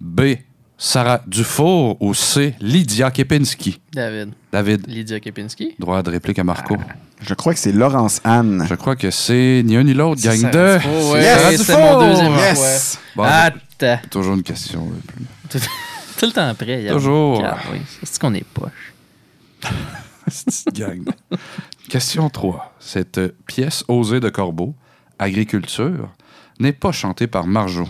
B. 0.00 0.36
Sarah 0.76 1.20
Dufour 1.26 1.96
ou 2.00 2.14
C. 2.14 2.54
Lydia 2.60 3.10
Kepinski? 3.10 3.80
David. 3.92 4.32
David, 4.52 4.86
Lydia 4.88 5.20
Kepinski. 5.20 5.74
droit 5.78 6.02
de 6.02 6.10
réplique 6.10 6.38
à 6.38 6.44
Marco. 6.44 6.76
Je 7.20 7.34
crois 7.34 7.54
que 7.54 7.60
c'est 7.60 7.72
Laurence 7.72 8.20
Anne. 8.24 8.66
Je 8.68 8.74
crois 8.74 8.96
que 8.96 9.10
c'est 9.10 9.62
ni 9.64 9.76
un 9.76 9.84
ni 9.84 9.94
l'autre, 9.94 10.20
gang 10.20 10.36
Sarah 10.36 10.50
de. 10.52 10.76
Dufour, 10.78 11.10
ouais, 11.12 11.22
Sarah 11.22 11.50
c'est 11.52 11.56
Dufour. 11.58 11.78
mon 11.78 12.08
deuxième 12.08 12.32
Yes! 12.32 12.98
Bon, 13.16 13.22
Attends. 13.22 13.98
Toujours 14.10 14.34
une 14.34 14.42
question. 14.42 14.90
Tout 15.48 16.26
le 16.26 16.32
temps 16.32 16.54
prêt. 16.54 16.82
Yann. 16.82 16.94
Toujours. 16.94 17.38
Regarde, 17.38 17.60
oui. 17.72 17.80
C'est 18.02 18.18
qu'on 18.20 18.34
est 18.34 18.44
poche? 18.44 18.92
Petite 20.26 20.72
gang. 20.74 21.04
Question 21.88 22.28
3. 22.28 22.74
Cette 22.80 23.20
pièce 23.46 23.84
osée 23.88 24.20
de 24.20 24.28
Corbeau, 24.28 24.74
Agriculture, 25.18 26.08
n'est 26.58 26.72
pas 26.72 26.92
chantée 26.92 27.26
par 27.26 27.46
Marjo. 27.46 27.86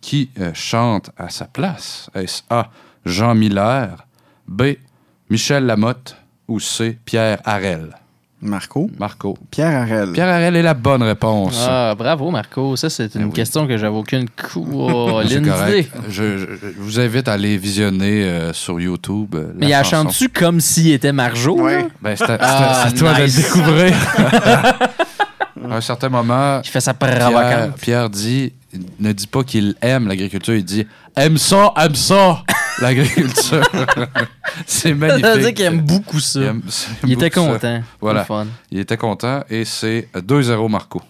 Qui 0.00 0.30
euh, 0.40 0.50
chante 0.54 1.10
à 1.18 1.28
sa 1.28 1.44
place? 1.46 2.08
Est-ce 2.14 2.42
A. 2.50 2.70
Jean 3.04 3.34
Miller, 3.34 4.06
B. 4.48 4.62
Michel 5.28 5.66
Lamotte 5.66 6.16
ou 6.48 6.58
C. 6.60 6.98
Pierre 7.04 7.38
Harel? 7.44 7.90
Marco. 8.42 8.90
Marco. 8.98 9.36
Pierre 9.50 9.82
Harel. 9.82 10.12
Pierre 10.12 10.28
Harel 10.28 10.56
est 10.56 10.62
la 10.62 10.72
bonne 10.72 11.02
réponse. 11.02 11.62
Ah, 11.68 11.94
bravo, 11.96 12.30
Marco. 12.30 12.74
Ça, 12.76 12.88
c'est 12.88 13.14
une 13.14 13.20
Eh 13.20 13.24
oui. 13.26 13.32
question 13.32 13.66
que 13.66 13.76
j'avais 13.76 13.94
aucune 13.94 14.26
correct. 14.52 15.28
d'idée. 15.28 15.88
Je, 16.08 16.38
je- 16.38 16.46
je 16.62 16.66
vous 16.78 16.98
invite 16.98 17.28
à 17.28 17.34
aller 17.34 17.58
visionner 17.58 18.24
euh, 18.24 18.54
sur 18.54 18.80
YouTube. 18.80 19.34
euh, 19.34 19.52
Mais 19.56 19.66
il 19.66 19.70
la 19.70 19.80
a 19.80 19.82
chanson. 19.82 20.08
chante-tu 20.08 20.30
comme 20.30 20.58
s'il 20.60 20.90
était 20.92 21.12
Marjo? 21.12 21.66
Là? 21.68 21.82
Ben, 22.00 22.16
c'est 22.16 22.24
à, 22.24 22.26
c'est 22.26 22.38
Ah, 22.40 22.70
à- 22.70 22.88
c'est 22.88 22.94
à 22.96 22.98
toi 22.98 23.20
nice. 23.20 23.36
de 23.36 23.42
le 23.42 23.46
découvrir. 23.46 23.96
à 25.70 25.76
un 25.76 25.80
certain 25.82 26.08
moment, 26.08 26.60
Il 26.64 26.70
fait 26.70 26.80
sa. 26.80 26.94
Pierre 26.94 28.08
dit, 28.08 28.54
ne 28.98 29.12
dit 29.12 29.26
pas 29.26 29.42
qu'il 29.44 29.74
aime 29.82 30.06
l'agriculture, 30.08 30.54
il 30.54 30.64
dit 30.64 30.86
aime 31.16 31.38
ça, 31.38 31.72
aime 31.76 31.94
ça, 31.94 32.44
l'agriculture. 32.80 33.62
c'est 34.66 34.94
magnifique. 34.94 35.24
Ça 35.24 35.34
veut 35.36 35.40
dire 35.42 35.54
qu'il 35.54 35.64
aime 35.64 35.80
beaucoup 35.80 36.20
ça. 36.20 36.40
Il, 36.40 36.46
aime- 36.46 36.62
il 36.66 37.08
Il 37.08 37.12
aime 37.12 37.18
était 37.18 37.34
ça. 37.34 37.40
content. 37.46 37.82
Voilà. 38.00 38.26
Il 38.70 38.78
était 38.78 38.96
content 38.96 39.42
et 39.50 39.64
c'est 39.64 40.08
2-0 40.14 40.68
Marco. 40.70 41.02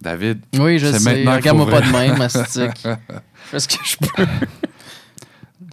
David. 0.00 0.40
Oui, 0.58 0.78
je 0.78 0.86
c'est 0.90 0.98
sais. 0.98 1.24
Regarde-moi 1.28 1.66
pas 1.70 1.80
de 1.80 1.90
même, 1.92 2.18
mastic. 2.18 2.70
Je 2.84 2.94
fais 3.50 3.60
ce 3.60 3.68
que 3.68 3.74
je 3.84 3.96
peux. 3.98 4.26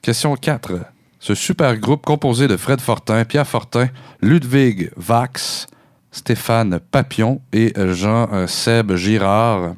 Question 0.01 0.35
4. 0.35 0.73
Ce 1.19 1.35
super 1.35 1.75
groupe 1.77 2.05
composé 2.05 2.47
de 2.47 2.55
Fred 2.55 2.79
Fortin, 2.79 3.25
Pierre 3.25 3.47
Fortin, 3.47 3.89
Ludwig 4.21 4.91
Vax, 4.95 5.67
Stéphane 6.11 6.79
Papillon 6.91 7.41
et 7.51 7.73
Jean-Seb 7.75 8.95
Girard, 8.95 9.73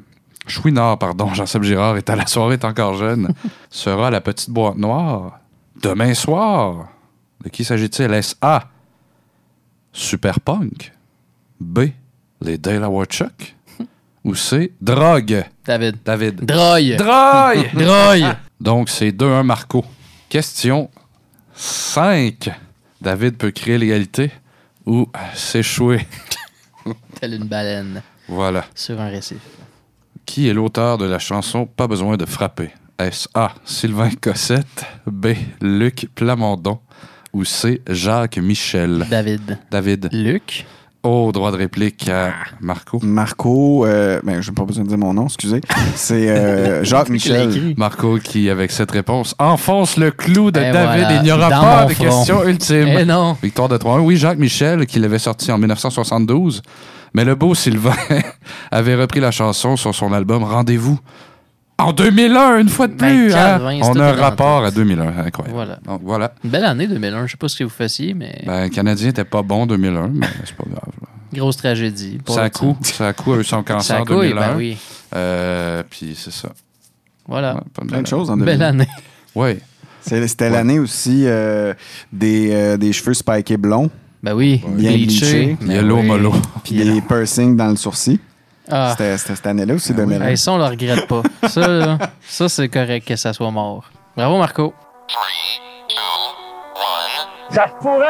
Chouinard, 0.46 0.98
pardon, 0.98 1.28
Jean-Seb 1.34 1.62
Girard 1.62 1.96
est 1.96 2.10
à 2.10 2.16
la 2.16 2.26
soirée, 2.26 2.54
est 2.54 2.64
encore 2.64 2.94
jeune, 2.94 3.32
sera 3.70 4.10
la 4.10 4.20
petite 4.20 4.50
boîte 4.50 4.76
noire 4.76 5.38
demain 5.82 6.14
soir. 6.14 6.88
De 7.42 7.48
qui 7.48 7.64
s'agit-il? 7.64 8.12
Est-ce 8.12 8.36
A. 8.40 8.68
Super 9.92 10.40
Punk? 10.40 10.92
B. 11.60 11.80
Les 12.40 12.58
Delaware 12.58 13.06
Chuck? 13.06 13.56
Ou 14.24 14.34
C. 14.34 14.72
Drogue? 14.80 15.44
David. 15.64 15.96
David. 16.04 16.44
Droy. 16.44 16.96
Droy! 16.96 17.68
Droy. 17.74 18.24
Donc, 18.60 18.88
c'est 18.88 19.10
2-1 19.10 19.42
Marco. 19.42 19.84
Question 20.28 20.88
5. 21.54 22.48
David 23.00 23.36
peut 23.36 23.50
créer 23.50 23.78
l'égalité 23.78 24.30
ou 24.86 25.08
s'échouer. 25.34 26.06
Telle 27.20 27.34
une 27.34 27.44
baleine 27.44 28.02
Voilà. 28.28 28.64
sur 28.74 29.00
un 29.00 29.08
récif. 29.08 29.38
Qui 30.26 30.48
est 30.48 30.54
l'auteur 30.54 30.98
de 30.98 31.04
la 31.04 31.18
chanson 31.18 31.66
Pas 31.66 31.86
besoin 31.86 32.16
de 32.16 32.24
frapper? 32.26 32.70
Est-ce 32.98 33.28
A. 33.34 33.52
Sylvain 33.64 34.10
Cossette, 34.20 34.84
B. 35.06 35.28
Luc 35.60 36.08
Plamondon 36.14 36.78
ou 37.32 37.44
C. 37.44 37.82
Jacques 37.88 38.38
Michel? 38.38 39.06
David. 39.10 39.58
David. 39.70 40.08
Luc. 40.12 40.66
Oh, 41.04 41.30
droit 41.34 41.50
de 41.50 41.56
réplique 41.56 42.08
à 42.08 42.32
Marco. 42.60 43.00
Marco, 43.02 43.84
euh, 43.84 44.20
ben, 44.22 44.40
je 44.40 44.50
n'ai 44.50 44.54
pas 44.54 44.62
besoin 44.64 44.84
de 44.84 44.88
dire 44.88 44.98
mon 44.98 45.12
nom, 45.12 45.24
excusez. 45.24 45.60
C'est 45.96 46.28
euh, 46.30 46.84
Jacques 46.84 47.08
Michel. 47.08 47.74
Marco 47.76 48.18
qui, 48.18 48.48
avec 48.48 48.70
cette 48.70 48.92
réponse, 48.92 49.34
enfonce 49.40 49.96
le 49.96 50.12
clou 50.12 50.52
de 50.52 50.60
Et 50.60 50.70
David. 50.70 51.00
voilà, 51.02 51.16
Il 51.16 51.22
n'y 51.24 51.32
aura 51.32 51.50
dans 51.50 51.60
pas 51.60 51.84
de 51.86 51.94
front. 51.94 52.04
question 52.04 52.46
ultime. 52.46 52.86
Eh 53.00 53.04
non. 53.04 53.36
Victoire 53.42 53.68
de 53.68 53.78
3-1. 53.78 53.98
Oui, 53.98 54.16
Jacques 54.16 54.38
Michel, 54.38 54.86
qui 54.86 55.00
l'avait 55.00 55.18
sorti 55.18 55.50
en 55.50 55.58
1972. 55.58 56.62
Mais 57.14 57.24
le 57.24 57.34
beau 57.34 57.54
Sylvain 57.54 57.94
avait 58.70 58.94
repris 58.94 59.20
la 59.20 59.30
chanson 59.30 59.76
sur 59.76 59.94
son 59.94 60.12
album 60.12 60.42
Rendez-vous. 60.44 60.98
En 61.78 61.92
2001, 61.92 62.58
une 62.60 62.68
fois 62.68 62.86
de 62.86 62.94
plus. 62.94 63.28
24, 63.30 63.36
hein? 63.36 63.58
20, 63.58 63.80
On 63.88 63.92
c'est 63.94 64.00
a 64.00 64.08
un 64.08 64.12
rapport 64.12 64.64
à 64.64 64.70
2001. 64.70 65.02
Incroyable. 65.24 65.54
Voilà. 65.54 65.78
Donc, 65.84 66.00
voilà. 66.04 66.32
Une 66.44 66.50
belle 66.50 66.64
année 66.64 66.86
2001. 66.86 67.26
Je 67.26 67.32
sais 67.32 67.36
pas 67.36 67.48
ce 67.48 67.56
que 67.58 67.64
vous 67.64 67.70
fassiez, 67.70 68.14
mais 68.14 68.42
Ben, 68.46 68.64
le 68.64 68.68
Canadien 68.68 69.08
n'était 69.08 69.24
pas 69.24 69.42
bon 69.42 69.62
en 69.62 69.66
2001, 69.66 70.08
mais 70.14 70.26
c'est 70.44 70.54
pas 70.56 70.64
grave. 70.64 70.92
là. 71.00 71.08
grosse 71.34 71.56
tragédie. 71.56 72.18
Pour 72.24 72.34
Ça 72.36 72.44
a 72.44 72.50
coup. 72.50 72.76
team. 72.82 72.92
Ça 72.94 73.08
a 73.08 73.12
coup 73.12 73.32
a 73.32 73.38
eu 73.38 73.44
son 73.44 73.62
cancer 73.64 73.82
Ça 73.82 73.96
a 73.96 74.00
en 74.02 74.04
coup, 74.04 74.14
oui, 74.14 74.28
2001. 74.28 74.48
ben 74.48 74.56
oui. 74.56 74.76
Euh, 75.14 75.82
puis 75.90 76.14
c'est 76.16 76.32
ça. 76.32 76.50
Voilà. 77.26 77.54
Ouais, 77.54 77.60
pas 77.74 77.82
une 77.82 77.88
Plein 77.88 77.96
belle 77.98 78.02
de 78.04 78.08
choses 78.08 78.30
en 78.30 78.36
Belle 78.36 78.58
2000. 78.58 78.62
année. 78.62 78.88
Oui. 79.34 79.58
C'était 80.02 80.50
l'année 80.50 80.78
aussi 80.78 81.24
euh, 81.26 81.74
des, 82.12 82.50
euh, 82.52 82.76
des 82.76 82.92
cheveux 82.92 83.14
spikés 83.14 83.56
blonds. 83.56 83.90
Ben 84.22 84.34
oui, 84.34 84.62
bien 84.64 84.92
bleachés. 84.92 85.56
Ben 85.60 85.72
Yellow 85.72 85.96
oui. 85.96 86.06
mollo. 86.06 86.32
Puis 86.62 86.76
des 86.76 87.00
piercings 87.00 87.56
dans 87.56 87.68
le 87.68 87.76
sourcil. 87.76 88.20
Ah. 88.70 88.90
C'était 88.92 89.18
c'était 89.18 89.34
cette 89.34 89.46
année-là 89.48 89.74
aussi, 89.74 89.92
2001. 89.92 90.26
Hey, 90.28 90.38
ça, 90.38 90.52
on 90.52 90.58
le 90.58 90.64
regrette 90.64 91.08
pas. 91.08 91.22
Ça, 91.48 91.66
là, 91.66 91.98
ça 92.20 92.48
c'est 92.48 92.68
correct 92.68 93.06
que 93.06 93.16
ça 93.16 93.32
soit 93.32 93.50
mort. 93.50 93.90
Bravo, 94.16 94.38
Marco. 94.38 94.72
Ça 97.50 97.66
se 97.66 97.82
pourrait! 97.82 98.06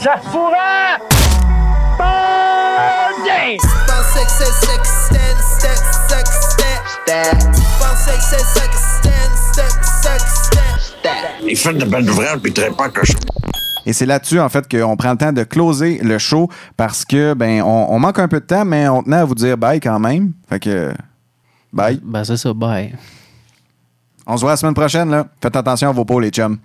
Ça 0.00 0.16
se 0.20 0.28
pourrait! 0.28 0.98
Bon 1.96 3.24
game! 3.24 3.56
Pensais 3.86 4.24
que 4.24 4.30
c'est 4.30 4.66
sex, 4.66 5.06
stand, 5.06 5.38
step, 5.56 5.78
sex, 6.08 6.56
step. 7.00 7.38
Pensais 7.78 8.16
que 8.16 8.24
c'est 8.24 8.44
sex, 8.44 9.00
stand, 9.00 9.32
step, 9.52 9.84
sex, 10.02 10.52
step. 10.98 11.12
Il 11.46 11.56
fait 11.56 11.74
de 11.74 11.84
belles 11.84 12.10
ouvrages, 12.10 12.38
puis 12.40 12.50
il 12.50 12.54
traite 12.54 12.76
pas 12.76 12.88
que 12.88 13.06
je... 13.06 13.12
Et 13.88 13.94
c'est 13.94 14.04
là-dessus, 14.04 14.38
en 14.38 14.50
fait, 14.50 14.68
qu'on 14.68 14.98
prend 14.98 15.12
le 15.12 15.16
temps 15.16 15.32
de 15.32 15.44
closer 15.44 15.98
le 16.02 16.18
show 16.18 16.50
parce 16.76 17.06
que, 17.06 17.32
ben, 17.32 17.62
on, 17.62 17.86
on 17.88 17.98
manque 17.98 18.18
un 18.18 18.28
peu 18.28 18.38
de 18.38 18.44
temps, 18.44 18.66
mais 18.66 18.86
on 18.86 19.02
tenait 19.02 19.16
à 19.16 19.24
vous 19.24 19.34
dire 19.34 19.56
bye 19.56 19.80
quand 19.80 19.98
même. 19.98 20.34
Fait 20.46 20.60
que, 20.60 20.92
bye. 21.72 21.98
Ben, 22.04 22.22
c'est 22.22 22.36
ça, 22.36 22.52
bye. 22.52 22.94
On 24.26 24.36
se 24.36 24.42
voit 24.42 24.50
la 24.50 24.56
semaine 24.58 24.74
prochaine, 24.74 25.08
là. 25.08 25.26
Faites 25.42 25.56
attention 25.56 25.88
à 25.88 25.92
vos 25.92 26.04
peaux, 26.04 26.20
les 26.20 26.28
chums. 26.28 26.58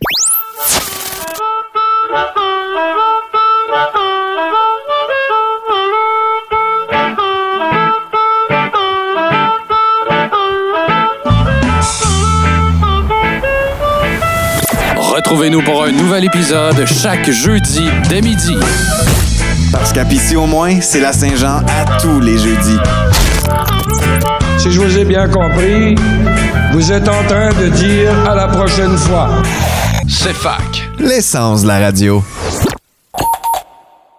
Nouvel 16.14 16.26
épisode 16.26 16.86
chaque 16.86 17.32
jeudi 17.32 17.90
dès 18.08 18.22
midi. 18.22 18.56
Parce 19.72 19.92
qu'à 19.92 20.06
Pissy 20.06 20.36
au 20.36 20.46
moins, 20.46 20.80
c'est 20.80 21.00
la 21.00 21.12
Saint-Jean 21.12 21.62
à 21.66 21.98
tous 22.00 22.20
les 22.20 22.38
jeudis. 22.38 22.78
Si 24.60 24.72
je 24.72 24.80
vous 24.80 24.96
ai 24.96 25.06
bien 25.06 25.28
compris, 25.28 25.96
vous 26.72 26.92
êtes 26.92 27.10
en 27.10 27.24
train 27.28 27.50
de 27.60 27.68
dire 27.70 28.12
à 28.30 28.36
la 28.36 28.48
prochaine 28.48 28.96
fois. 28.96 29.28
C'est 30.08 30.36
fac. 30.36 30.88
L'essence 31.00 31.64
de 31.64 31.70
la 31.70 31.80
radio. 31.80 32.24